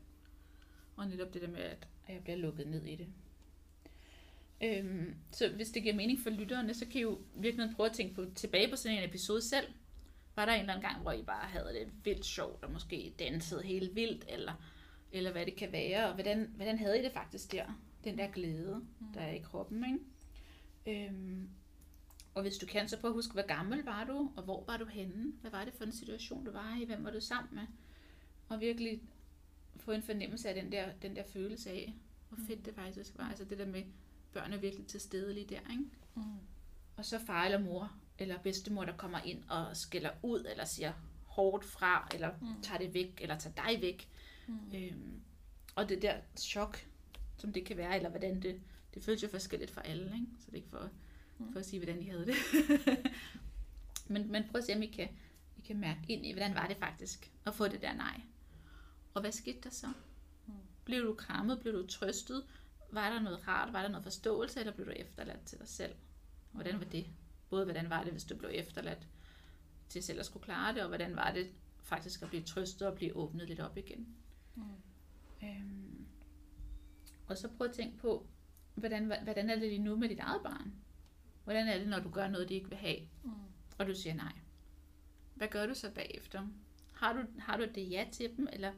Og 0.95 1.07
netop 1.07 1.33
det 1.33 1.41
der 1.41 1.47
med, 1.47 1.59
at 1.59 1.87
at 2.07 2.13
jeg 2.13 2.23
bliver 2.23 2.37
lukket 2.37 2.67
ned 2.67 2.83
i 2.85 2.95
det. 2.95 3.07
Øhm, 4.63 5.15
så 5.31 5.49
hvis 5.49 5.69
det 5.69 5.83
giver 5.83 5.95
mening 5.95 6.19
for 6.19 6.29
lytterne, 6.29 6.73
så 6.73 6.85
kan 6.85 6.99
I 6.99 7.01
jo 7.01 7.19
virkelig 7.35 7.75
prøve 7.75 7.89
at 7.89 7.95
tænke 7.95 8.15
på, 8.15 8.25
tilbage 8.35 8.69
på 8.69 8.75
sådan 8.75 8.97
en 8.97 9.09
episode 9.09 9.41
selv. 9.41 9.67
Var 10.35 10.45
der 10.45 10.53
en 10.53 10.59
eller 10.59 10.73
anden 10.73 10.89
gang, 10.89 11.01
hvor 11.01 11.11
I 11.11 11.23
bare 11.23 11.47
havde 11.47 11.73
det 11.73 11.87
vildt 12.03 12.25
sjovt, 12.25 12.63
og 12.63 12.71
måske 12.71 13.13
dansede 13.19 13.63
helt 13.63 13.95
vildt, 13.95 14.25
eller, 14.29 14.53
eller 15.11 15.31
hvad 15.31 15.45
det 15.45 15.55
kan 15.55 15.71
være, 15.71 16.07
og 16.07 16.13
hvordan, 16.13 16.53
hvordan 16.55 16.77
havde 16.77 16.99
I 16.99 17.03
det 17.03 17.11
faktisk 17.11 17.51
der? 17.51 17.79
Den 18.03 18.17
der 18.17 18.27
glæde, 18.27 18.81
der 19.13 19.21
er 19.21 19.33
i 19.33 19.39
kroppen, 19.39 19.85
ikke? 19.85 21.07
Øhm, 21.07 21.49
og 22.33 22.41
hvis 22.41 22.57
du 22.57 22.65
kan, 22.65 22.89
så 22.89 22.99
prøv 22.99 23.09
at 23.09 23.15
huske, 23.15 23.33
hvor 23.33 23.47
gammel 23.47 23.83
var 23.83 24.03
du, 24.03 24.31
og 24.35 24.43
hvor 24.43 24.63
var 24.67 24.77
du 24.77 24.85
henne? 24.85 25.33
Hvad 25.41 25.51
var 25.51 25.65
det 25.65 25.73
for 25.73 25.83
en 25.83 25.91
situation, 25.91 26.45
du 26.45 26.51
var 26.51 26.77
i? 26.81 26.85
Hvem 26.85 27.03
var 27.03 27.11
du 27.11 27.21
sammen 27.21 27.55
med? 27.55 27.63
Og 28.49 28.59
virkelig 28.59 29.01
få 29.75 29.91
en 29.91 30.01
fornemmelse 30.01 30.49
af 30.49 30.55
den 30.55 30.71
der, 30.71 30.91
den 31.01 31.15
der 31.15 31.23
følelse 31.23 31.69
af, 31.69 31.93
hvor 32.29 32.37
fedt 32.47 32.65
det 32.65 32.75
faktisk 32.75 33.17
var. 33.17 33.29
Altså 33.29 33.45
det 33.45 33.57
der 33.57 33.65
med, 33.65 33.83
børn 34.33 34.53
er 34.53 34.57
virkelig 34.57 34.87
til 34.87 34.99
stede 34.99 35.33
lige 35.33 35.45
der, 35.49 35.59
ikke? 35.71 35.83
Mm. 36.15 36.23
Og 36.97 37.05
så 37.05 37.19
far 37.25 37.45
eller 37.45 37.59
mor, 37.59 37.91
eller 38.19 38.39
bedstemor, 38.39 38.85
der 38.85 38.97
kommer 38.97 39.19
ind 39.19 39.43
og 39.49 39.77
skælder 39.77 40.11
ud, 40.23 40.45
eller 40.51 40.65
siger 40.65 40.93
hårdt 41.25 41.65
fra, 41.65 42.07
eller 42.13 42.31
Mm. 42.41 42.61
tager 42.61 42.77
det 42.77 42.93
væk, 42.93 43.19
eller 43.21 43.37
tager 43.39 43.67
dig 43.67 43.81
væk. 43.81 44.09
Mm. 44.47 44.59
Øhm, 44.75 45.21
og 45.75 45.89
det 45.89 46.01
der 46.01 46.17
chok, 46.37 46.85
som 47.37 47.53
det 47.53 47.65
kan 47.65 47.77
være, 47.77 47.95
eller 47.95 48.09
hvordan 48.09 48.41
det, 48.41 48.61
det 48.93 49.03
føles 49.03 49.23
jo 49.23 49.27
forskelligt 49.27 49.71
for 49.71 49.81
alle, 49.81 50.05
ikke? 50.05 50.27
så 50.39 50.45
det 50.45 50.51
er 50.51 50.55
ikke 50.55 50.69
for, 50.69 50.89
Mm. 51.37 51.51
for 51.53 51.59
at 51.59 51.65
sige, 51.65 51.79
hvordan 51.79 52.01
I 52.01 52.05
havde 52.05 52.25
det. 52.25 52.35
men, 54.09 54.31
men 54.31 54.43
prøv 54.51 54.59
at 54.59 54.65
se, 54.65 54.75
om 54.75 54.81
I 54.81 54.87
kan, 54.87 55.09
I 55.57 55.61
kan 55.61 55.79
mærke 55.79 55.99
ind 56.09 56.25
i, 56.25 56.31
hvordan 56.33 56.55
var 56.55 56.67
det 56.67 56.77
faktisk, 56.77 57.31
at 57.45 57.55
få 57.55 57.67
det 57.67 57.81
der 57.81 57.93
nej. 57.93 58.21
Og 59.13 59.21
hvad 59.21 59.31
skete 59.31 59.61
der 59.63 59.69
så? 59.69 59.87
Mm. 60.47 60.53
Blev 60.85 61.03
du 61.05 61.13
krammet? 61.13 61.59
Blev 61.59 61.73
du 61.73 61.87
trøstet? 61.87 62.43
Var 62.93 63.09
der 63.09 63.19
noget 63.21 63.47
rart? 63.47 63.73
Var 63.73 63.81
der 63.81 63.89
noget 63.89 64.03
forståelse? 64.03 64.59
Eller 64.59 64.73
blev 64.73 64.85
du 64.87 64.91
efterladt 64.91 65.45
til 65.45 65.59
dig 65.59 65.67
selv? 65.67 65.95
Hvordan 66.51 66.79
var 66.79 66.85
det? 66.85 67.05
Både 67.49 67.63
hvordan 67.65 67.89
var 67.89 68.03
det, 68.03 68.11
hvis 68.11 68.23
du 68.23 68.35
blev 68.37 68.49
efterladt 68.53 69.07
til 69.89 70.03
selv 70.03 70.19
at 70.19 70.25
skulle 70.25 70.43
klare 70.43 70.73
det, 70.73 70.81
og 70.81 70.87
hvordan 70.87 71.15
var 71.15 71.31
det 71.31 71.51
faktisk 71.83 72.21
at 72.21 72.29
blive 72.29 72.43
trøstet 72.43 72.87
og 72.87 72.95
blive 72.95 73.15
åbnet 73.15 73.47
lidt 73.47 73.59
op 73.59 73.77
igen? 73.77 74.07
Mm. 74.55 74.63
Øhm, 75.43 76.05
og 77.27 77.37
så 77.37 77.49
prøv 77.57 77.67
at 77.67 77.73
tænke 77.73 77.97
på, 77.97 78.27
hvordan, 78.75 79.05
hvordan 79.23 79.49
er 79.49 79.55
det 79.55 79.69
lige 79.69 79.79
nu 79.83 79.95
med 79.95 80.09
dit 80.09 80.19
eget 80.19 80.41
barn? 80.43 80.73
Hvordan 81.43 81.67
er 81.67 81.77
det, 81.77 81.87
når 81.87 81.99
du 81.99 82.09
gør 82.09 82.27
noget, 82.27 82.49
de 82.49 82.53
ikke 82.53 82.69
vil 82.69 82.77
have, 82.77 82.97
Mm. 83.23 83.31
og 83.77 83.87
du 83.87 83.95
siger 83.95 84.13
nej? 84.13 84.33
Hvad 85.35 85.47
gør 85.47 85.65
du 85.65 85.73
så 85.73 85.91
bagefter? 85.91 86.47
Har 86.93 87.13
du, 87.13 87.19
har 87.39 87.57
du 87.57 87.65
det 87.75 87.91
ja 87.91 88.07
til 88.11 88.37
dem, 88.37 88.47
eller, 88.53 88.71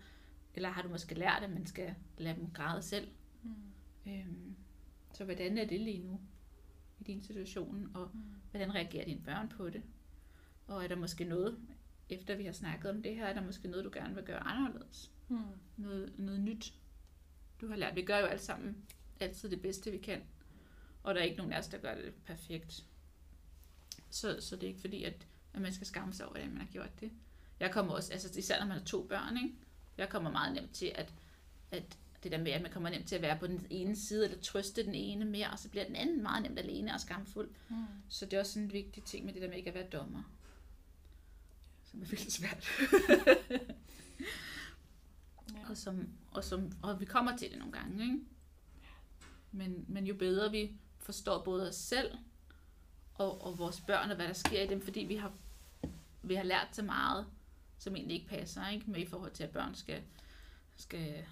eller 0.53 0.70
har 0.70 0.82
du 0.82 0.89
måske 0.89 1.16
lært, 1.16 1.43
at 1.43 1.49
man 1.49 1.66
skal 1.66 1.95
lade 2.18 2.36
dem 2.36 2.51
græde 2.51 2.82
selv? 2.82 3.07
Mm. 3.43 3.53
Øhm, 4.08 4.56
så 5.14 5.24
hvordan 5.26 5.58
er 5.58 5.66
det 5.66 5.82
lige 5.82 5.99
nu 6.03 6.20
i 6.99 7.03
din 7.03 7.24
situation, 7.24 7.91
og 7.95 8.10
Mm. 8.14 8.22
hvordan 8.51 8.76
reagerer 8.76 9.06
dine 9.06 9.22
børn 9.22 9.49
på 9.49 9.70
det? 9.70 9.84
Og 10.68 10.84
er 10.84 10.88
der 10.88 10.95
måske 10.95 11.24
noget, 11.24 11.60
efter 12.10 12.36
vi 12.36 12.45
har 12.45 12.51
snakket 12.51 12.91
om 12.91 13.01
det 13.03 13.16
her, 13.16 13.26
er 13.26 13.34
der 13.34 13.41
måske 13.41 13.68
noget, 13.68 13.86
du 13.86 13.89
gerne 13.93 14.16
vil 14.16 14.24
gøre 14.24 14.39
anderledes? 14.39 15.12
Mm. 15.30 15.39
noget, 15.78 16.20
noget 16.20 16.39
nyt, 16.39 16.74
du 17.62 17.68
har 17.68 17.76
lært. 17.76 17.95
Vi 17.95 18.01
gør 18.01 18.18
jo 18.20 18.26
alle 18.26 18.41
sammen 18.43 18.78
altid 19.20 19.49
det 19.49 19.62
bedste, 19.62 19.91
vi 19.91 19.97
kan. 19.97 20.22
Og 21.03 21.16
der 21.16 21.22
er 21.22 21.26
ikke 21.26 21.38
nogen 21.38 21.53
af 21.53 21.60
os, 21.60 21.68
der 21.68 21.78
gør 21.78 21.95
det 21.95 22.14
perfekt. 22.26 22.86
Så, 24.10 24.41
så 24.41 24.56
det 24.56 24.64
er 24.64 24.68
ikke 24.68 24.82
fordi, 24.82 25.03
at, 25.03 25.28
at 25.53 25.62
man 25.62 25.74
skal 25.74 25.88
skamme 25.88 26.14
sig 26.14 26.26
over, 26.28 26.36
at 26.38 26.49
man 26.49 26.58
har 26.62 26.68
gjort 26.68 26.99
det. 26.99 27.12
Jeg 27.60 27.72
kommer 27.72 27.93
også, 27.93 28.14
altså 28.14 28.39
især 28.39 28.60
når 28.60 28.68
man 28.68 28.78
har 28.78 28.86
to 28.86 29.08
børn, 29.08 29.38
ikke? 29.38 29.56
jeg 29.97 30.10
kommer 30.10 30.32
meget 30.32 30.56
nemt 30.56 30.72
til, 30.72 30.91
at, 30.95 31.14
at 31.72 31.97
det 32.26 32.32
der 32.32 32.43
med, 32.43 32.51
at 32.51 32.61
man 32.61 32.71
kommer 32.71 32.89
nemt 32.89 33.07
til 33.07 33.15
at 33.15 33.21
være 33.21 33.38
på 33.39 33.47
den 33.47 33.67
ene 33.69 33.95
side, 33.95 34.26
eller 34.26 34.41
trøste 34.41 34.86
den 34.86 34.95
ene 34.95 35.26
mere, 35.26 35.49
og 35.51 35.59
så 35.59 35.69
bliver 35.69 35.86
den 35.86 35.95
anden 35.95 36.23
meget 36.23 36.43
nemt 36.43 36.59
alene 36.59 36.93
og 36.93 36.99
skamfuld. 36.99 37.49
Mm. 37.69 37.86
Så 38.09 38.26
det 38.26 38.34
er 38.34 38.39
også 38.39 38.59
en 38.59 38.73
vigtig 38.73 39.03
ting 39.03 39.26
med 39.26 39.34
det 39.34 39.41
der 39.41 39.47
med 39.47 39.57
ikke 39.57 39.69
at 39.69 39.76
være 39.76 39.88
dommer. 39.88 40.23
Som 41.86 42.01
er 42.01 42.05
virkelig 42.05 42.32
svært. 42.34 42.67
Ja. 45.53 45.69
og, 45.69 45.78
som, 45.78 46.09
og, 46.32 46.43
som, 46.43 46.71
og 46.84 46.99
vi 46.99 47.05
kommer 47.05 47.38
til 47.38 47.49
det 47.49 47.59
nogle 47.59 47.73
gange, 47.73 48.03
ikke? 48.03 48.19
Men, 49.51 49.86
men 49.88 50.07
jo 50.07 50.15
bedre 50.15 50.51
vi 50.51 50.78
forstår 50.99 51.43
både 51.43 51.69
os 51.69 51.76
selv 51.76 52.17
og, 53.13 53.41
og 53.41 53.57
vores 53.59 53.82
børn, 53.82 54.09
og 54.09 54.15
hvad 54.15 54.28
der 54.28 54.34
sker 54.34 54.61
i 54.61 54.67
dem, 54.67 54.82
fordi 54.82 54.99
vi 54.99 55.15
har, 55.15 55.34
vi 56.23 56.36
har 56.36 56.43
lært 56.43 56.67
så 56.71 56.82
meget, 56.84 57.26
som 57.78 57.95
egentlig 57.95 58.15
ikke 58.15 58.30
passer, 58.30 58.67
ikke? 58.67 58.91
Med 58.91 58.99
i 58.99 59.05
forhold 59.05 59.32
til, 59.32 59.43
at 59.43 59.49
børn 59.49 59.76
skal, 59.76 60.01
skal 60.76 61.26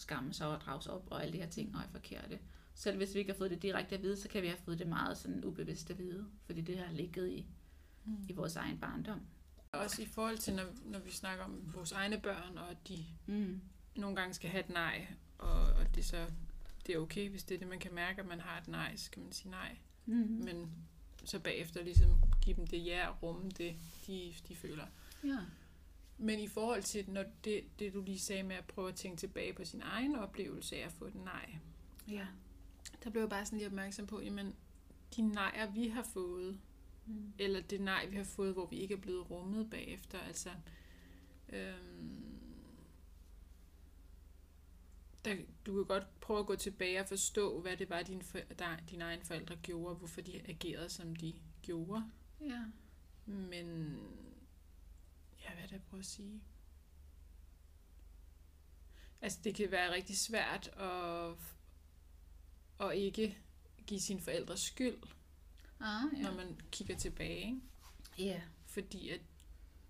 skamme 0.00 0.32
sig 0.34 0.46
og 0.46 0.60
drages 0.60 0.86
op, 0.86 1.06
og 1.10 1.22
alle 1.22 1.32
de 1.32 1.38
her 1.38 1.48
ting, 1.48 1.76
og 1.76 1.82
er 1.82 1.88
forkerte. 1.92 2.38
Selv 2.74 2.96
hvis 2.96 3.14
vi 3.14 3.18
ikke 3.18 3.32
har 3.32 3.38
fået 3.38 3.50
det 3.50 3.62
direkte 3.62 3.94
at 3.94 4.02
vide, 4.02 4.16
så 4.16 4.28
kan 4.28 4.42
vi 4.42 4.46
have 4.46 4.58
fået 4.64 4.78
det 4.78 4.86
meget 4.86 5.18
sådan 5.18 5.44
ubevidst 5.44 5.90
at 5.90 5.98
vide, 5.98 6.26
fordi 6.46 6.60
det 6.60 6.78
har 6.78 6.92
ligget 6.92 7.30
i, 7.30 7.46
Mm. 8.04 8.24
i 8.28 8.32
vores 8.32 8.56
egen 8.56 8.78
barndom. 8.78 9.20
Også 9.72 10.02
i 10.02 10.06
forhold 10.06 10.38
til, 10.38 10.54
når, 10.54 10.64
når 10.84 10.98
vi 10.98 11.10
snakker 11.10 11.44
om 11.44 11.74
vores 11.74 11.92
egne 11.92 12.20
børn, 12.20 12.58
og 12.58 12.70
at 12.70 12.88
de 12.88 13.04
Mm. 13.26 13.60
nogle 13.96 14.16
gange 14.16 14.34
skal 14.34 14.50
have 14.50 14.64
et 14.64 14.70
nej, 14.70 15.06
og, 15.38 15.60
og 15.62 15.94
det 15.94 16.04
så 16.04 16.26
det 16.86 16.94
er 16.94 16.98
okay, 16.98 17.30
hvis 17.30 17.44
det 17.44 17.54
er 17.54 17.58
det, 17.58 17.68
man 17.68 17.78
kan 17.78 17.94
mærke, 17.94 18.20
at 18.20 18.26
man 18.26 18.40
har 18.40 18.60
et 18.60 18.68
nej, 18.68 18.96
så 18.96 19.10
kan 19.10 19.22
man 19.22 19.32
sige 19.32 19.50
nej. 19.50 19.76
Mm. 20.06 20.14
Men 20.44 20.72
så 21.24 21.38
bagefter 21.38 21.82
ligesom 21.84 22.20
give 22.42 22.56
dem 22.56 22.66
det 22.66 22.84
ja 22.86 23.08
rumme 23.22 23.50
det, 23.50 23.74
de, 24.06 24.34
de 24.48 24.56
føler. 24.56 24.86
Ja. 25.24 25.38
Men 26.18 26.40
i 26.40 26.46
forhold 26.48 26.82
til 26.82 27.10
når 27.10 27.24
det, 27.44 27.64
det, 27.78 27.94
du 27.94 28.00
lige 28.02 28.18
sagde 28.18 28.42
med 28.42 28.56
at 28.56 28.64
prøve 28.66 28.88
at 28.88 28.94
tænke 28.94 29.16
tilbage 29.16 29.52
på 29.52 29.64
sin 29.64 29.80
egen 29.82 30.14
oplevelse 30.16 30.76
af 30.76 30.86
at 30.86 30.92
få 30.92 31.04
et 31.04 31.14
nej, 31.14 31.54
Ja. 32.08 32.26
der 33.04 33.10
blev 33.10 33.22
jeg 33.22 33.30
bare 33.30 33.46
sådan 33.46 33.58
lige 33.58 33.66
opmærksom 33.66 34.06
på, 34.06 34.20
jamen, 34.20 34.54
de 35.16 35.22
nejer, 35.22 35.70
vi 35.72 35.88
har 35.88 36.02
fået, 36.02 36.58
Mm. 37.06 37.32
eller 37.38 37.60
det 37.60 37.80
nej, 37.80 38.06
vi 38.06 38.16
har 38.16 38.24
fået, 38.24 38.52
hvor 38.52 38.66
vi 38.66 38.76
ikke 38.76 38.94
er 38.94 38.98
blevet 38.98 39.30
rummet 39.30 39.70
bagefter, 39.70 40.18
altså, 40.18 40.50
øhm, 41.48 42.38
der, 45.24 45.36
du 45.66 45.74
kan 45.74 45.84
godt 45.84 46.20
prøve 46.20 46.40
at 46.40 46.46
gå 46.46 46.56
tilbage 46.56 47.00
og 47.00 47.06
forstå, 47.06 47.60
hvad 47.60 47.76
det 47.76 47.90
var, 47.90 48.02
dine, 48.02 48.22
der, 48.58 48.76
dine 48.90 49.04
egne 49.04 49.24
forældre 49.24 49.56
gjorde, 49.56 49.94
hvorfor 49.94 50.20
de 50.20 50.40
agerede, 50.48 50.88
som 50.88 51.16
de 51.16 51.34
gjorde. 51.62 52.04
Ja. 52.40 52.64
Men, 53.26 53.96
ja, 55.48 55.54
hvad 55.54 55.62
er 55.62 55.66
det, 55.66 55.72
jeg 55.72 55.82
prøver 55.82 56.00
at 56.02 56.06
sige? 56.06 56.42
Altså, 59.20 59.38
det 59.44 59.54
kan 59.54 59.70
være 59.70 59.92
rigtig 59.94 60.18
svært 60.18 60.68
at, 60.68 61.34
at 62.88 62.96
ikke 62.96 63.38
give 63.86 64.00
sine 64.00 64.20
forældre 64.20 64.56
skyld, 64.56 64.98
Ah, 65.80 66.02
ja. 66.12 66.18
ja. 66.18 66.22
når 66.22 66.34
man 66.34 66.60
kigger 66.72 66.96
tilbage. 66.96 67.46
Ikke? 67.46 67.60
Ja. 68.18 68.40
Fordi 68.66 69.08
at 69.10 69.20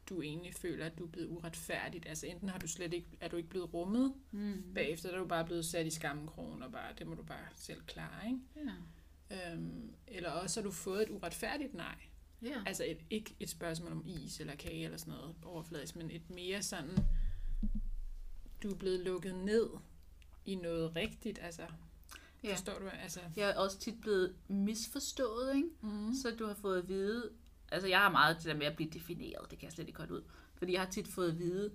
du 0.09 0.23
egentlig 0.23 0.55
føler, 0.55 0.87
at 0.87 0.99
du 0.99 1.05
er 1.07 1.09
blevet 1.11 1.29
uretfærdigt. 1.29 2.07
Altså 2.07 2.27
enten 2.27 2.49
har 2.49 2.59
du 2.59 2.67
slet 2.69 2.93
ikke, 2.95 3.09
er 3.21 3.29
du 3.29 3.37
ikke 3.37 3.49
blevet 3.49 3.75
rummet, 3.75 4.15
Mm. 4.31 4.75
bagefter 4.75 5.11
er 5.11 5.19
du 5.19 5.27
bare 5.27 5.45
blevet 5.45 5.65
sat 5.67 5.87
i 5.87 5.91
skammekrogen, 5.91 6.63
og 6.63 6.73
bare, 6.73 6.95
det 6.99 7.07
må 7.07 7.15
du 7.15 7.23
bare 7.23 7.47
selv 7.55 7.83
klare. 7.87 8.27
Ikke? 8.27 8.41
Ja. 9.31 9.53
Øhm, 9.53 9.95
eller 10.07 10.31
også 10.31 10.61
har 10.61 10.65
du 10.65 10.71
fået 10.73 11.03
et 11.03 11.11
uretfærdigt 11.11 11.75
nej. 11.75 11.99
Ja. 12.43 12.63
Altså 12.67 12.85
et, 12.85 12.99
ikke 13.11 13.37
et 13.41 13.51
spørgsmål 13.51 13.93
om 13.93 14.03
is 14.07 14.41
eller 14.41 14.55
kage 14.57 14.85
eller 14.85 14.99
sådan 14.99 15.15
noget 15.15 15.35
overfladisk, 15.45 15.97
men 15.97 16.11
et 16.11 16.31
mere 16.31 16.63
sådan, 16.63 16.99
du 18.63 18.71
er 18.71 18.75
blevet 18.75 19.01
lukket 19.01 19.35
ned 19.35 19.69
i 20.47 20.55
noget 20.55 20.97
rigtigt, 20.97 21.39
altså. 21.43 21.63
Ja. 22.45 22.53
Forstår 22.53 22.79
du? 22.79 22.89
Altså, 22.89 23.21
Jeg 23.37 23.51
er 23.51 23.55
også 23.55 23.79
tit 23.79 24.01
blevet 24.01 24.35
misforstået, 24.49 25.57
ikke? 25.57 25.69
mm. 25.81 26.15
Så 26.23 26.37
du 26.39 26.47
har 26.47 26.55
fået 26.55 26.79
at 26.79 26.89
vide, 26.89 27.31
altså 27.73 27.89
jeg 27.89 27.99
har 27.99 28.11
meget 28.11 28.37
det 28.37 28.45
der 28.45 28.55
med 28.55 28.67
at 28.67 28.77
blive 28.77 28.91
defineret, 28.91 29.51
det 29.51 29.59
kan 29.59 29.67
jeg 29.67 29.73
slet 29.73 29.89
ikke 29.89 29.99
godt 29.99 30.11
ud. 30.11 30.23
Fordi 30.57 30.73
jeg 30.73 30.81
har 30.81 30.91
tit 30.91 31.09
fået 31.09 31.31
at 31.31 31.39
vide, 31.39 31.73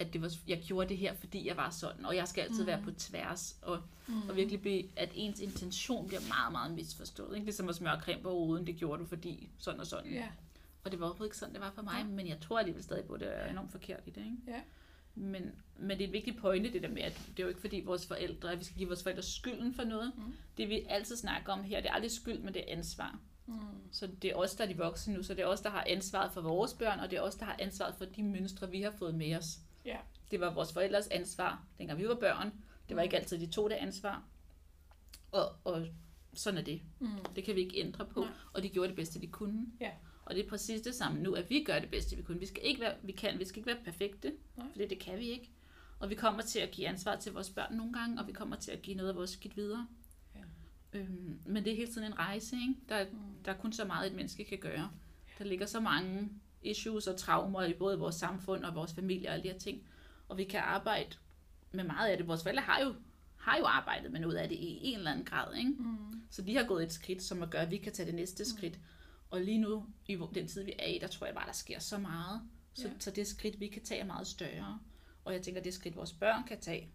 at 0.00 0.12
det 0.12 0.22
var, 0.22 0.32
jeg 0.48 0.62
gjorde 0.66 0.88
det 0.88 0.96
her, 0.96 1.14
fordi 1.14 1.48
jeg 1.48 1.56
var 1.56 1.70
sådan, 1.70 2.06
og 2.06 2.16
jeg 2.16 2.28
skal 2.28 2.42
altid 2.42 2.60
mm. 2.60 2.66
være 2.66 2.82
på 2.82 2.90
tværs, 2.90 3.58
og, 3.62 3.82
mm. 4.06 4.28
og 4.28 4.36
virkelig 4.36 4.60
blive, 4.60 4.84
at 4.96 5.10
ens 5.14 5.40
intention 5.40 6.06
bliver 6.08 6.20
meget, 6.28 6.52
meget 6.52 6.72
misforstået. 6.74 7.34
Ikke? 7.34 7.44
Ligesom 7.44 7.68
at 7.68 7.74
smøre 7.74 8.00
creme 8.00 8.22
på 8.22 8.30
hovedet, 8.30 8.66
det 8.66 8.76
gjorde 8.76 9.02
du, 9.02 9.06
fordi 9.06 9.48
sådan 9.58 9.80
og 9.80 9.86
sådan. 9.86 10.12
ja. 10.12 10.28
Og 10.84 10.90
det 10.90 11.00
var 11.00 11.06
overhovedet 11.06 11.26
ikke 11.26 11.36
sådan, 11.36 11.54
det 11.54 11.60
var 11.62 11.70
for 11.74 11.82
mig, 11.82 11.94
Ja. 11.98 12.04
men 12.04 12.26
jeg 12.28 12.40
tror 12.40 12.58
alligevel 12.58 12.82
stadig 12.82 13.04
på, 13.04 13.12
at 13.12 13.20
det 13.20 13.28
er 13.38 13.50
enormt 13.50 13.70
forkert 13.72 14.00
i 14.06 14.10
det. 14.10 14.20
Ikke? 14.24 14.36
Ja. 14.48 14.60
Men, 15.14 15.52
men 15.78 15.90
det 15.90 16.00
er 16.00 16.06
et 16.08 16.12
vigtigt 16.12 16.38
pointe, 16.38 16.72
det 16.72 16.82
der 16.82 16.88
med, 16.88 17.02
at 17.02 17.20
det 17.30 17.38
er 17.38 17.42
jo 17.42 17.48
ikke 17.48 17.60
fordi 17.60 17.80
vores 17.84 18.06
forældre, 18.06 18.52
at 18.52 18.58
vi 18.58 18.64
skal 18.64 18.76
give 18.76 18.88
vores 18.88 19.02
forældre 19.02 19.22
skylden 19.22 19.74
for 19.74 19.84
noget. 19.84 20.12
Mm. 20.16 20.22
Det 20.56 20.68
vi 20.68 20.86
altid 20.88 21.16
snakker 21.16 21.52
om 21.52 21.64
her, 21.64 21.80
det 21.80 21.88
er 21.88 21.94
aldrig 21.94 22.10
skyld, 22.10 22.38
men 22.38 22.54
det 22.54 22.62
er 22.68 22.76
ansvar. 22.76 23.18
Mm. 23.46 23.54
Så 23.92 24.06
det 24.22 24.30
er 24.30 24.34
os, 24.34 24.54
der 24.54 24.64
er 24.64 24.68
de 24.68 24.76
voksne 24.76 25.14
nu, 25.14 25.22
så 25.22 25.34
det 25.34 25.42
er 25.42 25.46
os, 25.46 25.60
der 25.60 25.70
har 25.70 25.84
ansvaret 25.86 26.32
for 26.32 26.40
vores 26.40 26.74
børn, 26.74 27.00
og 27.00 27.10
det 27.10 27.16
er 27.16 27.20
os, 27.22 27.34
der 27.34 27.44
har 27.44 27.56
ansvaret 27.58 27.94
for 27.94 28.04
de 28.04 28.22
mønstre, 28.22 28.70
vi 28.70 28.82
har 28.82 28.90
fået 28.90 29.14
med 29.14 29.36
os. 29.36 29.58
Ja. 29.84 29.96
Det 30.30 30.40
var 30.40 30.54
vores 30.54 30.72
forældres 30.72 31.06
ansvar, 31.08 31.64
dengang 31.78 31.98
vi 32.00 32.08
var 32.08 32.14
børn. 32.14 32.52
Det 32.88 32.96
var 32.96 33.02
ikke 33.02 33.16
altid, 33.16 33.38
de 33.40 33.46
tog 33.46 33.70
det 33.70 33.76
ansvar. 33.76 34.22
Og, 35.32 35.56
og 35.64 35.86
sådan 36.34 36.58
er 36.58 36.62
det. 36.64 36.82
Mm. 36.98 37.08
Det 37.36 37.44
kan 37.44 37.54
vi 37.56 37.60
ikke 37.60 37.78
ændre 37.80 38.06
på. 38.06 38.20
Nej. 38.20 38.30
Og 38.52 38.62
de 38.62 38.68
gjorde 38.68 38.88
det 38.88 38.96
bedste, 38.96 39.20
de 39.20 39.26
kunne. 39.26 39.66
Ja. 39.80 39.90
Og 40.24 40.34
det 40.34 40.44
er 40.44 40.48
præcis 40.48 40.80
det 40.80 40.94
samme 40.94 41.22
nu, 41.22 41.32
at 41.34 41.50
vi 41.50 41.64
gør 41.64 41.78
det 41.78 41.90
bedste, 41.90 42.16
vi 42.16 42.22
kunne. 42.22 42.38
Vi 42.38 42.46
skal 42.46 42.62
ikke 42.64 42.80
være, 42.80 42.94
vi 43.02 43.12
kan, 43.12 43.38
vi 43.38 43.44
skal 43.44 43.58
ikke 43.58 43.66
være 43.66 43.84
perfekte, 43.84 44.32
Nej. 44.56 44.66
for 44.72 44.78
det 44.78 44.98
kan 44.98 45.18
vi 45.18 45.28
ikke. 45.30 45.50
Og 45.98 46.10
vi 46.10 46.14
kommer 46.14 46.42
til 46.42 46.58
at 46.58 46.70
give 46.70 46.88
ansvar 46.88 47.16
til 47.16 47.32
vores 47.32 47.50
børn 47.50 47.74
nogle 47.76 47.92
gange, 47.92 48.20
og 48.20 48.26
vi 48.26 48.32
kommer 48.32 48.56
til 48.56 48.70
at 48.70 48.82
give 48.82 48.96
noget 48.96 49.10
af 49.10 49.16
vores 49.16 49.30
skidt 49.30 49.56
videre. 49.56 49.86
Ja. 50.34 50.40
Øhm, 50.98 51.40
men 51.46 51.64
det 51.64 51.72
er 51.72 51.76
hele 51.76 51.92
tiden 51.92 52.06
en 52.06 52.18
rejse, 52.18 52.56
ikke? 52.56 52.74
Der, 52.88 53.04
Mm. 53.12 53.18
der 53.44 53.52
er 53.52 53.56
kun 53.56 53.72
så 53.72 53.84
meget, 53.84 54.10
et 54.10 54.16
menneske 54.16 54.44
kan 54.44 54.58
gøre. 54.58 54.90
Der 55.38 55.44
ligger 55.44 55.66
så 55.66 55.80
mange 55.80 56.28
issues 56.62 57.06
og 57.06 57.16
traumer 57.18 57.62
i 57.64 57.74
både 57.74 57.98
vores 57.98 58.14
samfund 58.14 58.64
og 58.64 58.74
vores 58.74 58.92
familie 58.92 59.28
og 59.28 59.32
alle 59.34 59.42
de 59.42 59.48
her 59.52 59.58
ting. 59.58 59.82
Og 60.28 60.38
vi 60.38 60.44
kan 60.44 60.60
arbejde 60.60 61.16
med 61.72 61.84
meget 61.84 62.10
af 62.10 62.16
det. 62.16 62.28
Vores 62.28 62.42
forældre 62.42 62.62
har 62.62 62.80
jo, 62.80 62.94
har 63.36 63.58
jo 63.58 63.64
arbejdet 63.64 64.12
med 64.12 64.20
noget 64.20 64.36
af 64.36 64.48
det 64.48 64.56
i 64.56 64.78
en 64.82 64.98
eller 64.98 65.10
anden 65.10 65.24
grad, 65.24 65.54
ikke? 65.56 65.70
Mm. 65.70 66.22
Så 66.30 66.42
de 66.42 66.56
har 66.56 66.64
gået 66.64 66.82
et 66.84 66.92
skridt, 66.92 67.22
som 67.22 67.42
at 67.42 67.50
gøre, 67.50 67.62
at 67.62 67.70
vi 67.70 67.78
kan 67.78 67.92
tage 67.92 68.06
det 68.06 68.14
næste 68.14 68.44
skridt. 68.44 68.78
Og 69.30 69.40
lige 69.40 69.58
nu, 69.58 69.86
i 70.06 70.16
den 70.34 70.48
tid, 70.48 70.64
vi 70.64 70.72
er 70.78 70.86
i, 70.86 70.98
der 70.98 71.06
tror 71.06 71.26
jeg 71.26 71.34
bare, 71.34 71.46
der 71.46 71.52
sker 71.52 71.78
så 71.78 71.98
meget. 71.98 72.42
Så, 72.74 72.88
Ja. 72.88 72.94
så 72.98 73.10
det 73.10 73.26
skridt, 73.26 73.60
vi 73.60 73.68
kan 73.68 73.82
tage, 73.84 74.00
er 74.00 74.04
meget 74.06 74.26
større. 74.26 74.78
Og 75.24 75.32
jeg 75.32 75.42
tænker, 75.42 75.62
det 75.62 75.74
skridt, 75.74 75.96
vores 75.96 76.12
børn 76.12 76.44
kan 76.46 76.60
tage, 76.60 76.92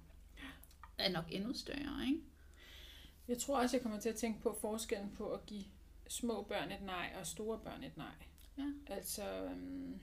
er 0.98 1.12
nok 1.12 1.26
endnu 1.30 1.54
større, 1.54 2.06
ikke? 2.08 2.20
Jeg 3.28 3.38
tror 3.38 3.60
også, 3.60 3.78
jeg 3.78 3.82
kommer 3.84 4.00
til 4.00 4.10
at 4.10 4.16
tænke 4.16 4.42
på 4.42 4.58
forskellen 4.62 5.12
på 5.12 5.30
at 5.34 5.46
give 5.46 5.64
små 6.08 6.44
børn 6.44 6.72
et 6.72 6.82
nej 6.82 7.16
og 7.20 7.28
store 7.28 7.60
børn 7.60 7.84
et 7.84 7.98
nej. 7.98 8.16
Ja. 8.58 8.72
Altså, 8.88 9.44
øhm, 9.46 10.00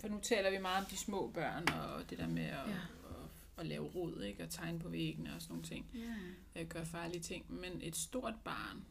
for 0.00 0.08
nu 0.08 0.20
taler 0.22 0.50
vi 0.50 0.58
meget 0.58 0.84
om 0.84 0.90
de 0.90 0.96
små 0.96 1.30
børn 1.34 1.68
og 1.68 2.10
det 2.10 2.18
der 2.18 2.26
med 2.28 2.42
at, 2.44 2.68
Ja. 2.68 2.72
at, 2.74 3.28
at 3.56 3.66
lave 3.66 3.84
rod, 3.86 4.22
ikke? 4.22 4.42
og 4.42 4.50
tegne 4.50 4.78
på 4.78 4.88
væggene 4.88 5.34
og 5.34 5.42
sådan 5.42 5.52
nogle 5.52 5.68
ting. 5.68 5.90
Ja. 5.94 6.16
øh, 6.60 6.68
gøre 6.68 6.86
farlige 6.86 7.20
ting. 7.22 7.52
Men 7.52 7.82
et 7.82 7.96
stort 7.96 8.34
barn, 8.44 8.84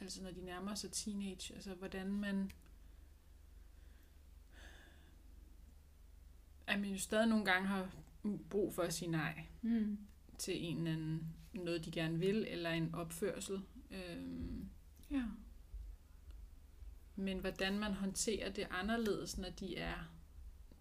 altså 0.00 0.22
når 0.22 0.30
de 0.30 0.44
nærmer 0.44 0.74
sig 0.74 0.92
teenage, 0.92 1.54
altså 1.54 1.74
hvordan 1.74 2.12
man... 2.12 2.50
At 6.66 6.80
man 6.80 6.90
jo 6.90 6.98
stadig 6.98 7.28
nogle 7.28 7.44
gange 7.44 7.68
har 7.68 7.90
brug 8.50 8.74
for 8.74 8.82
at 8.82 8.94
sige 8.94 9.10
nej 9.10 9.46
Mm. 9.62 9.98
til 10.38 10.64
en 10.64 10.76
eller 10.78 10.92
anden, 10.92 11.34
noget 11.52 11.84
de 11.84 11.90
gerne 11.90 12.18
vil, 12.18 12.46
eller 12.48 12.70
en 12.70 12.94
opførsel. 12.94 13.60
Øhm, 13.90 14.68
Ja. 15.10 15.22
Men 17.16 17.38
hvordan 17.38 17.78
man 17.78 17.94
håndterer 17.94 18.52
det 18.52 18.66
anderledes, 18.70 19.38
når 19.38 19.50
de 19.50 19.76
er 19.76 19.98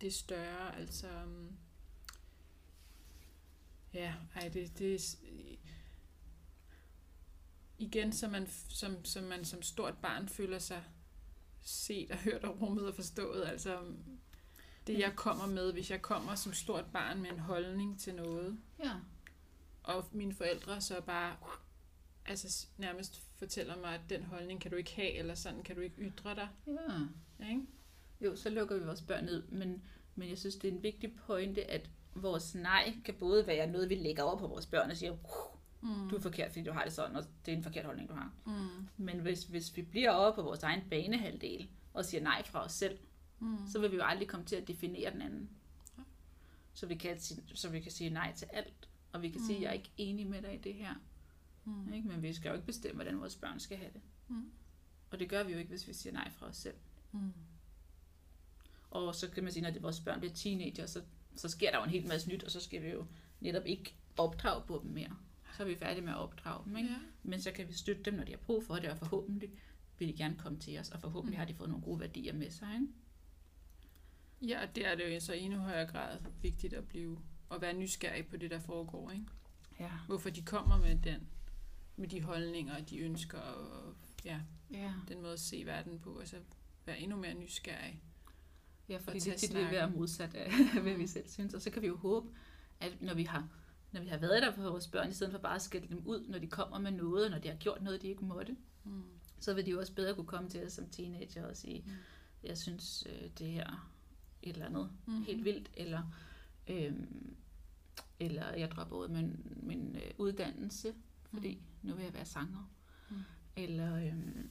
det 0.01 0.13
større, 0.13 0.75
altså... 0.75 1.07
øhm, 1.07 1.57
Ja, 3.93 4.13
ej, 4.35 4.49
det, 4.49 4.79
det 4.79 5.17
Igen, 7.77 8.13
så 8.13 8.27
man, 8.27 8.47
som, 8.69 9.05
som 9.05 9.23
man 9.23 9.45
som 9.45 9.61
stort 9.61 9.97
barn 9.97 10.29
føler 10.29 10.59
sig 10.59 10.83
set 11.61 12.11
og 12.11 12.17
hørt 12.17 12.43
og 12.43 12.61
rummet 12.61 12.87
og 12.87 12.95
forstået. 12.95 13.45
Altså, 13.45 13.83
det 14.87 14.99
jeg 14.99 15.13
kommer 15.15 15.47
med, 15.47 15.73
hvis 15.73 15.91
jeg 15.91 16.01
kommer 16.01 16.35
som 16.35 16.53
stort 16.53 16.85
barn 16.93 17.21
med 17.21 17.29
en 17.31 17.39
holdning 17.39 17.99
til 17.99 18.15
noget, 18.15 18.59
Ja. 18.83 18.93
og 19.83 20.05
mine 20.11 20.33
forældre 20.35 20.81
så 20.81 21.01
bare 21.01 21.35
altså 22.25 22.67
nærmest 22.77 23.21
fortæller 23.43 23.77
mig, 23.77 23.93
at 23.93 24.01
den 24.09 24.23
holdning 24.23 24.61
kan 24.61 24.71
du 24.71 24.77
ikke 24.77 24.95
have, 24.95 25.11
eller 25.13 25.35
sådan 25.35 25.63
kan 25.63 25.75
du 25.75 25.81
ikke 25.81 25.95
ytre 26.01 26.35
dig. 26.35 26.47
Ja. 26.67 27.49
Ikke? 27.49 27.61
Jo, 28.21 28.35
så 28.35 28.49
lukker 28.49 28.77
vi 28.79 28.85
vores 28.85 29.01
børn 29.01 29.25
ned, 29.25 29.43
men, 29.47 29.81
men 30.15 30.29
jeg 30.29 30.37
synes, 30.37 30.55
det 30.55 30.67
er 30.67 30.71
en 30.71 30.83
vigtig 30.83 31.15
pointe, 31.15 31.71
at 31.71 31.89
vores 32.15 32.55
nej 32.55 32.93
kan 33.05 33.13
både 33.13 33.47
være 33.47 33.67
noget, 33.71 33.89
vi 33.89 33.95
lægger 33.95 34.23
over 34.23 34.37
på 34.37 34.47
vores 34.47 34.65
børn 34.65 34.91
og 34.91 34.97
siger, 34.97 35.15
Mm. 35.81 36.09
du 36.09 36.15
er 36.15 36.19
forkert, 36.21 36.51
fordi 36.51 36.63
du 36.65 36.71
har 36.71 36.83
det 36.83 36.93
sådan, 36.93 37.15
og 37.15 37.23
det 37.45 37.51
er 37.53 37.57
en 37.57 37.63
forkert 37.63 37.85
holdning, 37.85 38.09
du 38.09 38.13
har. 38.13 38.33
Mm. 38.45 38.87
Men 38.97 39.19
hvis, 39.19 39.43
hvis 39.43 39.77
vi 39.77 39.81
bliver 39.81 40.11
over 40.11 40.35
på 40.35 40.41
vores 40.41 40.63
egen 40.63 40.81
banehalvdel 40.89 41.69
og 41.93 42.05
siger 42.05 42.23
nej 42.23 42.43
fra 42.45 42.63
os 42.65 42.71
selv, 42.71 42.97
Mm. 43.39 43.57
så 43.71 43.79
vil 43.79 43.91
vi 43.91 43.95
jo 43.95 44.03
aldrig 44.03 44.27
komme 44.27 44.45
til 44.45 44.55
at 44.55 44.67
definere 44.67 45.11
den 45.11 45.21
anden. 45.21 45.49
Så 46.73 46.85
vi 46.85 46.95
kan, 46.95 47.19
så 47.55 47.69
vi 47.69 47.79
kan 47.79 47.91
sige 47.91 48.09
nej 48.09 48.33
til 48.35 48.47
alt, 48.53 48.89
og 49.13 49.21
vi 49.21 49.29
kan 49.29 49.41
mm. 49.41 49.47
sige, 49.47 49.57
at 49.57 49.61
jeg 49.63 49.69
er 49.69 49.73
ikke 49.73 49.91
enig 49.97 50.27
med 50.27 50.41
dig 50.41 50.53
i 50.53 50.57
det 50.57 50.73
her. 50.73 50.93
Mm. 51.65 51.93
Ikke? 51.93 52.07
Men 52.07 52.21
vi 52.21 52.33
skal 52.33 52.49
jo 52.49 52.53
ikke 52.55 52.65
bestemme, 52.65 52.95
hvordan 52.95 53.19
vores 53.19 53.35
børn 53.35 53.59
skal 53.59 53.77
have 53.77 53.91
det. 53.93 54.01
Mm. 54.27 54.51
Og 55.11 55.19
det 55.19 55.29
gør 55.29 55.43
vi 55.43 55.51
jo 55.51 55.57
ikke, 55.57 55.69
hvis 55.69 55.87
vi 55.87 55.93
siger 55.93 56.13
nej 56.13 56.31
fra 56.31 56.45
os 56.45 56.57
selv. 56.57 56.75
Mm. 57.11 57.33
Og 58.91 59.15
så 59.15 59.29
kan 59.29 59.43
man 59.43 59.53
sige, 59.53 59.63
når 59.63 59.71
det 59.71 59.83
vores 59.83 59.99
børn 59.99 60.19
bliver 60.19 60.33
teenager, 60.33 60.85
så, 60.85 61.01
så 61.35 61.49
sker 61.49 61.71
der 61.71 61.77
jo 61.77 61.83
en 61.83 61.89
hel 61.89 62.07
masse 62.07 62.29
nyt, 62.29 62.43
og 62.43 62.51
så 62.51 62.59
skal 62.59 62.83
vi 62.83 62.87
jo 62.87 63.05
netop 63.39 63.65
ikke 63.65 63.95
opdrage 64.17 64.63
på 64.67 64.79
dem 64.83 64.91
mere. 64.91 65.17
Så 65.57 65.63
er 65.63 65.67
vi 65.67 65.75
færdige 65.75 66.05
med 66.05 66.13
at 66.13 66.19
opdrage 66.19 66.65
dem. 66.65 66.77
Ikke? 66.77 66.89
Ja. 66.89 66.97
Men 67.23 67.41
så 67.41 67.51
kan 67.51 67.67
vi 67.67 67.73
støtte 67.73 68.03
dem, 68.03 68.13
når 68.13 68.23
de 68.23 68.31
har 68.31 68.37
brug 68.37 68.63
for 68.63 68.75
det, 68.75 68.89
og 68.89 68.97
forhåbentlig 68.97 69.51
vil 69.99 70.07
de 70.07 70.13
gerne 70.13 70.35
komme 70.37 70.59
til 70.59 70.79
os, 70.79 70.89
og 70.89 71.01
forhåbentlig 71.01 71.37
mm. 71.37 71.39
har 71.39 71.45
de 71.45 71.53
fået 71.53 71.69
nogle 71.69 71.85
gode 71.85 71.99
værdier 71.99 72.33
med 72.33 72.51
sig. 72.51 72.73
Ikke? 72.73 72.87
Ja, 74.41 74.61
og 74.61 74.75
det 74.75 74.87
er 74.87 74.95
det 74.95 75.15
jo 75.15 75.19
så 75.19 75.33
endnu 75.33 75.59
højere 75.59 75.87
grad 75.87 76.19
vigtigt 76.41 76.73
at 76.73 76.87
blive 76.87 77.19
at 77.51 77.61
være 77.61 77.73
nysgerrig 77.73 78.27
på 78.27 78.37
det, 78.37 78.51
der 78.51 78.59
foregår. 78.59 79.11
Ikke? 79.11 79.25
Ja. 79.79 79.91
Hvorfor 80.07 80.29
de 80.29 80.41
kommer 80.41 80.77
med 80.77 80.95
den 80.95 81.27
med 81.95 82.07
de 82.07 82.21
holdninger, 82.21 82.81
de 82.81 82.99
ønsker, 82.99 83.39
og 83.39 83.95
ja, 84.25 84.39
ja. 84.71 84.93
den 85.07 85.21
måde 85.21 85.33
at 85.33 85.39
se 85.39 85.65
verden 85.65 85.99
på. 85.99 86.19
Altså 86.19 86.37
være 86.85 86.99
endnu 86.99 87.17
mere 87.17 87.33
nysgerrig. 87.33 88.01
Ja, 88.89 88.97
fordi 88.97 89.19
det 89.19 89.35
tit 89.35 89.55
vil 89.55 89.71
være 89.71 89.89
modsat 89.89 90.35
af, 90.35 90.51
hvad 90.83 90.93
vi 90.93 91.07
selv 91.07 91.29
synes. 91.29 91.53
Og 91.53 91.61
så 91.61 91.69
kan 91.69 91.81
vi 91.81 91.87
jo 91.87 91.97
håbe, 91.97 92.29
at 92.79 93.01
når 93.01 93.13
vi 93.13 93.23
har, 93.23 93.49
når 93.91 94.01
vi 94.01 94.07
har 94.07 94.17
været 94.17 94.41
der 94.41 94.51
for 94.51 94.61
vores 94.61 94.87
børn, 94.87 95.09
i 95.09 95.13
stedet 95.13 95.31
for 95.31 95.39
bare 95.39 95.55
at 95.55 95.61
skælde 95.61 95.87
dem 95.87 96.01
ud, 96.05 96.27
når 96.27 96.39
de 96.39 96.47
kommer 96.47 96.79
med 96.79 96.91
noget, 96.91 97.31
når 97.31 97.39
de 97.39 97.47
har 97.47 97.55
gjort 97.55 97.81
noget, 97.81 98.01
de 98.01 98.07
ikke 98.07 98.25
måtte, 98.25 98.55
mm. 98.83 99.03
så 99.39 99.53
vil 99.53 99.65
de 99.65 99.71
jo 99.71 99.79
også 99.79 99.93
bedre 99.93 100.15
kunne 100.15 100.27
komme 100.27 100.49
til 100.49 100.65
os 100.65 100.73
som 100.73 100.89
teenager 100.89 101.45
og 101.45 101.57
sige, 101.57 101.83
mm. 101.85 101.91
jeg 102.43 102.57
synes, 102.57 103.07
øh, 103.09 103.29
det 103.39 103.47
her 103.47 103.89
et 104.41 104.53
eller 104.53 104.65
andet 104.65 104.89
mm. 105.05 105.23
helt 105.23 105.45
vildt, 105.45 105.71
eller, 105.77 106.01
øhm, 106.67 107.35
eller 108.19 108.53
jeg 108.53 108.71
dropper 108.71 108.95
ud 108.95 109.07
min, 109.07 109.57
min 109.63 109.95
øh, 109.95 110.11
uddannelse, 110.17 110.93
fordi 111.33 111.55
mm. 111.55 111.89
nu 111.89 111.95
vil 111.95 112.03
jeg 112.03 112.13
være 112.13 112.25
sanger. 112.25 112.69
Mm. 113.09 113.15
Eller, 113.55 113.95
øhm, 113.95 114.49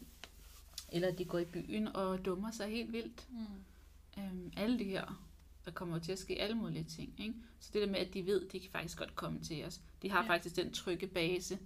eller 0.92 1.12
de 1.12 1.24
går 1.24 1.38
i 1.38 1.44
byen 1.44 1.88
og 1.88 2.24
dummer 2.24 2.50
sig 2.50 2.68
helt 2.70 2.92
vildt. 2.92 3.28
Mm. 3.30 4.22
Øhm, 4.22 4.52
alle 4.56 4.78
de 4.78 4.84
her, 4.84 5.24
der 5.64 5.70
kommer 5.70 5.98
til 5.98 6.12
at 6.12 6.18
ske 6.18 6.40
alle 6.40 6.56
mulige 6.56 6.84
ting. 6.84 7.14
Ikke? 7.18 7.34
Så 7.60 7.70
det 7.72 7.82
der 7.82 7.88
med, 7.88 8.00
at 8.00 8.14
de 8.14 8.26
ved, 8.26 8.46
at 8.46 8.52
de 8.52 8.60
kan 8.60 8.70
faktisk 8.70 8.98
godt 8.98 9.16
komme 9.16 9.40
til 9.40 9.64
os. 9.64 9.80
De 10.02 10.10
har 10.10 10.22
ja. 10.22 10.28
faktisk 10.28 10.56
den 10.56 10.72
trygge 10.72 11.06
base, 11.06 11.58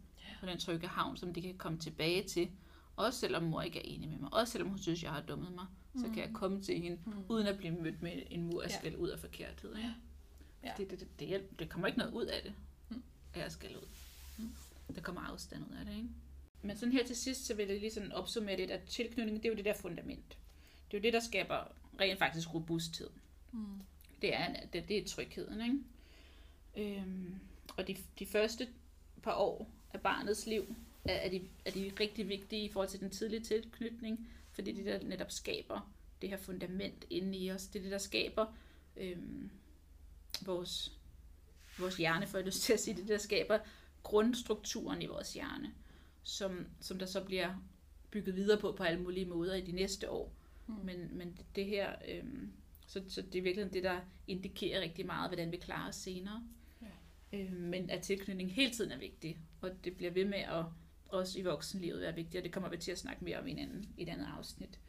og 0.42 0.48
den 0.48 0.58
trygge 0.58 0.86
havn, 0.86 1.16
som 1.16 1.34
de 1.34 1.42
kan 1.42 1.54
komme 1.58 1.78
tilbage 1.78 2.22
til. 2.22 2.50
Også 2.96 3.20
selvom 3.20 3.42
mor 3.42 3.62
ikke 3.62 3.78
er 3.78 3.82
enig 3.84 4.08
med 4.08 4.18
mig. 4.18 4.32
Også 4.32 4.52
selvom 4.52 4.68
hun 4.68 4.78
synes, 4.78 5.02
jeg 5.02 5.12
har 5.12 5.20
dummet 5.20 5.52
mig. 5.54 5.66
Mm. 5.92 6.00
Så 6.00 6.06
kan 6.06 6.18
jeg 6.18 6.30
komme 6.34 6.62
til 6.62 6.80
hende, 6.80 6.98
mm. 7.06 7.12
uden 7.28 7.46
at 7.46 7.58
blive 7.58 7.72
mødt 7.72 8.02
med 8.02 8.22
en 8.30 8.42
mur 8.42 8.62
af 8.62 8.84
ja. 8.84 8.96
ud 8.96 9.08
af 9.08 9.18
forkerthed. 9.18 9.76
Ikke? 9.76 9.94
Ja. 10.62 10.72
Det, 10.76 10.90
det, 10.90 11.00
det, 11.00 11.20
det, 11.20 11.58
det 11.58 11.68
kommer 11.68 11.86
ikke 11.86 11.98
noget 11.98 12.12
ud 12.12 12.24
af 12.24 12.42
det, 12.42 12.54
mm. 12.90 13.02
at 13.34 13.42
jeg 13.42 13.52
skal 13.52 13.76
ud. 13.76 13.88
Mm. 14.38 14.50
Der 14.94 15.00
kommer 15.00 15.20
afstand 15.20 15.64
ud 15.70 15.76
af 15.76 15.84
det. 15.84 15.96
Ikke? 15.96 16.08
Men 16.62 16.76
sådan 16.76 16.92
her 16.92 17.06
til 17.06 17.16
sidst, 17.16 17.46
så 17.46 17.54
vil 17.54 17.68
jeg 17.68 17.80
lige 17.80 17.90
sådan 17.90 18.12
opsummere 18.12 18.56
det, 18.56 18.70
at 18.70 18.82
tilknytning, 18.82 19.36
det 19.36 19.44
er 19.44 19.52
jo 19.52 19.56
det 19.56 19.64
der 19.64 19.74
fundament. 19.74 20.38
Det 20.90 20.96
er 20.96 20.98
jo 20.98 21.02
det, 21.02 21.12
der 21.12 21.20
skaber 21.20 21.72
rent 22.00 22.18
faktisk 22.18 22.54
robusthed. 22.54 23.10
Mm. 23.52 23.80
Det, 24.22 24.34
er, 24.34 24.66
det, 24.72 24.88
det 24.88 24.98
er 24.98 25.04
trygheden. 25.04 25.60
Ikke? 25.60 26.98
Øhm, 26.98 27.34
og 27.76 27.88
de, 27.88 27.96
de 28.18 28.26
første 28.26 28.68
par 29.22 29.34
år 29.34 29.70
af 29.92 30.00
barnets 30.00 30.46
liv 30.46 30.76
er, 31.04 31.14
er, 31.14 31.28
de, 31.28 31.48
er 31.64 31.70
de 31.70 31.92
rigtig 32.00 32.28
vigtige 32.28 32.64
i 32.64 32.72
forhold 32.72 32.88
til 32.88 33.00
den 33.00 33.10
tidlige 33.10 33.40
tilknytning, 33.40 34.28
fordi 34.52 34.72
det 34.72 34.86
der 34.86 35.02
netop 35.02 35.30
skaber 35.30 35.92
det 36.22 36.28
her 36.28 36.36
fundament 36.36 37.04
inde 37.10 37.38
i 37.38 37.52
os. 37.52 37.66
Det 37.66 37.78
er 37.78 37.82
det, 37.82 37.92
der 37.92 37.98
skaber 37.98 38.46
øhm, 38.96 39.50
vores, 40.44 40.92
vores 41.78 41.96
hjerne, 41.96 42.26
for 42.26 42.38
jeg 42.38 42.46
lyst 42.46 42.62
til 42.62 42.72
at 42.72 42.80
sige, 42.80 42.96
det 42.96 43.08
der 43.08 43.18
skaber 43.18 43.58
grundstrukturen 44.06 45.02
i 45.02 45.06
vores 45.06 45.34
hjerne, 45.34 45.74
som, 46.22 46.66
som 46.80 46.98
der 46.98 47.06
så 47.06 47.24
bliver 47.24 47.54
bygget 48.10 48.36
videre 48.36 48.60
på 48.60 48.72
på 48.72 48.82
alle 48.82 49.02
mulige 49.02 49.26
måder 49.26 49.54
i 49.54 49.60
de 49.60 49.72
næste 49.72 50.10
år. 50.10 50.32
Mm. 50.66 50.74
Men, 50.84 51.18
men 51.18 51.38
det 51.54 51.64
her, 51.64 51.94
øhm, 52.08 52.52
så, 52.86 53.02
så 53.08 53.22
det 53.22 53.38
er 53.38 53.42
virkelig 53.42 53.72
det, 53.72 53.82
der 53.82 54.00
indikerer 54.26 54.80
rigtig 54.80 55.06
meget, 55.06 55.30
hvordan 55.30 55.52
vi 55.52 55.56
klarer 55.56 55.88
os 55.88 55.96
senere. 55.96 56.48
Ja. 56.82 57.38
Øhm, 57.38 57.52
men 57.52 57.90
at 57.90 58.02
tilknytning 58.02 58.52
hele 58.52 58.72
tiden 58.72 58.92
er 58.92 58.98
vigtig, 58.98 59.38
og 59.60 59.70
det 59.84 59.96
bliver 59.96 60.12
ved 60.12 60.24
med 60.24 60.38
at 60.38 60.64
også 61.08 61.38
i 61.38 61.42
voksenlivet 61.42 62.00
være 62.00 62.14
vigtigt, 62.14 62.36
og 62.36 62.44
det 62.44 62.52
kommer 62.52 62.68
vi 62.70 62.76
til 62.76 62.92
at 62.92 62.98
snakke 62.98 63.24
mere 63.24 63.38
om 63.38 63.46
i, 63.46 63.50
en 63.50 63.58
anden, 63.58 63.88
i 63.96 64.02
et 64.02 64.08
andet 64.08 64.28
afsnit. 64.36 64.80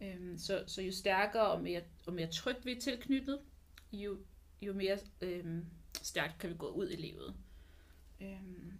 Øhm, 0.00 0.38
så, 0.38 0.64
så 0.66 0.82
jo 0.82 0.92
stærkere 0.92 1.46
og 1.46 1.62
mere, 1.62 1.82
og 2.06 2.12
mere 2.12 2.26
trygt 2.26 2.66
vi 2.66 2.72
er 2.72 2.80
tilknyttet, 2.80 3.40
jo, 3.92 4.18
jo 4.62 4.72
mere 4.72 4.98
øhm, 5.20 5.66
stærkt 6.02 6.38
kan 6.38 6.50
vi 6.50 6.54
gå 6.54 6.68
ud 6.68 6.90
i 6.90 6.96
livet. 6.96 7.34
Øhm, 8.22 8.78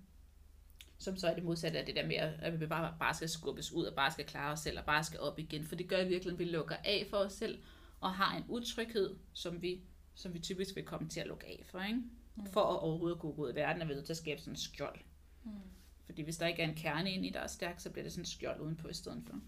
som 0.98 1.16
så 1.16 1.28
er 1.28 1.34
det 1.34 1.44
modsatte 1.44 1.78
af 1.78 1.86
det 1.86 1.94
der 1.94 2.06
med, 2.06 2.16
at 2.16 2.60
vi 2.60 2.66
bare, 2.66 2.94
bare 2.98 3.14
skal 3.14 3.28
skubbes 3.28 3.72
ud 3.72 3.84
og 3.84 3.94
bare 3.94 4.10
skal 4.10 4.24
klare 4.24 4.52
os 4.52 4.60
selv 4.60 4.78
og 4.78 4.84
bare 4.84 5.04
skal 5.04 5.20
op 5.20 5.38
igen. 5.38 5.64
For 5.64 5.76
det 5.76 5.88
gør 5.88 5.96
i 5.98 6.08
virkeligheden, 6.08 6.34
at 6.34 6.38
vi 6.38 6.44
lukker 6.44 6.76
af 6.84 7.06
for 7.10 7.16
os 7.16 7.32
selv 7.32 7.62
og 8.00 8.14
har 8.14 8.36
en 8.36 8.44
utryghed, 8.48 9.16
som 9.32 9.62
vi, 9.62 9.80
som 10.14 10.34
vi 10.34 10.38
typisk 10.38 10.76
vil 10.76 10.84
komme 10.84 11.08
til 11.08 11.20
at 11.20 11.26
lukke 11.26 11.46
af 11.46 11.62
for. 11.64 11.80
Ikke? 11.80 12.02
Mm. 12.36 12.46
For 12.46 12.60
at 12.60 12.80
overhovedet 12.80 13.18
kunne 13.18 13.32
gå 13.32 13.42
ud 13.42 13.52
i 13.52 13.54
verden, 13.54 13.82
er 13.82 13.86
vi 13.86 13.94
nødt 13.94 14.04
til 14.04 14.12
at 14.12 14.16
skabe 14.16 14.40
sådan 14.40 14.52
en 14.52 14.56
skjold. 14.56 15.00
Mm. 15.44 15.50
Fordi 16.04 16.22
hvis 16.22 16.36
der 16.36 16.46
ikke 16.46 16.62
er 16.62 16.68
en 16.68 16.74
kerne 16.74 17.12
ind 17.12 17.26
i, 17.26 17.30
der 17.30 17.40
er 17.40 17.46
stærk, 17.46 17.80
så 17.80 17.90
bliver 17.90 18.02
det 18.02 18.12
sådan 18.12 18.22
en 18.22 18.26
skjold 18.26 18.60
udenpå 18.60 18.88
i 18.88 18.94
stedet 18.94 19.22
for. 19.26 19.40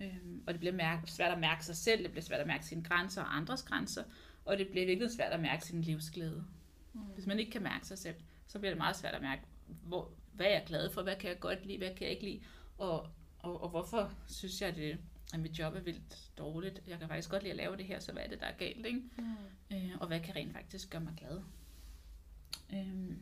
Øhm, 0.00 0.42
og 0.46 0.52
det 0.52 0.60
bliver 0.60 0.74
mærke, 0.74 1.10
svært 1.10 1.32
at 1.32 1.40
mærke 1.40 1.64
sig 1.64 1.76
selv, 1.76 2.02
det 2.02 2.10
bliver 2.10 2.24
svært 2.24 2.40
at 2.40 2.46
mærke 2.46 2.66
sine 2.66 2.82
grænser 2.82 3.22
og 3.22 3.36
andres 3.36 3.62
grænser, 3.62 4.04
og 4.44 4.58
det 4.58 4.68
bliver 4.68 4.86
virkelig 4.86 5.10
svært 5.10 5.32
at 5.32 5.40
mærke 5.40 5.64
sin 5.64 5.82
livsglæde. 5.82 6.44
Mm. 6.92 7.00
Hvis 7.00 7.26
man 7.26 7.38
ikke 7.38 7.50
kan 7.50 7.62
mærke 7.62 7.86
sig 7.86 7.98
selv, 7.98 8.16
så 8.46 8.58
bliver 8.58 8.70
det 8.70 8.78
meget 8.78 8.96
svært 8.96 9.14
at 9.14 9.22
mærke, 9.22 9.42
hvor, 9.66 10.10
hvad 10.32 10.46
er 10.46 10.50
jeg 10.50 10.64
glad 10.66 10.90
for, 10.90 11.02
hvad 11.02 11.16
kan 11.16 11.30
jeg 11.30 11.40
godt 11.40 11.66
lide, 11.66 11.78
hvad 11.78 11.94
kan 11.94 12.02
jeg 12.02 12.10
ikke 12.10 12.24
lide, 12.24 12.40
og, 12.78 13.08
og, 13.38 13.62
og 13.62 13.68
hvorfor 13.68 14.12
synes 14.26 14.62
jeg, 14.62 14.76
det, 14.76 14.98
at 15.34 15.40
mit 15.40 15.58
job 15.58 15.74
er 15.74 15.80
vildt 15.80 16.30
dårligt. 16.38 16.82
Jeg 16.86 16.98
kan 16.98 17.08
faktisk 17.08 17.30
godt 17.30 17.42
lide 17.42 17.50
at 17.50 17.56
lave 17.56 17.76
det 17.76 17.84
her, 17.84 18.00
så 18.00 18.12
hvad 18.12 18.22
er 18.22 18.28
det, 18.28 18.40
der 18.40 18.46
er 18.46 18.56
galt, 18.56 18.86
ikke? 18.86 19.02
Mm. 19.18 19.76
Øh, 19.76 19.90
og 20.00 20.06
hvad 20.06 20.20
kan 20.20 20.36
rent 20.36 20.52
faktisk 20.52 20.90
gøre 20.90 21.00
mig 21.00 21.14
glad? 21.16 21.40
Øhm, 22.72 23.18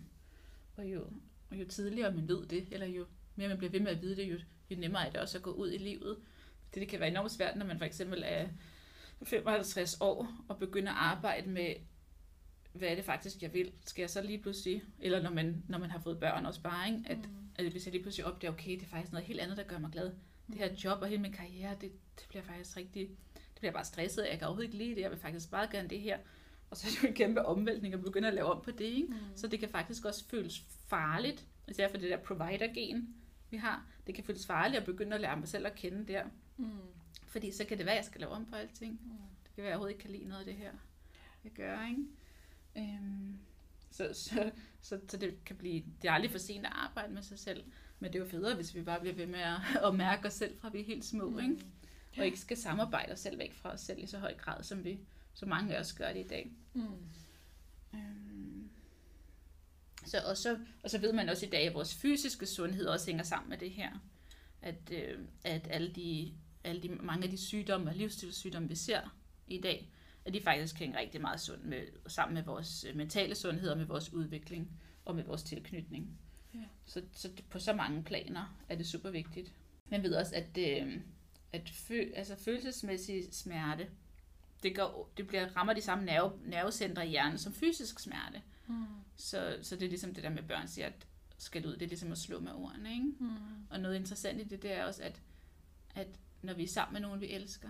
og, 0.76 0.84
jo, 0.84 1.06
og 1.50 1.56
jo 1.56 1.64
tidligere 1.68 2.12
man 2.12 2.28
ved 2.28 2.46
det, 2.46 2.68
eller 2.70 2.86
jo 2.86 3.06
mere 3.36 3.48
man 3.48 3.58
bliver 3.58 3.70
ved 3.70 3.80
med 3.80 3.90
at 3.90 4.02
vide 4.02 4.16
det, 4.16 4.30
jo, 4.30 4.38
jo 4.70 4.76
nemmere 4.76 5.06
er 5.06 5.10
det 5.10 5.20
også 5.20 5.38
at 5.38 5.44
gå 5.44 5.50
ud 5.50 5.72
i 5.72 5.78
livet. 5.78 6.16
Det, 6.74 6.80
det 6.80 6.88
kan 6.88 7.00
være 7.00 7.10
enormt 7.10 7.32
svært, 7.32 7.56
når 7.56 7.66
man 7.66 7.78
for 7.78 7.84
eksempel 7.84 8.22
er 8.26 8.48
55 9.22 9.96
år 10.00 10.28
og 10.48 10.58
begynder 10.58 10.92
at 10.92 10.98
arbejde 10.98 11.48
med 11.48 11.74
hvad 12.74 12.88
er 12.88 12.94
det 12.94 13.04
faktisk, 13.04 13.42
jeg 13.42 13.52
vil? 13.52 13.72
Skal 13.86 14.02
jeg 14.02 14.10
så 14.10 14.22
lige 14.22 14.38
pludselig, 14.38 14.82
eller 14.98 15.22
når 15.22 15.30
man, 15.30 15.62
når 15.68 15.78
man 15.78 15.90
har 15.90 15.98
fået 15.98 16.20
børn 16.20 16.46
og 16.46 16.54
sparring, 16.54 17.10
at, 17.10 17.18
mm. 17.18 17.48
at 17.56 17.70
hvis 17.70 17.86
jeg 17.86 17.92
lige 17.92 18.02
pludselig 18.02 18.26
opdager, 18.26 18.52
okay, 18.52 18.70
det 18.70 18.82
er 18.82 18.86
faktisk 18.86 19.12
noget 19.12 19.26
helt 19.26 19.40
andet, 19.40 19.56
der 19.56 19.62
gør 19.62 19.78
mig 19.78 19.90
glad. 19.90 20.10
Mm. 20.10 20.52
Det 20.52 20.58
her 20.58 20.74
job 20.84 21.02
og 21.02 21.08
hele 21.08 21.22
min 21.22 21.32
karriere, 21.32 21.76
det, 21.80 21.92
det 22.20 22.26
bliver 22.28 22.42
faktisk 22.42 22.76
rigtig, 22.76 23.08
det 23.34 23.58
bliver 23.58 23.72
bare 23.72 23.84
stresset, 23.84 24.26
jeg 24.30 24.38
kan 24.38 24.46
overhovedet 24.46 24.72
ikke 24.72 24.84
lide 24.84 24.94
det, 24.94 25.00
jeg 25.00 25.10
vil 25.10 25.18
faktisk 25.18 25.50
bare 25.50 25.68
gerne 25.70 25.88
det 25.88 26.00
her. 26.00 26.18
Og 26.70 26.76
så 26.76 26.86
er 26.86 26.90
det 26.90 27.02
jo 27.02 27.08
en 27.08 27.14
kæmpe 27.14 27.46
omvæltning 27.46 27.94
at 27.94 28.02
begynde 28.02 28.28
at 28.28 28.34
lave 28.34 28.46
om 28.46 28.62
på 28.64 28.70
det, 28.70 28.84
ikke? 28.84 29.08
Mm. 29.08 29.36
Så 29.36 29.46
det 29.46 29.60
kan 29.60 29.68
faktisk 29.68 30.04
også 30.04 30.28
føles 30.28 30.60
farligt, 30.86 31.46
især 31.68 31.88
for 31.88 31.96
det 31.96 32.10
der 32.10 32.16
provider-gen, 32.16 33.14
vi 33.50 33.56
har. 33.56 33.86
Det 34.06 34.14
kan 34.14 34.24
føles 34.24 34.46
farligt 34.46 34.80
at 34.80 34.86
begynde 34.86 35.14
at 35.14 35.20
lære 35.20 35.36
mig 35.36 35.48
selv 35.48 35.66
at 35.66 35.74
kende 35.74 36.12
der. 36.12 36.24
Mm. 36.56 36.70
Fordi 37.26 37.50
så 37.50 37.64
kan 37.64 37.78
det 37.78 37.86
være, 37.86 37.94
at 37.94 37.98
jeg 37.98 38.04
skal 38.04 38.20
lave 38.20 38.32
om 38.32 38.46
på 38.46 38.56
alting. 38.56 39.00
Mm. 39.04 39.10
Det 39.44 39.54
kan 39.54 39.62
være, 39.62 39.66
at 39.66 39.70
jeg 39.70 39.76
overhovedet 39.76 39.92
ikke 39.92 40.02
kan 40.02 40.10
lide 40.10 40.24
noget 40.24 40.40
af 40.40 40.46
det 40.46 40.54
her, 40.54 40.72
jeg 41.44 41.52
gør, 41.52 41.86
ikke? 41.86 42.04
Øhm, 42.76 43.38
så, 43.90 44.10
så, 44.12 44.50
så, 44.80 45.00
så 45.08 45.16
det 45.16 45.44
kan 45.44 45.56
blive, 45.56 45.84
det 46.02 46.08
er 46.08 46.12
aldrig 46.12 46.30
for 46.30 46.38
sent 46.38 46.66
at 46.66 46.72
arbejde 46.74 47.14
med 47.14 47.22
sig 47.22 47.38
selv, 47.38 47.64
men 47.98 48.12
det 48.12 48.18
er 48.18 48.24
jo 48.24 48.30
federe, 48.30 48.54
hvis 48.54 48.74
vi 48.74 48.82
bare 48.82 49.00
bliver 49.00 49.14
ved 49.14 49.26
med 49.26 49.40
at, 49.40 49.60
at 49.86 49.94
mærke 49.94 50.26
os 50.26 50.32
selv 50.32 50.58
fra 50.58 50.70
vi 50.70 50.80
er 50.80 50.84
helt 50.84 51.04
små, 51.04 51.30
mm. 51.30 51.38
ikke? 51.38 51.64
og 52.18 52.26
ikke 52.26 52.40
skal 52.40 52.56
samarbejde 52.56 53.12
os 53.12 53.20
selv 53.20 53.38
væk 53.38 53.54
fra 53.54 53.72
os 53.72 53.80
selv 53.80 54.02
i 54.02 54.06
så 54.06 54.18
høj 54.18 54.34
grad, 54.34 54.62
som 54.62 54.84
vi 54.84 54.98
så 55.34 55.46
mange 55.46 55.76
af 55.76 55.80
os 55.80 55.92
gør 55.92 56.12
det 56.12 56.24
i 56.24 56.28
dag. 56.28 56.52
Mm. 56.74 56.82
Øhm, 57.94 58.70
så, 60.06 60.18
og, 60.26 60.36
så, 60.36 60.58
og 60.82 60.90
så 60.90 60.98
ved 60.98 61.12
man 61.12 61.28
også 61.28 61.46
i 61.46 61.48
dag, 61.48 61.66
at 61.66 61.74
vores 61.74 61.94
fysiske 61.94 62.46
sundhed 62.46 62.86
også 62.86 63.06
hænger 63.06 63.24
sammen 63.24 63.50
med 63.50 63.58
det 63.58 63.70
her. 63.70 63.90
At, 64.62 64.92
øh, 64.92 65.18
at 65.44 65.68
alle, 65.70 65.92
de, 65.92 66.34
alle 66.64 66.82
de, 66.82 66.88
mange 66.88 67.24
af 67.24 67.30
de 67.30 67.38
sygdomme 67.38 67.90
og 67.90 67.96
livsstilssygdomme, 67.96 68.68
vi 68.68 68.74
ser 68.74 69.16
i 69.46 69.60
dag, 69.60 69.90
at 70.24 70.34
de 70.34 70.40
faktisk 70.40 70.78
hænger 70.78 70.98
rigtig 70.98 71.20
meget 71.20 71.40
sund 71.40 71.62
med, 71.62 71.86
sammen 72.06 72.34
med 72.34 72.42
vores 72.42 72.84
øh, 72.84 72.96
mentale 72.96 73.34
sundhed 73.34 73.70
og 73.70 73.78
med 73.78 73.86
vores 73.86 74.12
udvikling 74.12 74.70
og 75.04 75.16
med 75.16 75.24
vores 75.24 75.42
tilknytning. 75.42 76.18
Ja. 76.54 76.64
Så, 76.84 77.02
så 77.12 77.30
på 77.50 77.58
så 77.58 77.72
mange 77.72 78.02
planer 78.02 78.56
er 78.68 78.76
det 78.76 78.86
super 78.86 79.10
vigtigt. 79.10 79.52
Man 79.90 80.02
ved 80.02 80.14
også, 80.14 80.34
at, 80.34 80.58
øh, 80.58 81.00
at 81.52 81.68
fø, 81.68 82.10
altså 82.14 82.36
følelsesmæssig 82.36 83.24
smerte, 83.32 83.86
det, 84.62 84.76
går, 84.76 85.12
det 85.16 85.26
bliver, 85.26 85.56
rammer 85.56 85.72
de 85.72 85.80
samme 85.80 86.04
nerve, 86.04 86.32
nervecentre 86.44 87.06
i 87.06 87.10
hjernen 87.10 87.38
som 87.38 87.52
fysisk 87.52 87.98
smerte. 87.98 88.42
Mm. 88.66 88.86
Så, 89.16 89.58
så 89.62 89.76
det 89.76 89.84
er 89.84 89.88
ligesom 89.88 90.14
det 90.14 90.24
der 90.24 90.30
med 90.30 90.42
børn 90.42 90.68
siger, 90.68 90.86
at 90.86 91.06
skal 91.38 91.66
ud, 91.66 91.72
det 91.72 91.82
er 91.82 91.86
ligesom 91.86 92.12
at 92.12 92.18
slå 92.18 92.40
med 92.40 92.52
ordene. 92.52 92.92
Ikke? 92.92 93.06
Mm. 93.20 93.36
Og 93.70 93.80
noget 93.80 93.96
interessant 93.96 94.40
i 94.40 94.44
det, 94.44 94.62
det 94.62 94.72
er 94.72 94.84
også, 94.84 95.02
at, 95.02 95.22
at 95.94 96.08
når 96.42 96.54
vi 96.54 96.64
er 96.64 96.68
sammen 96.68 96.92
med 96.92 97.00
nogen, 97.00 97.20
vi 97.20 97.30
elsker, 97.30 97.68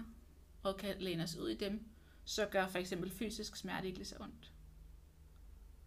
og 0.62 0.76
kan 0.76 0.94
læne 0.98 1.22
os 1.22 1.36
ud 1.36 1.48
i 1.48 1.56
dem, 1.56 1.84
så 2.24 2.46
gør 2.46 2.66
for 2.66 2.78
eksempel 2.78 3.10
fysisk 3.10 3.56
smerte 3.56 3.86
ikke 3.86 3.98
lige 3.98 4.08
så 4.08 4.16
ondt. 4.20 4.52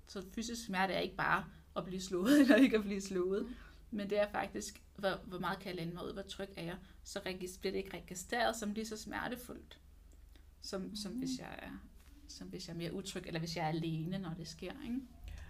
så 0.08 0.26
fysisk 0.36 0.66
smerte 0.66 0.94
er 0.94 1.00
ikke 1.00 1.16
bare 1.16 1.46
at 1.76 1.86
blive 1.86 2.02
slået 2.02 2.40
eller 2.42 2.56
ikke 2.56 2.78
at 2.78 2.84
blive 2.84 3.02
slået. 3.02 3.46
Mm. 3.46 3.56
Men 3.92 4.10
det 4.10 4.20
er 4.20 4.30
faktisk, 4.30 4.84
hvor, 4.96 5.16
hvor 5.26 5.40
meget 5.40 5.60
kan 5.60 5.68
jeg 5.68 5.76
lande 5.76 5.94
mig 5.94 6.06
ud, 6.06 6.14
hvor 6.14 6.22
tryg 6.22 6.50
er 6.58 6.64
jeg, 6.64 6.78
så 7.04 7.22
bliver 7.22 7.72
det 7.72 7.76
ikke 7.76 7.98
registreret 7.98 8.56
som 8.56 8.74
lige 8.74 8.86
så 8.86 8.98
smertefuldt, 8.98 9.80
som, 10.62 10.82
mm. 10.82 10.96
som, 10.96 11.12
hvis 11.12 11.40
jeg 11.40 11.60
er, 11.62 11.72
som 12.28 12.48
hvis 12.48 12.68
jeg 12.68 12.74
er 12.74 12.78
mere 12.78 12.94
utryg, 12.94 13.24
eller 13.26 13.40
hvis 13.40 13.58
jeg 13.58 13.64
er 13.64 13.70
alene, 13.70 14.18
når 14.18 14.34
det 14.34 14.48
sker. 14.48 14.74
Ikke? 14.84 15.02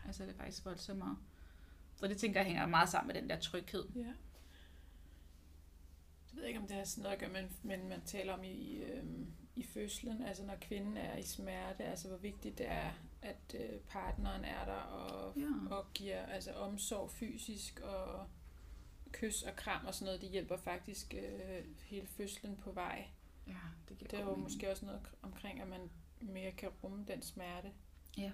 Altså 0.06 0.24
det 0.24 0.30
er 0.30 0.38
faktisk 0.38 0.66
voldsomt. 0.66 1.04
Så 1.96 2.08
det 2.08 2.18
tænker 2.18 2.40
jeg 2.40 2.48
hænger 2.48 2.66
meget 2.66 2.90
sammen 2.90 3.14
med 3.14 3.22
den 3.22 3.30
der 3.30 3.40
tryghed. 3.40 3.86
Ja 3.96 4.14
jeg 6.38 6.42
ved 6.42 6.48
ikke, 6.48 6.60
om 6.60 6.68
det 6.68 6.78
har 6.78 6.84
sådan 6.84 7.02
noget 7.02 7.14
at 7.14 7.20
gøre, 7.20 7.30
men, 7.30 7.52
men 7.64 7.90
man 7.90 8.02
taler 8.06 8.34
om 8.34 8.44
i, 8.44 8.76
øh, 8.76 9.04
i 9.58 9.64
fødslen, 9.64 10.22
altså 10.22 10.44
når 10.44 10.56
kvinden 10.62 10.98
er 10.98 11.18
i 11.18 11.24
smerte, 11.24 11.84
altså 11.84 12.08
hvor 12.08 12.18
vigtigt 12.18 12.58
det 12.58 12.70
er, 12.70 12.92
at 13.22 13.56
øh, 13.56 13.80
partneren 13.80 14.46
er 14.46 14.66
der 14.66 14.74
og, 14.74 15.34
ja. 15.38 15.76
og 15.76 15.86
giver 15.94 16.26
altså 16.26 16.52
omsorg 16.54 17.12
fysisk 17.12 17.80
og 17.80 18.28
kys 19.12 19.44
og 19.44 19.56
kram 19.56 19.86
og 19.86 19.94
sådan 19.94 20.06
noget, 20.06 20.22
det 20.22 20.30
hjælper 20.30 20.58
faktisk 20.58 21.14
øh, 21.14 21.66
hele 21.86 22.08
fødslen 22.08 22.56
på 22.56 22.72
vej. 22.72 23.08
Ja, 23.48 23.54
det 23.90 23.98
giver 23.98 24.10
Det 24.10 24.20
er 24.20 24.24
jo 24.24 24.36
måske 24.36 24.72
også 24.72 24.86
noget 24.86 25.02
omkring, 25.22 25.62
at 25.62 25.68
man 25.68 25.90
mere 26.22 26.52
kan 26.52 26.70
rumme 26.84 27.06
den 27.08 27.22
smerte. 27.22 27.72
Ja. 28.18 28.32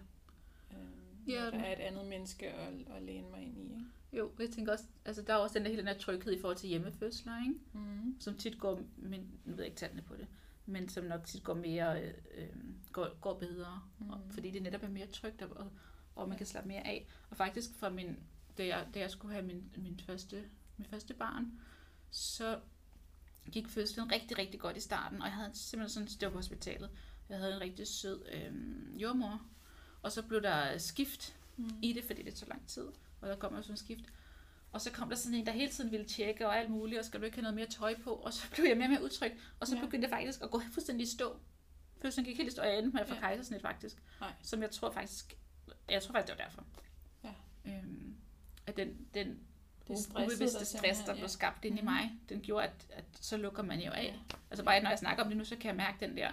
Øh, 0.71 1.29
ja. 1.29 1.45
Der 1.45 1.59
er 1.59 1.73
et 1.73 1.79
andet 1.79 2.05
menneske 2.05 2.49
at, 2.49 2.73
at 2.95 3.01
læne 3.01 3.29
mig 3.29 3.41
ind 3.43 3.57
i. 3.57 3.63
Ikke? 3.63 3.85
Jo, 4.13 4.31
jeg 4.39 4.49
tænker 4.49 4.71
også, 4.71 4.85
altså 5.05 5.21
der 5.21 5.33
er 5.33 5.37
også 5.37 5.53
den 5.53 5.63
der 5.63 5.69
hele 5.69 5.81
den 5.81 5.87
der 5.87 5.97
tryghed 5.97 6.33
i 6.33 6.39
forhold 6.39 6.57
til 6.57 6.69
hjemmefødsler, 6.69 7.41
ikke? 7.41 7.59
Mm. 7.73 8.15
Som 8.19 8.37
tit 8.37 8.59
går, 8.59 8.81
men 8.97 9.39
nu 9.45 9.51
ved 9.51 9.63
jeg 9.63 9.65
ikke 9.65 9.77
tallene 9.77 10.01
på 10.01 10.15
det, 10.15 10.27
men 10.65 10.89
som 10.89 11.03
nok 11.03 11.23
tit 11.23 11.43
går 11.43 11.53
mere, 11.53 12.03
øh, 12.03 12.13
øh 12.37 12.47
går, 12.91 13.19
går 13.21 13.39
bedre, 13.39 13.81
mm. 13.99 14.09
og, 14.09 14.21
fordi 14.31 14.51
det 14.51 14.63
netop 14.63 14.83
er 14.83 14.89
mere 14.89 15.07
trygt, 15.07 15.41
og, 15.41 15.71
og 16.15 16.29
man 16.29 16.37
kan 16.37 16.47
slappe 16.47 16.67
mere 16.67 16.87
af. 16.87 17.07
Og 17.29 17.37
faktisk 17.37 17.75
for 17.75 17.89
min, 17.89 18.19
da 18.57 18.65
jeg, 18.65 18.87
da 18.93 18.99
jeg 18.99 19.11
skulle 19.11 19.33
have 19.33 19.45
min, 19.45 19.63
min 19.77 19.99
første, 20.05 20.43
min 20.77 20.87
første 20.89 21.13
barn, 21.13 21.59
så 22.11 22.59
gik 23.51 23.67
fødslen 23.67 24.11
rigtig, 24.11 24.37
rigtig 24.37 24.59
godt 24.59 24.77
i 24.77 24.81
starten, 24.81 25.21
og 25.21 25.27
jeg 25.27 25.35
havde 25.35 25.49
simpelthen 25.53 25.89
sådan, 25.89 26.19
det 26.19 26.25
var 26.25 26.31
på 26.31 26.37
hospitalet, 26.37 26.89
jeg 27.29 27.37
havde 27.37 27.53
en 27.53 27.61
rigtig 27.61 27.87
sød 27.87 28.25
øh, 28.31 28.53
jordmor, 29.01 29.41
og 30.01 30.11
så 30.11 30.21
blev 30.21 30.41
der 30.41 30.77
skift 30.77 31.35
mm. 31.57 31.69
i 31.81 31.93
det, 31.93 32.03
fordi 32.03 32.23
det 32.23 32.35
tog 32.35 32.49
lang 32.49 32.67
tid 32.67 32.87
og 33.23 33.29
der 33.29 33.35
kommer 33.35 33.61
sådan 33.61 33.73
en 33.73 33.77
skift. 33.77 34.05
Og 34.73 34.81
så 34.81 34.91
kom 34.91 35.09
der 35.09 35.15
sådan 35.15 35.37
en, 35.37 35.45
der 35.45 35.51
hele 35.51 35.71
tiden 35.71 35.91
ville 35.91 36.05
tjekke 36.05 36.47
og 36.47 36.57
alt 36.57 36.69
muligt, 36.69 36.99
og 36.99 37.05
skal 37.05 37.19
du 37.19 37.25
ikke 37.25 37.37
have 37.37 37.41
noget 37.41 37.55
mere 37.55 37.67
tøj 37.67 37.95
på? 38.03 38.13
Og 38.13 38.33
så 38.33 38.49
blev 38.55 38.65
jeg 38.65 38.77
mere 38.77 38.85
og 38.85 38.91
mere 38.91 39.03
utryg, 39.03 39.31
og 39.59 39.67
så 39.67 39.75
ja. 39.75 39.81
begyndte 39.81 40.05
jeg 40.05 40.17
faktisk 40.17 40.41
at 40.41 40.51
gå 40.51 40.61
fuldstændig 40.73 41.07
i 41.07 41.09
stå. 41.09 41.39
Fødslen 42.01 42.25
gik 42.25 42.37
helt 42.37 42.49
i 42.49 42.51
stå, 42.51 42.61
og 42.61 42.67
jeg 42.67 42.77
endte 42.77 42.91
med 42.91 43.01
at 43.01 43.07
få 43.07 43.13
ja. 43.13 43.19
kejsersnit 43.19 43.61
faktisk. 43.61 44.03
Nej. 44.19 44.33
Som 44.41 44.61
jeg 44.61 44.71
tror 44.71 44.91
faktisk, 44.91 45.37
jeg 45.89 46.03
tror 46.03 46.11
faktisk, 46.11 46.37
det 46.37 46.39
var 46.39 46.45
derfor. 46.45 46.65
Ja. 47.23 47.33
Øhm, 47.71 48.15
at 48.67 48.77
den, 48.77 49.07
den 49.13 49.39
det 49.87 50.07
ubevidste 50.09 50.65
stress, 50.65 50.99
der 50.99 51.15
blev 51.15 51.29
skabt 51.29 51.65
ind 51.65 51.77
i 51.77 51.81
mhm. 51.81 51.91
mig, 51.91 52.11
den 52.29 52.41
gjorde, 52.41 52.67
at, 52.67 52.85
at 52.89 53.05
så 53.21 53.37
lukker 53.37 53.63
man 53.63 53.79
jo 53.79 53.91
af. 53.91 54.03
Ja. 54.03 54.35
Altså 54.49 54.65
bare 54.65 54.81
når 54.81 54.89
jeg 54.89 54.99
snakker 54.99 55.23
om 55.23 55.29
det 55.29 55.37
nu, 55.37 55.45
så 55.45 55.55
kan 55.55 55.67
jeg 55.67 55.75
mærke 55.75 56.05
den 56.05 56.17
der, 56.17 56.31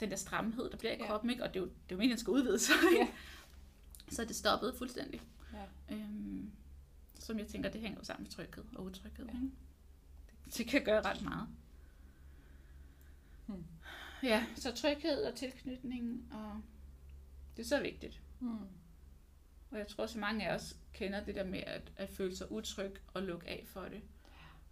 den 0.00 0.10
der 0.10 0.16
stramhed, 0.16 0.70
der 0.70 0.76
bliver 0.76 0.92
i 0.92 0.98
kroppen, 0.98 1.30
ikke? 1.30 1.42
og 1.42 1.54
det 1.54 1.56
er 1.56 1.60
jo, 1.60 1.66
det 1.66 1.72
er 1.72 1.74
jo 1.90 1.96
meningen, 1.96 2.16
den 2.16 2.20
skal 2.20 2.30
udvide 2.30 2.58
sig. 2.58 2.74
Ja. 2.98 3.08
så 4.08 4.24
det 4.24 4.36
stoppede 4.36 4.74
fuldstændig. 4.78 5.20
Ja. 5.52 5.94
Øhm, 5.94 6.52
som 7.24 7.38
jeg 7.38 7.46
tænker, 7.46 7.70
det 7.70 7.80
hænger 7.80 7.98
jo 7.98 8.04
sammen 8.04 8.24
med 8.24 8.30
tryghed 8.30 8.64
og 8.74 8.84
utryghed. 8.84 9.26
Ja. 9.26 9.32
Ikke? 9.32 9.50
Det, 10.44 10.58
det 10.58 10.66
kan 10.66 10.84
gøre 10.84 11.02
ret 11.02 11.22
meget. 11.22 11.48
Hmm. 13.46 13.64
Ja, 14.22 14.46
så 14.56 14.74
tryghed 14.74 15.24
og 15.24 15.34
tilknytning, 15.34 16.32
og 16.32 16.60
det 17.56 17.62
er 17.62 17.66
så 17.66 17.82
vigtigt. 17.82 18.20
Hmm. 18.38 18.58
Og 19.70 19.78
jeg 19.78 19.88
tror, 19.88 20.06
så 20.06 20.18
mange 20.18 20.48
af 20.48 20.54
os 20.54 20.76
kender 20.92 21.24
det 21.24 21.34
der 21.34 21.44
med 21.44 21.62
at, 21.66 21.92
at 21.96 22.10
føle 22.10 22.36
sig 22.36 22.52
utryg 22.52 22.94
og 23.14 23.22
lukke 23.22 23.48
af 23.48 23.64
for 23.66 23.82
det. 23.82 24.02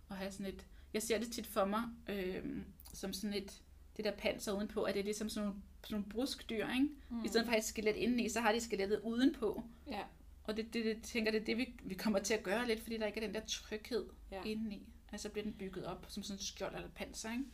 Og 0.08 0.16
have 0.16 0.32
sådan 0.32 0.46
et, 0.46 0.66
jeg 0.94 1.02
ser 1.02 1.18
det 1.18 1.32
tit 1.32 1.46
for 1.46 1.64
mig, 1.64 1.82
øh, 2.08 2.62
som 2.92 3.12
sådan 3.12 3.34
et, 3.34 3.62
det 3.96 4.04
der 4.04 4.16
panser 4.16 4.52
udenpå, 4.52 4.82
at 4.82 4.94
det 4.94 5.00
er 5.00 5.04
ligesom 5.04 5.28
sådan 5.28 5.48
nogle, 5.48 5.62
sådan 5.84 5.94
nogle 5.94 6.10
bruskdyr, 6.10 6.68
ikke? 6.68 6.88
Mm. 7.08 7.24
I 7.24 7.28
stedet 7.28 7.44
for 7.44 7.50
at 7.50 7.54
have 7.54 7.58
et 7.58 7.64
skelet 7.64 7.96
indeni, 7.96 8.28
så 8.28 8.40
har 8.40 8.52
de 8.52 8.60
skelettet 8.60 9.00
udenpå. 9.00 9.64
Ja. 9.86 10.02
Og 10.44 10.56
det, 10.56 10.74
det, 10.74 10.84
det 10.84 11.02
tænker 11.02 11.32
det 11.32 11.40
er 11.40 11.44
det, 11.44 11.56
vi, 11.56 11.74
vi 11.82 11.94
kommer 11.94 12.18
til 12.18 12.34
at 12.34 12.42
gøre 12.42 12.66
lidt, 12.66 12.80
fordi 12.80 12.98
der 12.98 13.06
ikke 13.06 13.20
er 13.20 13.26
den 13.26 13.34
der 13.34 13.46
tryghed 13.46 14.06
ja. 14.30 14.42
indeni. 14.44 14.88
Altså 15.12 15.28
bliver 15.28 15.44
den 15.44 15.52
bygget 15.52 15.84
op 15.84 16.06
som 16.08 16.22
sådan 16.22 16.38
en 16.38 16.42
skjold 16.42 16.74
eller 16.74 16.88
panser, 16.88 17.32
ikke? 17.32 17.44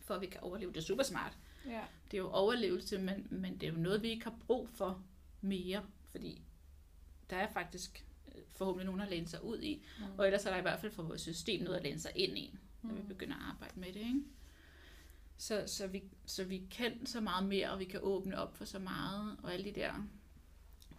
For 0.00 0.14
at 0.14 0.20
vi 0.20 0.26
kan 0.26 0.40
overleve. 0.40 0.72
Det 0.72 0.78
er 0.78 0.84
super 0.84 1.02
smart. 1.02 1.38
Ja. 1.66 1.82
Det 2.10 2.16
er 2.16 2.22
jo 2.22 2.30
overlevelse, 2.30 2.98
men, 2.98 3.26
men 3.30 3.54
det 3.54 3.68
er 3.68 3.72
jo 3.72 3.78
noget, 3.78 4.02
vi 4.02 4.08
ikke 4.08 4.24
har 4.24 4.38
brug 4.46 4.68
for 4.68 5.04
mere, 5.40 5.86
fordi 6.10 6.42
der 7.30 7.36
er 7.36 7.52
faktisk 7.52 8.06
øh, 8.28 8.42
forhåbentlig 8.48 8.86
nogen 8.86 9.00
at 9.00 9.08
læne 9.08 9.28
sig 9.28 9.44
ud 9.44 9.60
i, 9.60 9.86
mm. 9.98 10.04
og 10.18 10.26
ellers 10.26 10.44
er 10.44 10.50
der 10.50 10.58
i 10.58 10.62
hvert 10.62 10.80
fald 10.80 10.92
for 10.92 11.02
vores 11.02 11.20
system 11.20 11.64
noget 11.64 11.76
at 11.76 11.82
læne 11.82 11.98
sig 11.98 12.12
ind 12.14 12.38
i, 12.38 12.54
når 12.82 12.90
mm. 12.90 12.96
vi 12.96 13.02
begynder 13.02 13.34
at 13.34 13.42
arbejde 13.42 13.80
med 13.80 13.88
det. 13.88 14.00
Ikke? 14.00 14.22
Så, 15.38 15.64
så, 15.66 15.86
vi, 15.86 16.04
så 16.26 16.44
vi 16.44 16.62
kan 16.70 17.06
så 17.06 17.20
meget 17.20 17.48
mere, 17.48 17.70
og 17.70 17.78
vi 17.78 17.84
kan 17.84 18.00
åbne 18.02 18.38
op 18.38 18.56
for 18.56 18.64
så 18.64 18.78
meget, 18.78 19.36
og 19.42 19.52
alle 19.52 19.64
de 19.64 19.80
der 19.80 20.06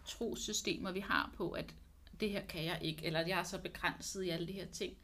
trosystemer, 0.08 0.92
vi 0.92 1.00
har 1.00 1.32
på, 1.36 1.50
at 1.50 1.74
det 2.20 2.30
her 2.30 2.46
kan 2.46 2.64
jeg 2.64 2.78
ikke, 2.82 3.04
eller 3.04 3.20
jeg 3.20 3.38
er 3.38 3.42
så 3.42 3.58
begrænset 3.58 4.22
i 4.22 4.28
alle 4.28 4.48
de 4.48 4.52
her 4.52 4.66
ting, 4.66 4.96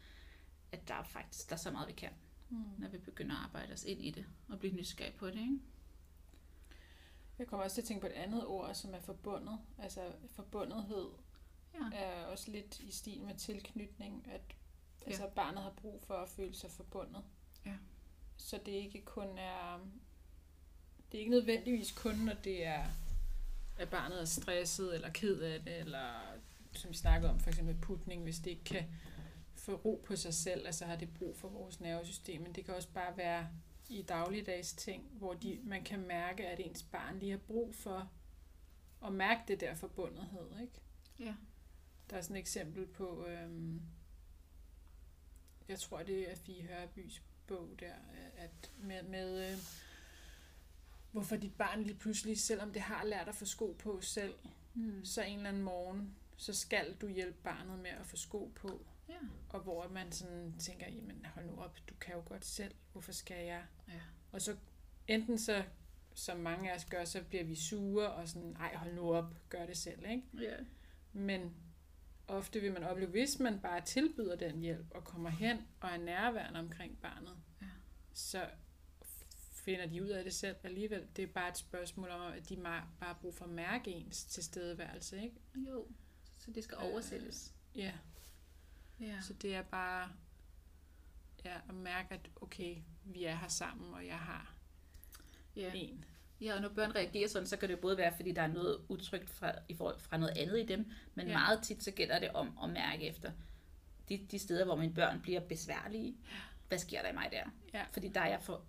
at 0.72 0.88
der 0.88 0.94
er 0.94 1.02
faktisk 1.02 1.48
der 1.48 1.54
er 1.54 1.58
så 1.60 1.70
meget, 1.70 1.88
vi 1.88 1.92
kan, 1.92 2.10
mm. 2.50 2.64
når 2.78 2.88
vi 2.88 2.98
begynder 2.98 3.36
at 3.36 3.44
arbejde 3.44 3.72
os 3.72 3.84
ind 3.84 4.02
i 4.02 4.10
det, 4.10 4.26
og 4.48 4.58
blive 4.58 4.74
nysgerrige 4.74 5.16
på 5.18 5.26
det. 5.26 5.40
Ikke? 5.40 5.58
Jeg 7.38 7.46
kommer 7.46 7.64
også 7.64 7.74
til 7.74 7.82
at 7.82 7.88
tænke 7.88 8.00
på 8.00 8.06
et 8.06 8.12
andet 8.12 8.46
ord, 8.46 8.74
som 8.74 8.94
er 8.94 9.00
forbundet. 9.00 9.58
Altså 9.78 10.12
forbundethed 10.30 11.08
ja. 11.74 11.96
er 11.96 12.24
også 12.24 12.50
lidt 12.50 12.80
i 12.80 12.90
stil 12.90 13.22
med 13.22 13.34
tilknytning, 13.34 14.26
at 14.30 14.42
ja. 15.00 15.06
altså, 15.06 15.30
barnet 15.34 15.62
har 15.62 15.70
brug 15.70 16.02
for 16.02 16.14
at 16.14 16.28
føle 16.28 16.54
sig 16.54 16.70
forbundet. 16.70 17.24
Ja. 17.66 17.76
Så 18.36 18.60
det 18.66 18.72
ikke 18.72 19.02
kun 19.04 19.38
er... 19.38 19.78
Det 21.12 21.18
er 21.18 21.20
ikke 21.20 21.30
nødvendigvis 21.30 21.92
kun, 21.92 22.14
når 22.14 22.34
det 22.34 22.66
er 22.66 22.84
at 23.76 23.90
barnet 23.90 24.20
er 24.20 24.24
stresset 24.24 24.94
eller 24.94 25.10
ked 25.10 25.40
af 25.40 25.60
det, 25.60 25.76
eller 25.76 26.20
som 26.72 26.90
vi 26.90 26.96
snakkede 26.96 27.32
om, 27.32 27.40
for 27.40 27.50
eksempel 27.50 27.74
putning, 27.74 28.22
hvis 28.22 28.38
det 28.38 28.50
ikke 28.50 28.64
kan 28.64 28.84
få 29.54 29.74
ro 29.74 30.04
på 30.06 30.16
sig 30.16 30.34
selv, 30.34 30.66
altså 30.66 30.84
har 30.84 30.96
det 30.96 31.14
brug 31.14 31.36
for 31.36 31.48
vores 31.48 31.80
nervesystem, 31.80 32.42
men 32.42 32.52
det 32.52 32.64
kan 32.64 32.74
også 32.74 32.88
bare 32.88 33.16
være 33.16 33.48
i 33.88 34.02
dagligdags 34.02 34.72
ting, 34.72 35.08
hvor 35.12 35.34
de, 35.34 35.60
man 35.64 35.84
kan 35.84 36.06
mærke, 36.06 36.46
at 36.46 36.60
ens 36.60 36.82
barn 36.82 37.18
lige 37.18 37.30
har 37.30 37.38
brug 37.38 37.74
for 37.74 38.10
at 39.06 39.12
mærke 39.12 39.40
det 39.48 39.60
der 39.60 39.74
forbundethed, 39.74 40.60
ikke? 40.62 40.80
Ja. 41.18 41.34
Der 42.10 42.16
er 42.16 42.20
sådan 42.20 42.36
et 42.36 42.40
eksempel 42.40 42.86
på, 42.86 43.26
øhm, 43.26 43.82
jeg 45.68 45.78
tror 45.78 46.02
det 46.02 46.30
er 46.30 46.36
Fie 46.36 46.62
Hørbys 46.62 47.22
bog 47.46 47.70
der, 47.80 47.94
at 48.36 48.70
med, 48.78 49.02
med 49.02 49.50
øh, 49.50 49.58
hvorfor 51.14 51.36
dit 51.36 51.54
barn 51.54 51.82
lige 51.82 51.96
pludselig, 51.96 52.40
selvom 52.40 52.72
det 52.72 52.82
har 52.82 53.04
lært 53.04 53.28
at 53.28 53.34
få 53.34 53.44
sko 53.44 53.76
på 53.78 54.00
selv, 54.00 54.34
mm. 54.74 55.04
så 55.04 55.22
en 55.22 55.36
eller 55.36 55.48
anden 55.48 55.62
morgen, 55.62 56.14
så 56.36 56.52
skal 56.52 56.94
du 57.00 57.08
hjælpe 57.08 57.38
barnet 57.42 57.78
med 57.78 57.90
at 57.90 58.06
få 58.06 58.16
sko 58.16 58.52
på. 58.54 58.86
Ja. 59.08 59.14
Og 59.48 59.60
hvor 59.60 59.88
man 59.88 60.12
sådan 60.12 60.54
tænker, 60.58 60.86
jamen 60.88 61.26
hold 61.34 61.46
nu 61.46 61.56
op, 61.56 61.78
du 61.88 61.94
kan 61.94 62.14
jo 62.14 62.22
godt 62.26 62.44
selv, 62.44 62.74
hvorfor 62.92 63.12
skal 63.12 63.46
jeg? 63.46 63.64
Ja. 63.88 64.00
Og 64.32 64.42
så 64.42 64.56
enten 65.08 65.38
så, 65.38 65.64
som 66.14 66.38
mange 66.38 66.70
af 66.70 66.76
os 66.76 66.84
gør, 66.84 67.04
så 67.04 67.22
bliver 67.28 67.44
vi 67.44 67.54
sure 67.54 68.12
og 68.12 68.28
sådan, 68.28 68.56
ej 68.56 68.74
hold 68.76 68.94
nu 68.94 69.14
op, 69.14 69.34
gør 69.48 69.66
det 69.66 69.76
selv, 69.76 70.04
ikke? 70.10 70.22
Ja. 70.40 70.56
Men 71.12 71.54
ofte 72.28 72.60
vil 72.60 72.72
man 72.72 72.82
opleve, 72.82 73.10
hvis 73.10 73.38
man 73.38 73.60
bare 73.60 73.80
tilbyder 73.80 74.36
den 74.36 74.60
hjælp 74.60 74.86
og 74.90 75.04
kommer 75.04 75.30
hen 75.30 75.58
og 75.80 75.90
er 75.90 75.96
nærværende 75.96 76.60
omkring 76.60 76.98
barnet, 76.98 77.36
ja. 77.62 77.66
så 78.12 78.46
finder 79.64 79.86
de 79.86 80.02
ud 80.02 80.08
af 80.08 80.24
det 80.24 80.34
selv 80.34 80.56
alligevel. 80.62 81.06
Det 81.16 81.22
er 81.22 81.26
bare 81.26 81.48
et 81.48 81.56
spørgsmål 81.56 82.08
om, 82.10 82.32
at 82.32 82.48
de 82.48 82.56
bare 82.56 82.84
har 83.02 83.18
brug 83.20 83.34
for 83.34 83.44
at 83.44 83.50
mærke 83.50 83.90
ens 83.90 84.24
tilstedeværelse, 84.24 85.22
ikke? 85.22 85.36
Jo, 85.54 85.86
så 86.38 86.50
det 86.50 86.64
skal 86.64 86.78
oversættes. 86.78 87.54
Øh, 87.74 87.80
ja. 87.80 87.92
ja. 89.00 89.20
Så 89.20 89.32
det 89.32 89.54
er 89.54 89.62
bare 89.62 90.10
ja, 91.44 91.56
at 91.68 91.74
mærke, 91.74 92.14
at 92.14 92.30
okay, 92.40 92.76
vi 93.04 93.24
er 93.24 93.36
her 93.36 93.48
sammen, 93.48 93.94
og 93.94 94.06
jeg 94.06 94.18
har 94.18 94.54
ja. 95.56 95.72
en. 95.74 96.04
Ja, 96.40 96.54
og 96.54 96.60
når 96.60 96.68
børn 96.68 96.94
reagerer 96.94 97.28
sådan, 97.28 97.48
så 97.48 97.56
kan 97.56 97.68
det 97.68 97.80
både 97.80 97.96
være, 97.96 98.16
fordi 98.16 98.32
der 98.32 98.42
er 98.42 98.52
noget 98.52 98.80
utrygt 98.88 99.30
fra, 99.30 99.52
fra 99.98 100.16
noget 100.16 100.38
andet 100.38 100.60
i 100.60 100.66
dem, 100.66 100.90
men 101.14 101.26
ja. 101.26 101.32
meget 101.32 101.62
tit 101.62 101.82
så 101.82 101.90
gælder 101.90 102.18
det 102.18 102.30
om 102.30 102.58
at 102.62 102.70
mærke 102.70 103.08
efter 103.08 103.32
de, 104.08 104.26
de 104.30 104.38
steder, 104.38 104.64
hvor 104.64 104.76
mine 104.76 104.94
børn 104.94 105.20
bliver 105.20 105.40
besværlige. 105.40 106.16
Hvad 106.68 106.78
sker 106.78 107.02
der 107.02 107.08
i 107.08 107.14
mig 107.14 107.28
der? 107.32 107.44
Ja. 107.74 107.84
Fordi 107.92 108.08
der 108.08 108.20
er 108.20 108.28
jeg 108.28 108.42
for 108.42 108.64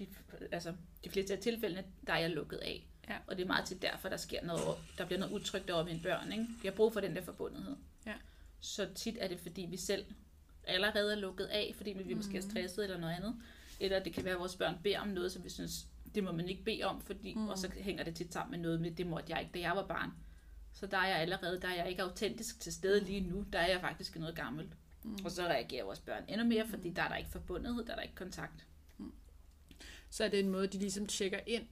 de, 0.00 0.06
altså, 0.52 0.74
de 1.04 1.10
fleste 1.10 1.32
af 1.32 1.38
tilfældene, 1.38 1.84
der 2.06 2.12
er 2.12 2.18
jeg 2.18 2.30
lukket 2.30 2.56
af. 2.56 2.86
Ja. 3.08 3.16
Og 3.26 3.36
det 3.36 3.42
er 3.42 3.46
meget 3.46 3.66
til 3.66 3.82
derfor, 3.82 4.08
der 4.08 4.16
sker 4.16 4.44
noget, 4.44 4.78
der 4.98 5.06
bliver 5.06 5.18
noget 5.18 5.32
utrygt 5.32 5.70
over 5.70 5.84
mine 5.84 6.00
børn. 6.02 6.32
Ikke? 6.32 6.46
De 6.62 6.68
har 6.68 6.74
brug 6.74 6.92
for 6.92 7.00
den 7.00 7.16
der 7.16 7.22
forbundethed. 7.22 7.76
Ja. 8.06 8.14
Så 8.60 8.88
tit 8.94 9.16
er 9.20 9.28
det, 9.28 9.40
fordi 9.40 9.66
vi 9.70 9.76
selv 9.76 10.04
allerede 10.64 11.12
er 11.12 11.16
lukket 11.16 11.44
af, 11.44 11.72
fordi 11.76 11.92
vi 11.92 12.14
mm. 12.14 12.16
måske 12.16 12.36
er 12.36 12.42
stresset 12.42 12.84
eller 12.84 12.98
noget 12.98 13.14
andet. 13.14 13.36
Eller 13.80 14.02
det 14.02 14.12
kan 14.12 14.24
være, 14.24 14.34
at 14.34 14.40
vores 14.40 14.56
børn 14.56 14.76
beder 14.82 15.00
om 15.00 15.08
noget, 15.08 15.32
som 15.32 15.44
vi 15.44 15.48
synes, 15.48 15.86
det 16.14 16.24
må 16.24 16.32
man 16.32 16.48
ikke 16.48 16.64
bede 16.64 16.82
om, 16.82 17.00
fordi, 17.00 17.34
mm. 17.34 17.48
og 17.48 17.58
så 17.58 17.70
hænger 17.76 18.04
det 18.04 18.14
tit 18.14 18.32
sammen 18.32 18.50
med 18.50 18.58
noget 18.58 18.80
med, 18.80 18.90
det 18.90 19.06
måtte 19.06 19.32
jeg 19.32 19.40
ikke, 19.40 19.52
da 19.54 19.60
jeg 19.60 19.76
var 19.76 19.86
barn. 19.86 20.10
Så 20.72 20.86
der 20.86 20.98
er 20.98 21.06
jeg 21.06 21.18
allerede, 21.18 21.60
der 21.60 21.68
er 21.68 21.74
jeg 21.74 21.88
ikke 21.88 22.02
autentisk 22.02 22.60
til 22.60 22.72
stede 22.72 23.04
lige 23.04 23.20
nu, 23.20 23.44
der 23.52 23.58
er 23.58 23.68
jeg 23.68 23.80
faktisk 23.80 24.16
noget 24.16 24.36
gammelt. 24.36 24.72
Mm. 25.04 25.18
Og 25.24 25.30
så 25.30 25.42
reagerer 25.42 25.84
vores 25.84 26.00
børn 26.00 26.24
endnu 26.28 26.46
mere, 26.46 26.66
fordi 26.68 26.90
der 26.90 27.02
er 27.02 27.08
der 27.08 27.16
ikke 27.16 27.30
forbundethed, 27.30 27.84
der 27.84 27.92
er 27.92 27.96
der 27.96 28.02
ikke 28.02 28.14
kontakt. 28.14 28.66
Så 30.10 30.24
er 30.24 30.28
det 30.28 30.40
en 30.40 30.48
måde, 30.48 30.66
de 30.66 30.78
ligesom 30.78 31.06
tjekker 31.06 31.40
ind 31.46 31.66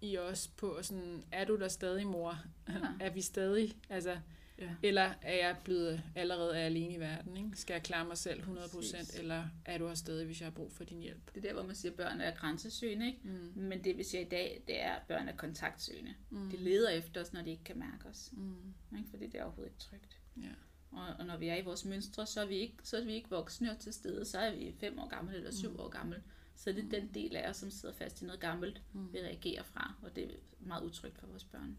i 0.00 0.18
os 0.18 0.48
på, 0.48 0.78
sådan, 0.82 1.24
er 1.32 1.44
du 1.44 1.56
der 1.56 1.68
stadig, 1.68 2.06
mor? 2.06 2.38
Ja. 2.68 2.74
er 3.00 3.10
vi 3.10 3.20
stadig, 3.20 3.76
altså, 3.88 4.18
Ja. 4.58 4.70
eller 4.82 5.10
er 5.22 5.34
jeg 5.46 5.56
blevet 5.64 6.02
allerede 6.14 6.56
alene 6.58 6.94
i 6.94 7.00
verden, 7.00 7.36
ikke? 7.36 7.50
Skal 7.54 7.74
jeg 7.74 7.82
klare 7.82 8.04
mig 8.06 8.18
selv 8.18 8.40
100%, 8.42 8.76
Præcis. 8.76 9.18
eller 9.18 9.44
er 9.64 9.78
du 9.78 9.86
her 9.88 9.94
stadig, 9.94 10.26
hvis 10.26 10.40
jeg 10.40 10.46
har 10.46 10.50
brug 10.50 10.72
for 10.72 10.84
din 10.84 11.00
hjælp? 11.00 11.34
Det 11.34 11.36
er 11.44 11.48
der, 11.48 11.52
hvor 11.54 11.62
man 11.62 11.74
siger, 11.74 11.92
at 11.92 11.96
børn 11.96 12.20
er 12.20 12.34
grænsesøgende, 12.34 13.06
ikke? 13.06 13.18
Mm. 13.24 13.52
Men 13.62 13.84
det 13.84 13.96
vi 13.96 14.02
siger 14.02 14.20
i 14.20 14.28
dag, 14.28 14.62
det 14.66 14.82
er, 14.82 14.92
at 14.92 15.02
børn 15.08 15.28
er 15.28 15.36
kontaktsøgende. 15.36 16.14
Mm. 16.30 16.50
De 16.50 16.56
leder 16.56 16.90
efter 16.90 17.20
os, 17.20 17.32
når 17.32 17.42
de 17.42 17.50
ikke 17.50 17.64
kan 17.64 17.78
mærke 17.78 18.06
os. 18.08 18.30
Mm. 18.32 18.74
Ikke? 18.98 19.10
Fordi 19.10 19.26
det 19.26 19.34
er 19.34 19.44
overhovedet 19.44 19.70
ikke 19.72 19.80
trygt. 19.80 20.18
Ja. 20.42 20.48
Og, 20.90 21.06
og 21.18 21.26
når 21.26 21.36
vi 21.36 21.48
er 21.48 21.56
i 21.56 21.62
vores 21.62 21.84
mønstre, 21.84 22.26
så 22.26 22.40
er 22.40 22.46
vi 22.46 22.54
ikke, 22.54 22.74
så 22.82 22.96
er 22.96 23.04
vi 23.04 23.12
ikke 23.12 23.30
voksne 23.30 23.70
og 23.70 23.78
til 23.78 23.92
stede. 23.92 24.24
Så 24.24 24.38
er 24.38 24.56
vi 24.56 24.74
fem 24.80 24.98
år 24.98 25.08
gammel 25.08 25.34
eller 25.34 25.52
syv 25.52 25.70
Mm. 25.70 25.80
år 25.80 25.88
gammel. 25.88 26.18
Så 26.56 26.72
det 26.72 26.84
er 26.84 27.00
den 27.00 27.14
del 27.14 27.36
af 27.36 27.50
os, 27.50 27.56
som 27.56 27.70
sidder 27.70 27.94
fast 27.94 28.22
i 28.22 28.24
noget 28.24 28.40
gammelt, 28.40 28.82
Mm. 28.92 29.12
vi 29.12 29.18
reagerer 29.18 29.62
fra. 29.62 29.94
Og 30.02 30.16
det 30.16 30.24
er 30.24 30.28
meget 30.60 30.82
utrygt 30.84 31.18
for 31.18 31.26
vores 31.26 31.44
børn. 31.44 31.76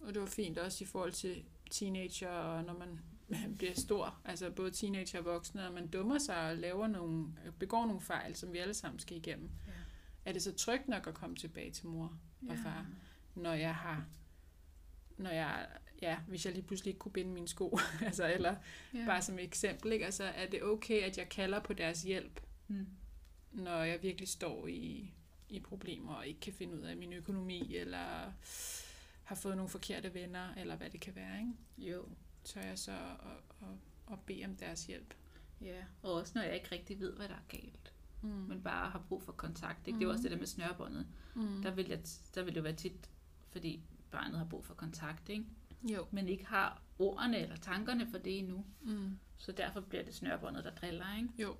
Og 0.00 0.14
det 0.14 0.20
var 0.22 0.28
fint 0.28 0.58
også 0.58 0.84
i 0.84 0.86
forhold 0.86 1.12
til 1.12 1.44
teenager, 1.70 2.28
og 2.30 2.64
når 2.64 2.78
man 2.78 3.00
bliver 3.58 3.74
stor, 3.74 4.20
altså 4.24 4.50
både 4.50 4.70
teenager 4.70 5.18
og 5.18 5.24
voksne, 5.24 5.66
og 5.66 5.72
man 5.74 5.88
dummer 5.88 6.18
sig 6.18 6.50
og 6.50 6.56
laver 6.56 6.86
nogle, 6.86 7.26
begår 7.58 7.86
nogle 7.86 8.00
fejl, 8.00 8.36
som 8.36 8.52
vi 8.52 8.58
alle 8.58 8.74
sammen 8.74 8.98
skal 8.98 9.16
igennem. 9.16 9.50
Ja. 9.66 9.72
Er 10.24 10.32
det 10.32 10.42
så 10.42 10.54
trygt 10.54 10.88
nok 10.88 11.06
at 11.06 11.14
komme 11.14 11.36
tilbage 11.36 11.70
til 11.70 11.86
mor 11.86 12.18
og 12.48 12.56
far, 12.62 12.86
når 13.34 13.52
jeg 13.54 13.74
har, 13.74 14.06
når 15.16 15.30
jeg, 15.30 15.68
ja, 16.02 16.18
hvis 16.28 16.44
jeg 16.46 16.54
lige 16.54 16.66
pludselig 16.66 16.90
ikke 16.90 16.98
kunne 16.98 17.12
binde 17.12 17.30
mine 17.32 17.48
sko, 17.48 17.78
altså, 18.06 18.32
eller 18.34 18.56
ja. 18.94 19.04
bare 19.06 19.22
som 19.22 19.38
et 19.38 19.44
eksempel, 19.44 19.92
ikke? 19.92 20.04
Altså, 20.04 20.24
er 20.24 20.50
det 20.50 20.62
okay, 20.62 21.02
at 21.02 21.18
jeg 21.18 21.28
kalder 21.28 21.60
på 21.60 21.72
deres 21.72 22.02
hjælp, 22.02 22.40
Mm. 22.70 22.86
Når 23.52 23.82
jeg 23.82 24.02
virkelig 24.02 24.28
står 24.28 24.66
i, 24.66 25.14
i 25.48 25.60
problemer 25.60 26.14
og 26.14 26.26
ikke 26.26 26.40
kan 26.40 26.52
finde 26.52 26.74
ud 26.74 26.80
af 26.82 26.96
min 26.96 27.12
økonomi, 27.12 27.76
eller 27.76 28.32
har 29.24 29.34
fået 29.34 29.56
nogle 29.56 29.68
forkerte 29.68 30.14
venner, 30.14 30.54
eller 30.54 30.76
hvad 30.76 30.90
det 30.90 31.00
kan 31.00 31.14
være, 31.14 31.38
ikke? 31.40 31.90
Jo. 31.92 32.04
Tør 32.44 32.60
jeg 32.60 32.78
så 32.78 32.92
at, 32.92 33.68
at, 33.68 33.74
at 34.12 34.20
bede 34.26 34.44
om 34.44 34.56
deres 34.56 34.86
hjælp? 34.86 35.14
Ja. 35.60 35.84
Og 36.02 36.12
også 36.12 36.32
når 36.34 36.42
jeg 36.42 36.54
ikke 36.54 36.72
rigtig 36.72 37.00
ved, 37.00 37.12
hvad 37.16 37.28
der 37.28 37.34
er 37.34 37.48
galt. 37.48 37.92
Mm. 38.22 38.28
Men 38.28 38.62
bare 38.62 38.90
har 38.90 39.04
brug 39.08 39.22
for 39.22 39.32
kontakt. 39.32 39.86
Ikke? 39.86 39.98
Det 39.98 40.04
er 40.04 40.08
jo 40.08 40.12
også 40.12 40.22
det 40.22 40.30
der 40.30 40.38
med 40.38 40.46
snørbåndet. 40.46 41.06
mm. 41.34 41.62
Der 41.62 41.70
vil, 41.70 41.86
jeg, 41.88 42.00
der 42.34 42.42
vil 42.42 42.52
det 42.54 42.56
jo 42.58 42.62
være 42.62 42.76
tit, 42.76 43.10
fordi 43.50 43.82
barnet 44.10 44.38
har 44.38 44.44
brug 44.46 44.64
for 44.64 44.74
kontakt, 44.74 45.28
ikke? 45.28 45.44
Jo. 45.82 46.06
men 46.10 46.28
ikke 46.28 46.46
har 46.46 46.82
ordene 46.98 47.38
eller 47.38 47.56
tankerne 47.56 48.06
for 48.10 48.18
det 48.18 48.38
endnu. 48.38 48.64
Mm. 48.82 49.18
Så 49.36 49.52
derfor 49.52 49.80
bliver 49.80 50.04
det 50.04 50.14
snørbåndet, 50.14 50.64
der 50.64 50.74
driller, 50.74 51.16
ikke? 51.16 51.28
Jo. 51.38 51.56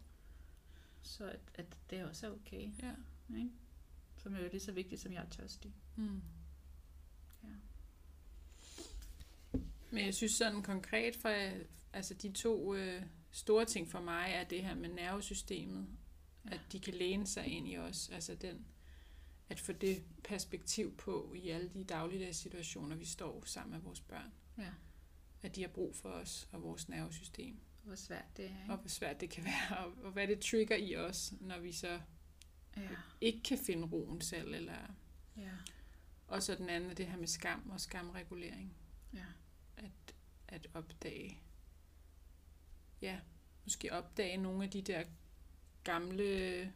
Så 1.09 1.24
at, 1.24 1.40
at 1.54 1.66
det 1.90 2.04
også 2.04 2.26
er 2.26 2.30
okay, 2.30 2.70
Ja. 2.82 2.94
ikke? 3.36 3.50
Som 4.16 4.34
er 4.34 4.40
jo 4.40 4.48
lige 4.48 4.61
så 4.61 4.72
vigtigt, 4.72 5.00
som 5.00 5.12
jeg 5.12 5.22
er 5.22 5.28
tørstig. 5.28 5.74
Mm. 5.96 6.22
Ja. 7.44 7.48
Men 9.90 10.04
jeg 10.04 10.14
synes 10.14 10.32
sådan 10.32 10.62
konkret 10.62 11.16
for 11.16 11.28
altså 11.92 12.14
de 12.14 12.32
to 12.32 12.74
øh, 12.74 13.02
store 13.30 13.64
ting 13.64 13.88
for 13.90 14.00
mig 14.00 14.30
er 14.30 14.44
det 14.44 14.62
her 14.64 14.74
med 14.74 14.88
nervesystemet. 14.88 15.86
Ja. 16.44 16.50
At 16.54 16.61
de 16.72 16.80
kan 16.80 16.94
læne 16.94 17.26
sig 17.26 17.46
ind 17.46 17.68
i 17.68 17.76
os. 17.78 18.09
Altså 18.09 18.34
den, 18.34 18.66
at 19.48 19.61
få 19.61 19.72
det 19.72 20.02
perspektiv 20.24 20.96
på 20.96 21.34
i 21.36 21.48
alle 21.48 21.68
de 21.68 21.84
dagligdags 21.84 22.38
situationer, 22.38 22.96
vi 22.96 23.04
står 23.04 23.42
sammen 23.44 23.72
med 23.72 23.80
vores 23.80 24.00
børn. 24.00 24.32
Ja. 24.59 24.70
At 25.42 25.56
de 25.56 25.61
har 25.61 25.68
brug 25.68 25.96
for 25.96 26.09
os 26.09 26.48
og 26.52 26.62
vores 26.62 26.88
nervesystem. 26.88 27.56
Hvor 27.89 27.97
svært 27.97 28.36
det 28.36 28.45
er, 28.45 28.49
ikke? 28.62 28.72
Og 28.72 28.78
hvor 28.78 28.89
svært 28.89 29.20
det 29.20 29.30
kan 29.30 29.45
være. 29.45 29.78
Og, 29.78 29.93
og 30.05 30.12
hvad 30.12 30.26
det 30.28 30.41
trigger 30.41 30.76
i 30.76 30.97
os, 30.97 31.32
når 31.41 31.59
vi 31.59 31.72
så 31.72 32.01
Ja. 32.76 32.89
ikke 33.20 33.43
kan 33.43 33.59
finde 33.59 33.86
roen 33.86 34.20
selv. 34.20 34.55
Eller... 34.55 34.95
Ja. 35.36 35.51
Og 36.26 36.43
så 36.43 36.55
den 36.55 36.68
anden 36.68 36.91
er 36.91 36.95
det 36.95 37.07
her 37.07 37.16
med 37.16 37.26
skam 37.26 37.70
og 37.70 37.80
skamregulering. 37.80 38.74
Ja. 39.14 39.24
at, 39.76 40.14
at 40.49 40.68
opdage, 40.74 41.41
ja, 43.03 43.18
måske 43.64 43.93
opdage 43.93 44.36
nogle 44.36 44.64
af 44.64 44.70
de 44.70 44.82
der 44.82 45.05
gamle 45.84 46.72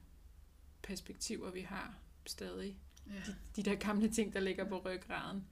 perspektiver, 0.82 1.50
vi 1.50 1.60
har 1.60 1.98
stadig. 2.26 2.78
Ja. 3.06 3.12
De, 3.26 3.36
de 3.56 3.62
der 3.62 3.74
gamle 3.74 4.12
ting, 4.12 4.32
der 4.32 4.40
ligger 4.40 4.68
på 4.68 4.78
ryggraden, 4.78 5.46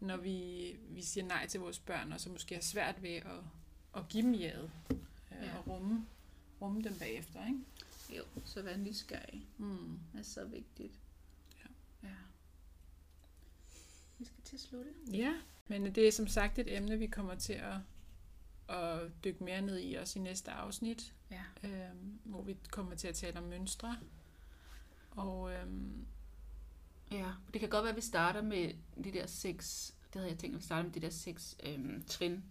når 0.00 0.16
vi, 0.16 0.76
vi 0.88 1.02
siger 1.02 1.24
nej 1.26 1.46
til 1.46 1.60
vores 1.60 1.78
børn, 1.78 2.12
og 2.12 2.20
så 2.20 2.30
måske 2.30 2.54
har 2.54 2.62
svært 2.62 3.02
ved 3.02 3.10
at, 3.10 3.40
at 3.96 4.08
give 4.08 4.22
dem 4.22 4.34
jaget, 4.34 4.70
øh, 4.90 4.96
Ja. 5.32 5.58
og 5.58 5.66
rumme, 5.68 6.06
rumme 6.60 6.82
dem 6.82 6.94
bagefter, 6.98 7.46
ikke? 7.46 7.58
Jo, 8.18 8.22
så 8.44 8.62
vær 8.62 8.76
nysgerrig 8.76 9.46
Mm. 9.58 9.98
er 10.18 10.22
så 10.22 10.44
vigtigt. 10.44 10.92
Ja. 11.64 11.68
ja. 12.08 12.14
Vi 14.18 14.24
skal 14.24 14.42
til 14.44 14.56
at 14.56 14.60
slutte. 14.60 14.90
Ja, 15.12 15.32
men 15.68 15.94
det 15.94 16.08
er 16.08 16.12
som 16.12 16.26
sagt 16.26 16.58
et 16.58 16.76
emne, 16.76 16.98
vi 16.98 17.06
kommer 17.06 17.34
til 17.34 17.52
at, 17.52 17.76
at 18.76 19.10
dykke 19.24 19.44
mere 19.44 19.60
ned 19.62 19.80
i 19.80 19.94
også 19.94 20.18
i 20.18 20.22
næste 20.22 20.50
afsnit. 20.50 21.14
Ja. 21.30 21.42
øhm, 21.68 22.18
hvor 22.24 22.42
vi 22.42 22.56
kommer 22.70 22.94
til 22.94 23.08
at 23.08 23.14
tale 23.14 23.38
om 23.38 23.44
mønstre. 23.44 23.98
Og 25.10 25.52
øhm, 25.52 26.06
Ja, 27.10 27.32
det 27.52 27.60
kan 27.60 27.68
godt 27.70 27.82
være, 27.82 27.90
at 27.90 27.96
vi 27.96 28.00
starter 28.00 28.42
med 28.42 28.74
de 29.04 29.12
der 29.12 29.26
seks, 29.26 29.94
det 30.12 30.14
havde 30.20 30.30
jeg 30.30 30.38
tænkt, 30.38 30.54
at 30.54 30.60
vi 30.60 30.64
starter 30.64 30.82
med 30.82 30.92
de 30.94 31.00
der 31.00 31.10
seks 31.10 31.56
øhm, 31.62 32.04
trin 32.06 32.44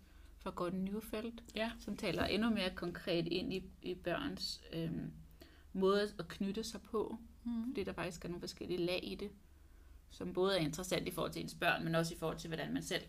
fra 0.44 0.52
Gordon 0.56 0.80
Newfeldt, 0.80 1.44
ja, 1.56 1.72
som 1.80 1.98
taler 1.98 2.26
endnu 2.26 2.50
mere 2.50 2.70
konkret 2.76 3.28
ind 3.28 3.54
i, 3.54 3.64
i 3.82 3.96
børns 3.96 4.62
øhm, 4.74 5.12
måde 5.74 6.14
at 6.20 6.28
knytte 6.28 6.64
sig 6.64 6.82
på, 6.82 7.18
mm. 7.44 7.64
fordi 7.66 7.84
der 7.84 7.94
faktisk 7.94 8.26
er 8.26 8.30
nogle 8.30 8.40
forskellige 8.40 8.86
lag 8.86 9.00
i 9.04 9.16
det, 9.16 9.32
som 10.10 10.34
både 10.34 10.58
er 10.58 10.62
interessant 10.62 11.08
i 11.08 11.12
forhold 11.12 11.32
til 11.32 11.42
ens 11.42 11.56
børn, 11.56 11.84
men 11.84 11.96
også 11.96 12.14
i 12.14 12.18
forhold 12.18 12.38
til, 12.38 12.48
hvordan 12.48 12.74
man 12.74 12.84
selv 12.84 13.04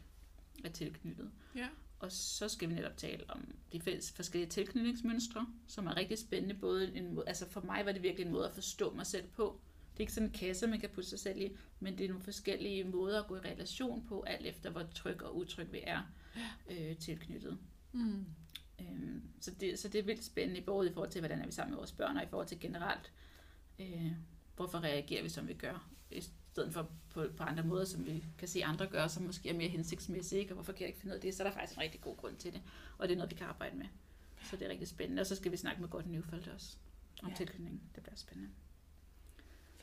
er 0.64 0.68
tilknyttet. 0.68 1.30
ja, 1.56 1.68
Og 1.98 2.12
så 2.12 2.48
skal 2.48 2.68
vi 2.68 2.74
netop 2.74 2.96
tale 2.96 3.30
om 3.30 3.44
de 3.72 3.80
fælles 3.80 4.12
forskellige 4.12 4.50
tilknytningsmønstre, 4.50 5.46
som 5.66 5.86
er 5.86 5.96
rigtig 5.96 6.18
spændende. 6.18 6.54
Både 6.54 6.96
en 6.96 7.14
måde, 7.14 7.28
altså 7.28 7.48
for 7.48 7.60
mig 7.60 7.86
var 7.86 7.92
det 7.92 8.02
virkelig 8.02 8.26
en 8.26 8.32
måde 8.32 8.48
at 8.48 8.54
forstå 8.54 8.94
mig 8.94 9.06
selv 9.06 9.26
på. 9.26 9.60
Det 9.94 10.00
er 10.00 10.02
ikke 10.02 10.12
sådan 10.12 10.28
en 10.28 10.32
kasse, 10.34 10.66
man 10.66 10.80
kan 10.80 10.90
putte 10.90 11.10
sig 11.10 11.18
selv 11.18 11.40
i, 11.40 11.56
men 11.80 11.98
det 11.98 12.04
er 12.04 12.08
nogle 12.08 12.24
forskellige 12.24 12.84
måder 12.84 13.22
at 13.22 13.28
gå 13.28 13.36
i 13.36 13.38
relation 13.38 14.06
på, 14.08 14.22
alt 14.22 14.46
efter 14.46 14.70
hvor 14.70 14.82
tryg 14.94 15.22
og 15.22 15.36
utryg 15.36 15.72
vi 15.72 15.80
er 15.82 16.02
øh, 16.70 16.96
tilknyttet. 16.96 17.58
mm. 17.92 18.24
Øhm, 18.80 19.22
så, 19.40 19.50
det, 19.50 19.78
så 19.78 19.88
det 19.88 19.98
er 19.98 20.02
vildt 20.02 20.24
spændende, 20.24 20.60
både 20.60 20.90
i 20.90 20.92
forhold 20.92 21.10
til, 21.10 21.20
hvordan 21.20 21.40
er 21.40 21.46
vi 21.46 21.52
sammen 21.52 21.70
med 21.70 21.76
vores 21.78 21.92
børn, 21.92 22.16
og 22.16 22.22
i 22.22 22.26
forhold 22.26 22.48
til 22.48 22.60
generelt, 22.60 23.12
øh, 23.78 24.12
hvorfor 24.56 24.78
reagerer 24.78 25.22
vi, 25.22 25.28
som 25.28 25.48
vi 25.48 25.54
gør, 25.54 25.90
i 26.10 26.20
stedet 26.20 26.72
for 26.72 26.90
på, 27.10 27.26
på 27.36 27.42
andre 27.42 27.62
måder, 27.64 27.84
som 27.84 28.06
vi 28.06 28.24
kan 28.38 28.48
se 28.48 28.64
andre 28.64 28.86
gøre, 28.86 29.08
som 29.08 29.22
måske 29.22 29.48
er 29.48 29.54
mere 29.54 29.68
hensigtsmæssige, 29.68 30.40
ikke? 30.40 30.52
og 30.52 30.54
hvorfor 30.54 30.72
kan 30.72 30.80
jeg 30.80 30.88
ikke 30.88 31.00
finde 31.00 31.12
ud 31.12 31.16
af 31.16 31.20
det, 31.20 31.34
så 31.34 31.42
er 31.42 31.46
der 31.46 31.54
faktisk 31.54 31.76
en 31.76 31.82
rigtig 31.82 32.00
god 32.00 32.16
grund 32.16 32.36
til 32.36 32.52
det, 32.52 32.62
og 32.98 33.08
det 33.08 33.14
er 33.14 33.18
noget, 33.18 33.30
vi 33.30 33.36
kan 33.36 33.46
arbejde 33.46 33.76
med. 33.76 33.86
Så 34.50 34.56
det 34.56 34.66
er 34.66 34.70
rigtig 34.70 34.88
spændende, 34.88 35.20
og 35.20 35.26
så 35.26 35.36
skal 35.36 35.52
vi 35.52 35.56
snakke 35.56 35.80
med 35.80 35.88
Gordon 35.88 36.10
Newfeldt 36.12 36.48
også, 36.48 36.76
om 37.22 37.28
Ja. 37.28 37.30
ja. 37.32 37.36
tilknytning. 37.36 37.82
Det 37.94 38.02
bliver 38.02 38.16
spændende. 38.16 38.50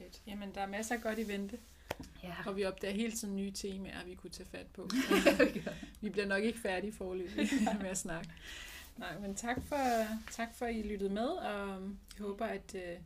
Fedt. 0.03 0.21
Jamen, 0.27 0.55
der 0.55 0.61
er 0.61 0.67
masser 0.67 0.95
af 0.95 1.01
godt 1.01 1.19
i 1.19 1.27
vente, 1.27 1.57
Ja. 2.23 2.35
og 2.45 2.57
vi 2.57 2.65
opdager 2.65 2.93
hele 2.93 3.11
tiden 3.11 3.35
nye 3.35 3.51
temaer, 3.51 4.05
vi 4.05 4.15
kunne 4.15 4.29
tage 4.29 4.49
fat 4.49 4.67
på. 4.67 4.89
vi 6.01 6.09
bliver 6.09 6.27
nok 6.27 6.43
ikke 6.43 6.59
færdige 6.59 6.93
forløbig 6.93 7.49
med 7.81 7.89
at 7.89 7.97
snakke. 7.97 8.29
Nej, 8.97 9.19
men 9.19 9.35
tak 9.35 9.57
for, 9.63 9.77
tak 10.31 10.55
for, 10.55 10.65
at 10.65 10.75
I 10.75 10.81
lyttede 10.81 11.13
med, 11.13 11.27
og 11.27 11.81
jeg 12.17 12.25
håber, 12.25 12.45
at 12.45 12.75
øh, 12.75 12.97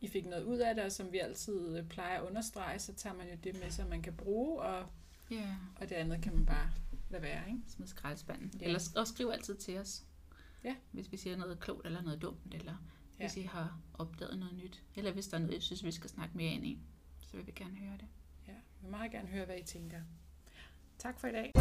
I 0.00 0.08
fik 0.08 0.26
noget 0.26 0.44
ud 0.44 0.58
af 0.58 0.74
det, 0.74 0.84
og 0.84 0.92
som 0.92 1.12
vi 1.12 1.18
altid 1.18 1.78
øh, 1.78 1.88
plejer 1.88 2.20
at 2.20 2.26
understrege, 2.28 2.78
så 2.78 2.92
tager 2.94 3.16
man 3.16 3.28
jo 3.28 3.36
det 3.44 3.60
med, 3.62 3.70
som 3.70 3.88
man 3.88 4.02
kan 4.02 4.12
bruge, 4.14 4.60
og, 4.62 4.86
ja. 5.30 5.48
og 5.76 5.88
det 5.88 5.94
andet 5.94 6.22
kan 6.22 6.34
man 6.34 6.46
bare 6.46 6.70
lade 7.10 7.22
være, 7.22 7.42
ikke? 7.48 7.60
Smid 7.68 7.86
skraldespanden. 7.86 8.52
Ja. 8.60 8.66
Eller, 8.66 8.80
og 8.96 9.06
skriv 9.06 9.30
altid 9.32 9.54
til 9.56 9.78
os. 9.78 10.02
Ja. 10.64 10.74
Hvis 10.90 11.12
vi 11.12 11.16
siger 11.16 11.36
noget 11.36 11.60
klogt 11.60 11.86
eller 11.86 12.02
noget 12.02 12.22
dumt, 12.22 12.54
eller 12.54 12.74
Ja. 13.22 13.28
hvis 13.28 13.36
I 13.36 13.42
har 13.42 13.78
opdaget 13.94 14.38
noget 14.38 14.54
nyt. 14.54 14.82
Eller 14.96 15.12
hvis 15.12 15.28
der 15.28 15.36
er 15.36 15.40
noget, 15.40 15.54
jeg 15.54 15.62
synes, 15.62 15.84
vi 15.84 15.92
skal 15.92 16.10
snakke 16.10 16.36
mere 16.36 16.52
ind 16.52 16.66
i, 16.66 16.78
så 17.20 17.36
vil 17.36 17.46
vi 17.46 17.52
gerne 17.52 17.76
høre 17.76 17.92
det. 17.92 18.06
Ja, 18.48 18.52
jeg 18.52 18.60
vil 18.82 18.90
meget 18.90 19.12
gerne 19.12 19.28
høre, 19.28 19.44
hvad 19.44 19.58
I 19.58 19.62
tænker. 19.62 20.00
Tak 20.98 21.20
for 21.20 21.26
i 21.26 21.32
dag. 21.32 21.52